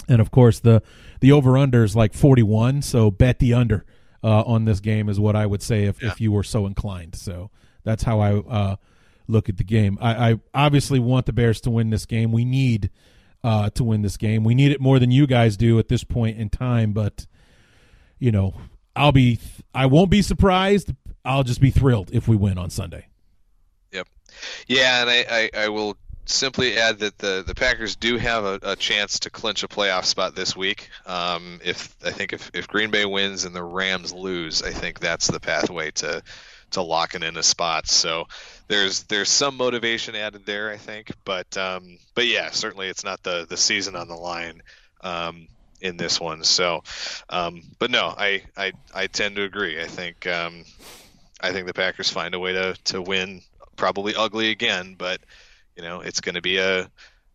[0.09, 0.83] and of course the
[1.21, 3.85] the over under is like 41 so bet the under
[4.25, 7.15] uh, on this game is what i would say if, if you were so inclined
[7.15, 7.51] so
[7.85, 8.77] that's how i uh,
[9.29, 12.45] look at the game I, I obviously want the bears to win this game we
[12.45, 12.91] need
[13.45, 16.05] uh, to win this game we need it more than you guys do at this
[16.05, 17.27] point in time but
[18.19, 18.55] you know
[18.95, 19.39] i'll be
[19.75, 20.95] i won't be surprised
[21.25, 23.07] i'll just be thrilled if we win on sunday
[23.93, 24.09] Yep.
[24.67, 28.59] Yeah, and I, I, I will simply add that the, the Packers do have a,
[28.63, 30.89] a chance to clinch a playoff spot this week.
[31.07, 35.01] Um, if I think if, if Green Bay wins and the Rams lose, I think
[35.01, 36.23] that's the pathway to
[36.73, 37.87] to locking in a spot.
[37.89, 38.27] So
[38.69, 41.13] there's there's some motivation added there, I think.
[41.25, 44.63] But um, but yeah, certainly it's not the the season on the line.
[45.01, 45.49] Um,
[45.81, 46.85] in this one, so,
[47.29, 49.83] um, but no, I, I I tend to agree.
[49.83, 50.65] I think um,
[51.41, 53.43] I think the Packers find a way to, to win,
[53.75, 55.21] probably ugly again, but
[55.77, 56.91] you know it's going to be a,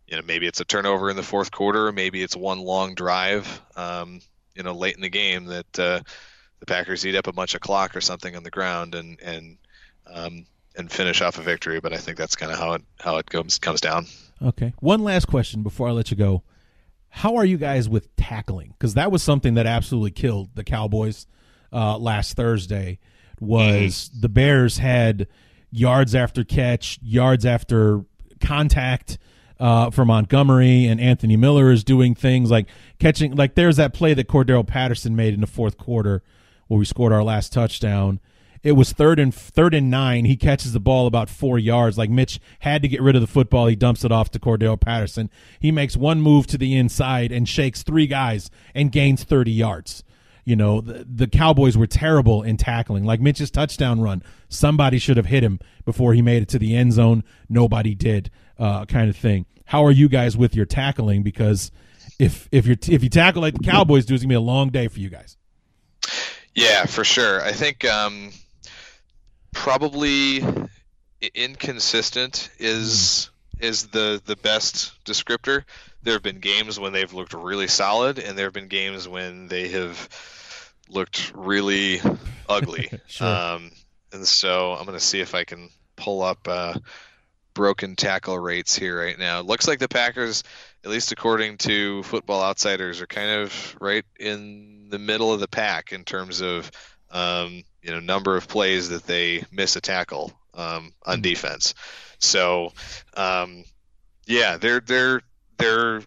[0.08, 3.62] you know maybe it's a turnover in the fourth quarter, maybe it's one long drive,
[3.76, 4.22] um,
[4.56, 6.00] you know late in the game that uh,
[6.60, 9.58] the Packers eat up a bunch of clock or something on the ground and and
[10.08, 10.46] um,
[10.76, 11.80] and finish off a victory.
[11.80, 14.06] But I think that's kind of how it how it comes comes down.
[14.42, 14.74] Okay.
[14.80, 16.44] One last question before I let you go.
[17.10, 18.74] How are you guys with tackling?
[18.78, 21.26] Because that was something that absolutely killed the Cowboys
[21.74, 23.00] uh, last Thursday.
[23.40, 25.28] was the Bears had
[25.72, 28.06] yards after catch, yards after
[28.40, 29.18] contact
[29.60, 32.68] uh, for Montgomery, and Anthony Miller is doing things like
[33.00, 33.36] catching.
[33.36, 36.24] Like there's that play that Cordarrelle Patterson made in the fourth quarter
[36.68, 38.20] where we scored our last touchdown.
[38.64, 40.26] It was third and third and nine.
[40.26, 41.98] He catches the ball about four yards.
[41.98, 43.68] Like Mitch had to get rid of the football.
[43.68, 45.30] He dumps it off to Cordarrelle Patterson.
[45.60, 50.04] He makes one move to the inside and shakes three guys and gains thirty yards.
[50.48, 53.04] You know the, the Cowboys were terrible in tackling.
[53.04, 56.74] Like Mitch's touchdown run, somebody should have hit him before he made it to the
[56.74, 57.26] end zone.
[57.50, 58.32] Nobody did.
[58.58, 59.46] Uh, kind of thing.
[59.66, 61.22] How are you guys with your tackling?
[61.22, 61.70] Because
[62.18, 64.70] if if you if you tackle like the Cowboys do, it's gonna be a long
[64.70, 65.36] day for you guys.
[66.56, 67.44] Yeah, for sure.
[67.44, 68.32] I think um,
[69.52, 70.46] probably
[71.36, 73.30] inconsistent is
[73.60, 75.66] is the the best descriptor.
[76.08, 79.50] There have been games when they've looked really solid, and there have been games when
[79.50, 80.08] they have
[80.88, 82.00] looked really
[82.48, 82.90] ugly.
[83.08, 83.28] Sure.
[83.28, 83.72] um,
[84.14, 86.76] and so I'm going to see if I can pull up uh,
[87.54, 89.42] broken tackle rates here right now.
[89.42, 90.46] It looks like the Packers,
[90.86, 95.48] at least according to Football Outsiders, are kind of right in the middle of the
[95.50, 96.72] pack in terms of
[97.12, 101.74] um, you know number of plays that they miss a tackle um, on defense.
[102.20, 102.72] So
[103.18, 103.66] um,
[104.26, 105.22] yeah, they're they're
[105.58, 106.02] they're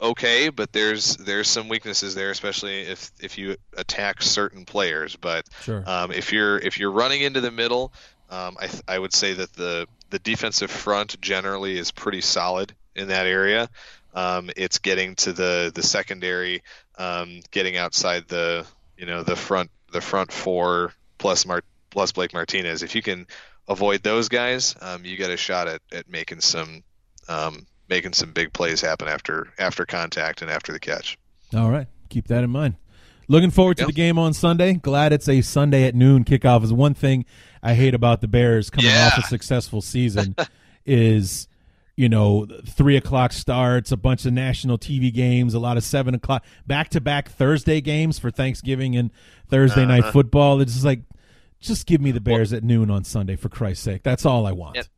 [0.00, 5.16] okay, but there's there's some weaknesses there, especially if if you attack certain players.
[5.16, 5.82] But Sure.
[5.86, 7.92] um, if you're if you're running into the middle,
[8.30, 13.08] um, I I would say that the the defensive front generally is pretty solid in
[13.08, 13.68] that area.
[14.14, 16.62] Um, it's getting to the the secondary,
[16.98, 18.66] um, getting outside the
[18.96, 22.82] you know the front the front four plus Mar- plus Blake Martinez.
[22.82, 23.26] If you can
[23.68, 26.82] avoid those guys, um, you get a shot at, at making some
[27.28, 31.18] um, making some big plays happen after after contact and after the catch.
[31.54, 31.88] All right.
[32.08, 32.76] Keep that in mind.
[33.28, 34.74] Looking forward to the game on Sunday.
[34.74, 36.64] Glad it's a Sunday at noon kickoff.
[36.64, 37.24] Is one thing
[37.62, 39.08] I hate about the Bears coming Yeah.
[39.12, 40.34] off a successful season
[40.86, 41.46] is
[41.96, 46.14] you know three o'clock starts, a bunch of national TV games, a lot of seven
[46.14, 49.10] o'clock back to back Thursday games for Thanksgiving and
[49.48, 50.12] Thursday night Uh-huh.
[50.12, 50.60] football.
[50.60, 51.00] It's just like
[51.60, 54.02] just give me the Bears at noon on Sunday for Christ's sake.
[54.02, 54.88] That's all I want.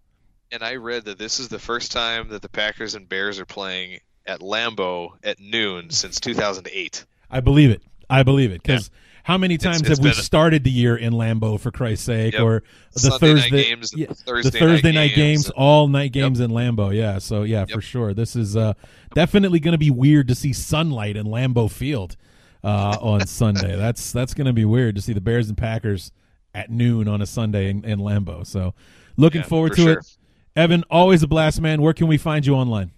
[0.52, 0.56] Yeah.
[0.56, 3.46] And I read that this is the first time that the Packers and Bears are
[3.46, 7.04] playing at Lambeau at noon since 2008.
[7.30, 7.82] I believe it.
[8.10, 8.90] I believe it because
[9.24, 12.34] how many times it's have we a- started the year in Lambeau for Christ's sake,
[12.34, 12.42] Yep.
[12.42, 12.62] or
[12.92, 15.50] the Sunday Thursday games, yeah, Thursday the Thursday night night games, games.
[15.56, 16.94] all night games in Lambeau.
[16.94, 18.12] Yeah, so yeah, for sure.
[18.12, 18.74] This is uh,
[19.14, 22.16] definitely going to be weird to see sunlight in Lambeau Field
[22.62, 23.76] uh, on Sunday.
[23.76, 26.12] That's that's going to be weird to see the Bears and Packers
[26.54, 28.46] at noon on a Sunday in, in Lambeau.
[28.46, 28.74] So
[29.16, 29.92] looking Yeah, forward for to sure.
[30.00, 30.16] it.
[30.54, 31.80] Evan, always a blast, man.
[31.80, 32.92] Where can we find you online?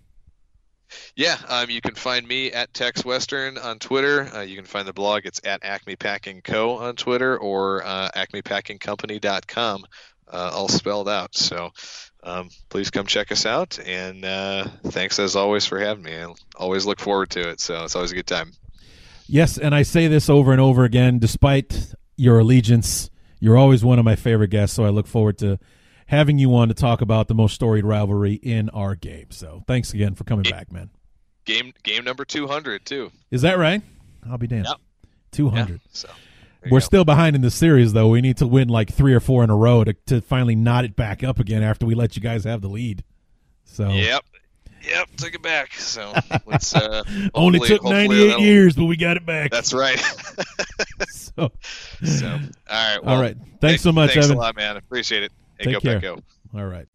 [1.16, 4.28] Yeah, um, you can find me at Tex Western on Twitter.
[4.35, 5.22] Uh, you can find the blog.
[5.24, 6.78] It's at Acme Packing Co.
[6.78, 9.85] on Twitter or uh, acmepackingcompany.com,
[10.32, 11.35] uh, all spelled out.
[11.36, 11.70] So
[12.22, 13.78] um, please come check us out.
[13.85, 16.16] And uh, thanks as always for having me.
[16.16, 16.26] I
[16.56, 17.60] always look forward to it.
[17.60, 18.52] So it's always a good time.
[19.26, 21.18] Yes, and I say this over and over again.
[21.18, 23.10] Despite your allegiance,
[23.40, 24.76] you're always one of my favorite guests.
[24.76, 25.59] So I look forward to
[26.06, 29.26] having you on to talk about the most storied rivalry in our game.
[29.31, 30.90] So thanks again for coming back, man.
[31.44, 33.10] Game game number 200 too.
[33.31, 33.82] Is that right?
[34.28, 34.66] I'll be damned.
[34.66, 34.76] Yep.
[35.32, 35.66] Two Yeah.
[35.93, 36.09] So
[36.64, 36.85] We're go.
[36.85, 38.09] still behind in the series, though.
[38.09, 40.85] We need to win like three or four in a row to, to finally knot
[40.85, 43.05] it back up again after we let you guys have the lead.
[43.64, 44.24] So Yep.
[44.86, 45.72] Yep, took it back.
[45.74, 46.12] So
[46.47, 47.02] let's uh
[47.35, 49.51] only took 98 years, but we got it back.
[49.51, 49.98] That's right.
[51.09, 51.51] so,
[52.05, 52.39] so all
[52.70, 53.05] right.
[53.05, 53.36] well, right.
[53.60, 54.36] Thanks so much, thanks Evan.
[54.36, 54.76] a lot, man.
[54.76, 55.32] Appreciate it.
[55.59, 56.16] Hey, Take go care.
[56.55, 56.86] All right.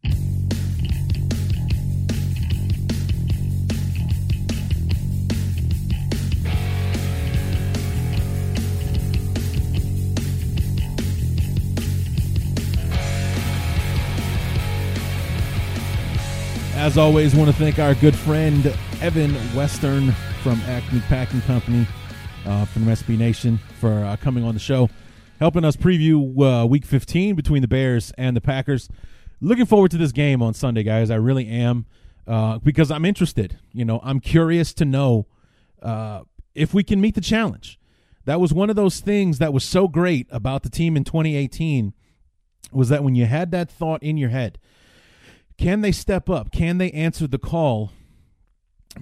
[16.74, 20.12] As always, want to thank our good friend Evan Western
[20.42, 21.86] from Acme Packing Company
[22.46, 24.88] uh, from SB Nation for uh, coming on the show,
[25.40, 28.88] helping us preview uh, Week 15 between the Bears and the Packers.
[29.40, 31.10] Looking forward to this game on Sunday, guys.
[31.10, 31.86] I really am
[32.26, 33.58] uh, because I'm interested.
[33.72, 35.26] You know, I'm curious to know
[35.82, 36.20] uh,
[36.54, 37.78] if we can meet the challenge.
[38.26, 41.94] That was one of those things that was so great about the team in 2018
[42.70, 44.58] was that when you had that thought in your head,
[45.56, 46.52] can they step up?
[46.52, 47.92] Can they answer the call?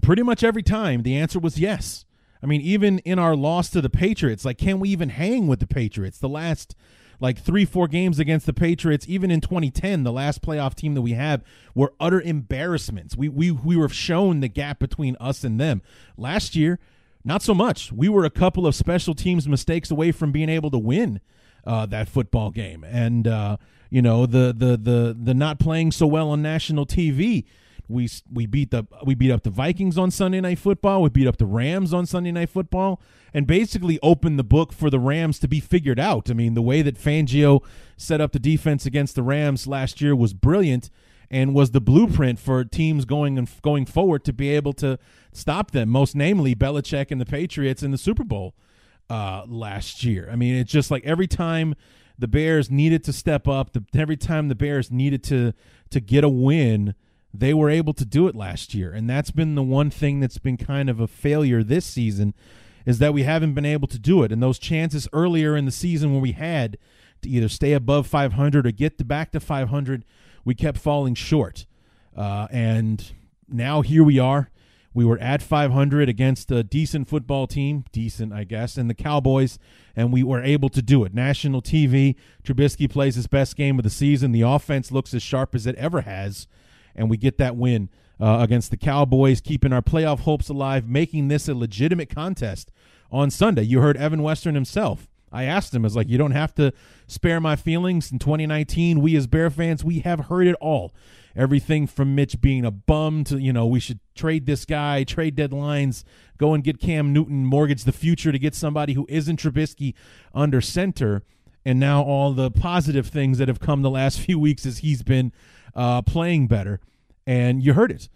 [0.02, 2.04] Pretty much every time the answer was yes.
[2.42, 5.60] I mean, even in our loss to the Patriots, like, can we even hang with
[5.60, 6.18] the Patriots?
[6.18, 6.74] The last,
[7.20, 11.02] like, three, four games against the Patriots, even in 2010, the last playoff team that
[11.02, 11.42] we have,
[11.74, 13.16] were utter embarrassments.
[13.16, 15.82] We, we, we were shown the gap between us and them.
[16.16, 16.78] Last year,
[17.24, 17.92] not so much.
[17.92, 21.20] We were a couple of special teams mistakes away from being able to win
[21.66, 23.56] uh, that football game, and uh,
[23.90, 27.44] you know the the the the not playing so well on national TV.
[27.88, 31.02] We we beat the we beat up the Vikings on Sunday Night Football.
[31.02, 33.00] We beat up the Rams on Sunday Night Football,
[33.32, 36.30] and basically opened the book for the Rams to be figured out.
[36.30, 37.62] I mean, the way that Fangio
[37.96, 40.90] set up the defense against the Rams last year was brilliant,
[41.30, 44.98] and was the blueprint for teams going and going forward to be able to
[45.32, 45.88] stop them.
[45.88, 48.54] Most namely, Belichick and the Patriots in the Super Bowl
[49.10, 50.28] uh, last year.
[50.30, 51.74] I mean, it's just like every time
[52.18, 55.54] the Bears needed to step up, the, every time the Bears needed to
[55.90, 56.94] to get a win,
[57.32, 58.92] they were able to do it last year.
[58.92, 62.34] And that's been the one thing that's been kind of a failure this season
[62.86, 64.32] is that we haven't been able to do it.
[64.32, 66.78] And those chances earlier in the season when we had
[67.22, 70.04] to either stay above 500 or get to back to 500,
[70.44, 71.66] we kept falling short.
[72.16, 73.12] Uh, and
[73.48, 74.50] now here we are.
[74.94, 79.58] We were at 500 against a decent football team, decent, I guess, and the Cowboys,
[79.94, 81.14] and we were able to do it.
[81.14, 84.32] National TV, Trubisky plays his best game of the season.
[84.32, 86.48] The offense looks as sharp as it ever has,
[86.94, 87.88] and we get that win
[88.20, 92.70] uh, against the Cowboys, keeping our playoff hopes alive, making this a legitimate contest
[93.10, 93.62] on Sunday.
[93.62, 95.08] You heard Evan Western himself.
[95.30, 96.72] I asked him, I was like, you don't have to
[97.06, 98.10] spare my feelings.
[98.10, 100.94] In 2019, we as Bear fans, we have heard it all.
[101.36, 105.36] Everything from Mitch being a bum to, you know, we should trade this guy, trade
[105.36, 106.02] deadlines,
[106.38, 109.94] go and get Cam Newton, mortgage the future to get somebody who isn't Trubisky
[110.34, 111.22] under center.
[111.64, 115.02] And now all the positive things that have come the last few weeks as he's
[115.02, 115.32] been
[115.78, 116.80] uh, playing better.
[117.26, 118.08] And you heard it.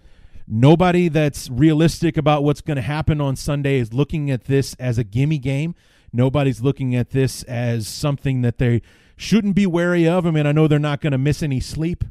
[0.49, 4.99] Nobody that's realistic about what's going to happen on Sunday is looking at this as
[4.99, 5.77] a gimme game.
[6.13, 8.83] Nobody's looking at this as something that they
[9.17, 10.27] shouldn't be wary of.
[10.27, 12.05] I mean, I know they're not going to miss any sleep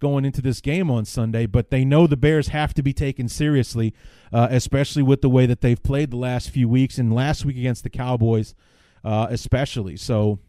[0.00, 3.28] going into this game on Sunday, but they know the Bears have to be taken
[3.28, 3.94] seriously,
[4.32, 7.56] uh, especially with the way that they've played the last few weeks and last week
[7.56, 8.54] against the Cowboys,
[9.04, 9.96] uh, especially.
[9.96, 10.40] So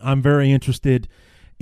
[0.00, 1.08] I'm very interested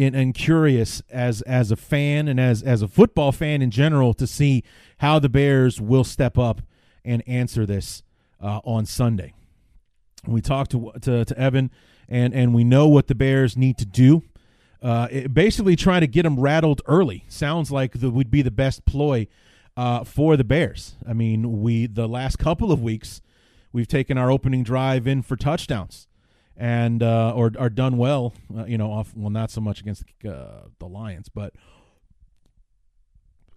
[0.00, 4.14] in and curious as as a fan and as as a football fan in general
[4.14, 4.64] to see
[4.98, 6.62] how the Bears will step up
[7.04, 8.02] and answer this
[8.42, 9.34] uh, on Sunday.
[10.26, 11.70] We talked to, to to Evan,
[12.08, 14.22] and and we know what the Bears need to do.
[14.82, 17.24] Uh, it, basically, trying to get them rattled early.
[17.28, 19.26] Sounds like the, would be the best ploy
[19.76, 20.94] uh, for the Bears.
[21.06, 23.20] I mean, we the last couple of weeks
[23.70, 26.08] we've taken our opening drive in for touchdowns
[26.56, 28.34] and uh, or are done well.
[28.56, 31.54] Uh, you know, off well not so much against uh, the Lions, but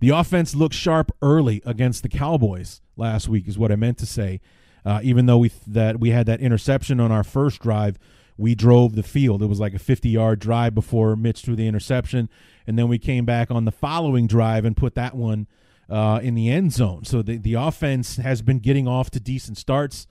[0.00, 3.48] the offense looked sharp early against the Cowboys last week.
[3.48, 4.40] Is what I meant to say.
[4.84, 7.98] Uh, even though we that we had that interception on our first drive,
[8.36, 9.42] we drove the field.
[9.42, 12.28] It was like a 50 yard drive before Mitch threw the interception,
[12.66, 15.46] and then we came back on the following drive and put that one
[15.88, 17.04] uh, in the end zone.
[17.04, 20.06] So the the offense has been getting off to decent starts.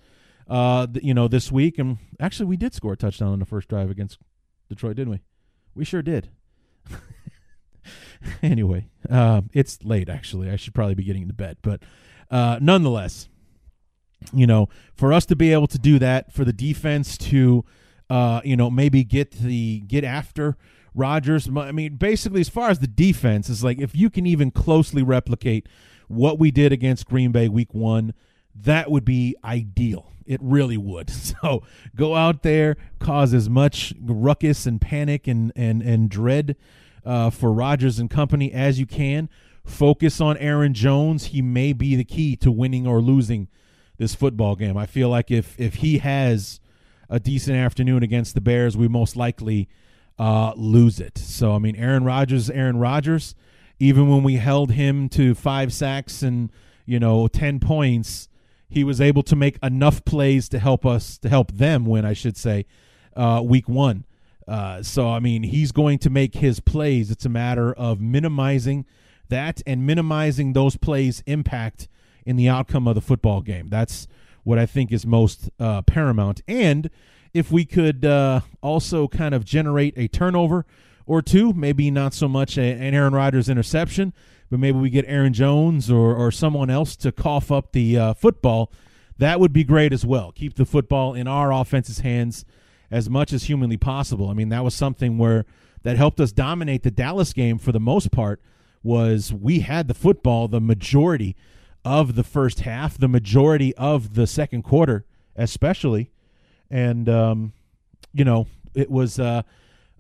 [0.49, 3.67] Uh, you know, this week, and actually, we did score a touchdown on the first
[3.67, 4.17] drive against
[4.69, 5.21] Detroit, didn't we?
[5.75, 6.29] We sure did.
[8.41, 10.07] anyway, uh, it's late.
[10.07, 11.83] Actually, I should probably be getting to bed, but
[12.31, 13.27] uh, nonetheless,
[14.33, 17.65] you know, for us to be able to do that, for the defense to,
[18.09, 20.57] uh, you know, maybe get the get after
[20.97, 21.47] Rodgers.
[21.55, 25.03] I mean, basically, as far as the defense is like, if you can even closely
[25.03, 25.67] replicate
[26.07, 28.13] what we did against Green Bay Week One,
[28.55, 30.11] that would be ideal.
[30.25, 31.11] It really would.
[31.41, 31.61] So
[31.95, 36.55] go out there, cause as much ruckus and panic and and and dread
[37.05, 39.29] uh, for Rodgers and company as you can.
[39.63, 41.25] Focus on Aaron Jones.
[41.25, 43.49] He may be the key to winning or losing
[43.97, 44.77] this football game.
[44.77, 46.59] I feel like if if he has
[47.09, 49.69] a decent afternoon against the Bears, we most likely
[50.19, 51.17] uh, lose it.
[51.17, 53.35] So I mean, Aaron Rodgers, Aaron Rodgers.
[53.79, 56.51] Even when we held him to five sacks and
[56.85, 58.27] you know ten points,
[58.67, 62.03] he was able to make enough plays to help us to help them win.
[62.03, 62.65] I should say,
[63.15, 64.05] uh, week one.
[64.47, 67.11] Uh, so I mean, he's going to make his plays.
[67.11, 68.85] It's a matter of minimizing
[69.29, 71.87] that and minimizing those plays' impact
[72.25, 73.67] in the outcome of the football game.
[73.69, 74.07] That's
[74.43, 76.41] what I think is most uh, paramount.
[76.47, 76.89] And
[77.37, 80.65] if we could uh, also kind of generate a turnover
[81.05, 84.13] or two, maybe not so much a, an Aaron Rodgers interception,
[84.49, 88.13] but maybe we get Aaron Jones or, or someone else to cough up the uh,
[88.13, 88.71] football,
[89.17, 90.31] that would be great as well.
[90.31, 92.43] Keep the football in our offense's hands
[92.89, 94.29] as much as humanly possible.
[94.29, 95.45] I mean, that was something where
[95.83, 98.41] that helped us dominate the Dallas game for the most part
[98.83, 101.35] was we had the football the majority
[101.85, 105.05] of the first half, the majority of the second quarter,
[105.35, 106.11] especially,
[106.69, 107.53] and um,
[108.13, 109.41] you know it was uh,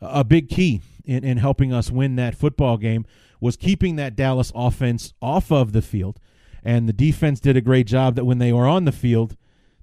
[0.01, 3.05] a big key in, in helping us win that football game
[3.39, 6.19] was keeping that Dallas offense off of the field
[6.67, 9.37] and the defense did a great job that when they were on the field,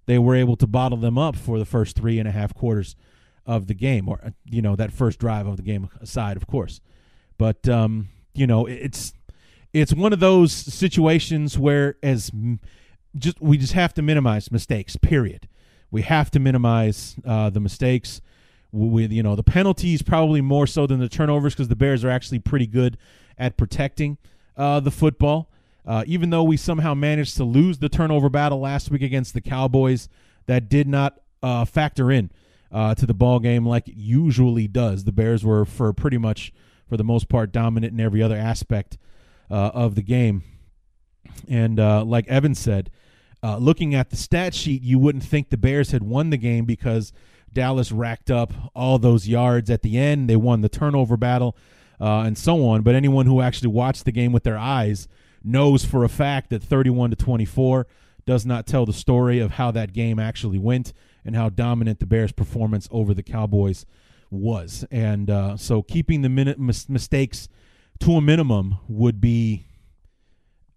[0.04, 2.94] they were able to bottle them up for the first three and a half quarters
[3.46, 6.82] of the game, or you know that first drive of the game aside, of course.
[7.38, 9.14] But um, you know it's
[9.72, 12.30] it's one of those situations where as
[13.16, 14.96] just we just have to minimize mistakes.
[14.96, 15.48] Period.
[15.94, 18.20] We have to minimize uh, the mistakes.
[18.72, 22.10] With you know the penalties probably more so than the turnovers because the Bears are
[22.10, 22.98] actually pretty good
[23.38, 24.18] at protecting
[24.56, 25.48] uh, the football.
[25.86, 29.40] Uh, even though we somehow managed to lose the turnover battle last week against the
[29.40, 30.08] Cowboys,
[30.46, 32.32] that did not uh, factor in
[32.72, 35.04] uh, to the ball game like it usually does.
[35.04, 36.52] The Bears were for pretty much
[36.88, 38.98] for the most part dominant in every other aspect
[39.48, 40.42] uh, of the game.
[41.48, 42.90] And like Evan said,
[43.44, 46.64] uh, looking at the stat sheet, you wouldn't think the Bears had won the game
[46.64, 47.12] because
[47.52, 50.30] Dallas racked up all those yards at the end.
[50.30, 51.54] They won the turnover battle
[52.00, 52.80] uh, and so on.
[52.80, 55.08] But anyone who actually watched the game with their eyes
[55.42, 57.86] knows for a fact that 31 to 24
[58.24, 62.06] does not tell the story of how that game actually went and how dominant the
[62.06, 63.84] Bears' performance over the Cowboys
[64.30, 64.86] was.
[64.90, 67.50] And uh, so keeping the minute mis- mistakes
[68.00, 69.66] to a minimum would be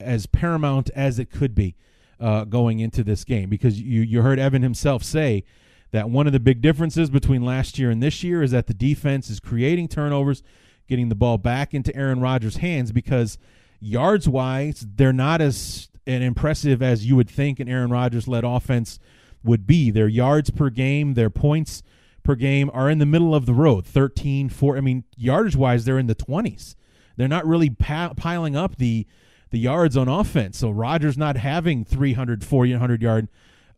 [0.01, 1.77] as paramount as it could be
[2.19, 5.43] uh, going into this game because you you heard Evan himself say
[5.91, 8.73] that one of the big differences between last year and this year is that the
[8.73, 10.43] defense is creating turnovers,
[10.87, 13.37] getting the ball back into Aaron Rodgers' hands because
[13.79, 18.99] yards wise they're not as impressive as you would think an Aaron Rodgers led offense
[19.43, 19.91] would be.
[19.91, 21.83] Their yards per game, their points
[22.27, 25.85] per game are in the middle of the road 13 4 i mean yardage wise
[25.85, 26.75] they're in the 20s
[27.15, 29.07] they're not really pa- piling up the
[29.49, 30.57] the yards on offense.
[30.57, 33.27] So Rodgers not having 300 400 yard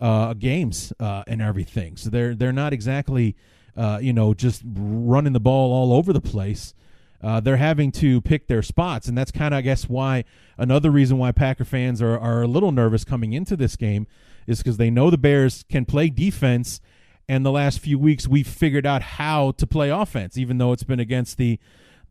[0.02, 1.98] uh, games uh, and everything.
[1.98, 3.36] So they're they're not exactly
[3.76, 6.74] uh, you know just running the ball all over the place.
[7.22, 10.24] Uh, they're having to pick their spots and that's kind of i guess why
[10.58, 14.08] another reason why packer fans are, are a little nervous coming into this game
[14.48, 16.80] is because they know the bears can play defense
[17.28, 20.86] and the last few weeks we've figured out how to play offense even though it's
[20.86, 21.60] been against the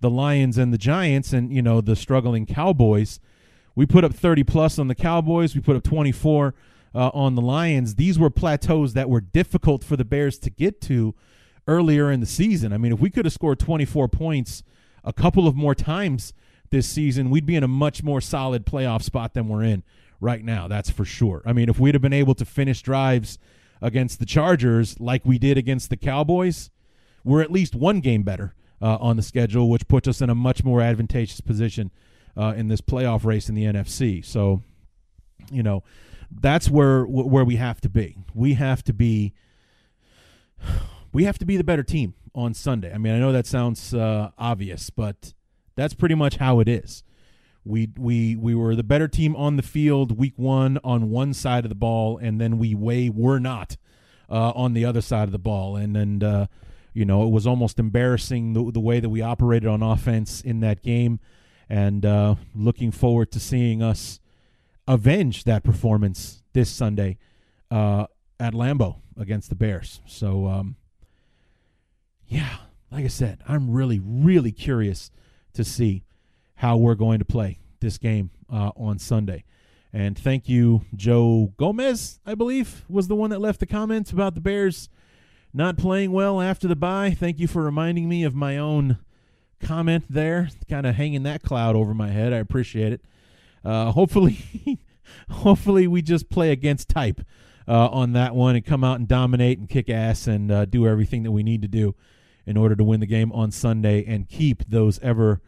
[0.00, 3.18] the lions and the giants and you know the struggling cowboys
[3.78, 5.54] we put up 30 plus on the cowboys.
[5.54, 6.52] We put up 24
[6.96, 7.94] uh, on the lions.
[7.94, 11.14] These were plateaus that were difficult for the bears to get to
[11.68, 12.72] earlier in the season.
[12.72, 14.64] I mean if we could have scored 24 points
[15.04, 16.32] a couple of more times
[16.70, 19.84] this season we'd be in a much more solid playoff spot than we're in
[20.20, 21.40] right now that's for sure.
[21.46, 23.38] I mean if we'd have been able to finish drives
[23.80, 26.70] against the Chargers like we did against the Cowboys,
[27.22, 30.34] we're at least one game better uh, on the schedule, which puts us in a
[30.34, 31.92] much more advantageous position
[32.38, 34.24] uh, in this playoff race in the NFC.
[34.24, 34.62] So,
[35.50, 35.82] you know,
[36.30, 38.16] that's where where we have to be.
[38.34, 39.34] We have to be
[41.12, 42.92] we have to be the better team on Sunday.
[42.92, 45.34] I mean, I know that sounds uh, obvious, but
[45.74, 47.02] that's pretty much how it is.
[47.64, 51.64] We we we were the better team on the field week one on one side
[51.64, 53.76] of the ball, and then we way were not
[54.30, 56.46] uh, on the other side of the ball, and and uh,
[56.94, 60.60] you know it was almost embarrassing the, the way that we operated on offense in
[60.60, 61.20] that game,
[61.68, 64.20] and uh, looking forward to seeing us
[64.86, 67.18] avenge that performance this Sunday
[67.70, 68.06] uh,
[68.40, 70.00] at Lambeau against the Bears.
[70.06, 70.76] So um,
[72.26, 72.56] yeah,
[72.90, 75.10] like I said, I'm really really curious
[75.54, 76.04] to see
[76.56, 79.44] how we're going to play this game uh, on Sunday.
[79.92, 84.34] And thank you, Joe Gomez, I believe, was the one that left the comment about
[84.34, 84.88] the Bears
[85.54, 87.10] not playing well after the bye.
[87.10, 88.98] Thank you for reminding me of my own
[89.60, 92.32] comment there, kind of hanging that cloud over my head.
[92.32, 93.00] I appreciate it.
[93.64, 94.38] Uh, hopefully,
[95.30, 97.20] hopefully we just play against type
[97.66, 100.86] uh, on that one and come out and dominate and kick ass and uh, do
[100.86, 101.94] everything that we need to do
[102.46, 105.40] in order to win the game on Sunday and keep those ever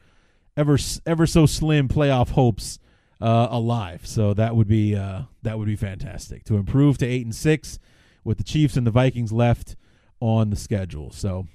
[0.56, 0.76] ever
[1.06, 2.78] ever so slim playoff hopes
[3.20, 4.06] uh, alive.
[4.06, 7.78] So that would be uh, that would be fantastic to improve to eight and six
[8.24, 9.76] with the Chiefs and the Vikings left
[10.20, 11.10] on the schedule.
[11.10, 11.46] So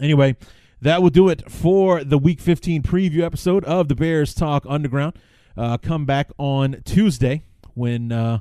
[0.00, 0.36] anyway,
[0.80, 5.14] that will do it for the Week 15 preview episode of the Bears Talk Underground.
[5.56, 7.42] Uh, come back on Tuesday
[7.74, 8.40] when uh,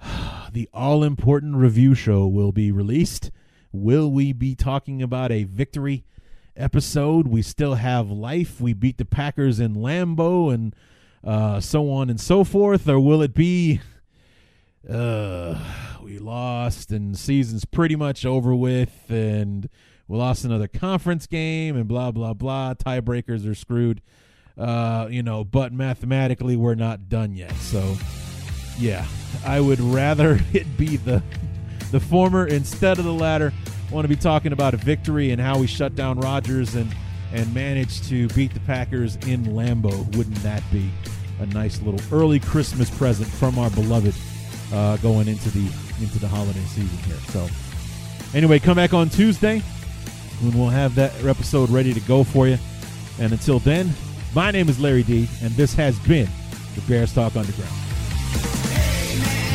[0.52, 3.30] the all important review show will be released.
[3.72, 6.04] Will we be talking about a victory?
[6.56, 7.28] episode.
[7.28, 8.60] We still have life.
[8.60, 10.74] We beat the Packers in Lambeau and
[11.22, 12.88] uh, so on and so forth.
[12.88, 13.80] Or will it be
[14.88, 15.58] uh,
[16.02, 19.68] we lost and season's pretty much over with and
[20.08, 22.74] we lost another conference game and blah, blah, blah.
[22.74, 24.02] Tiebreakers are screwed.
[24.56, 27.52] Uh, you know, but mathematically we're not done yet.
[27.56, 27.96] So,
[28.78, 29.06] yeah,
[29.44, 31.22] I would rather it be the
[31.92, 33.52] the former instead of the latter
[33.92, 36.94] want to be talking about a victory and how we shut down Rodgers and
[37.32, 40.16] and managed to beat the Packers in Lambeau.
[40.16, 40.90] Wouldn't that be
[41.40, 44.14] a nice little early Christmas present from our beloved
[44.72, 45.66] uh, going into the
[46.00, 47.16] into the holiday season here.
[47.28, 47.46] So,
[48.34, 49.62] anyway, come back on Tuesday
[50.40, 52.58] when we'll have that episode ready to go for you.
[53.18, 53.90] And until then,
[54.34, 56.28] my name is Larry D, and this has been
[56.74, 57.72] the Bears Talk Underground.
[58.34, 59.45] Amen.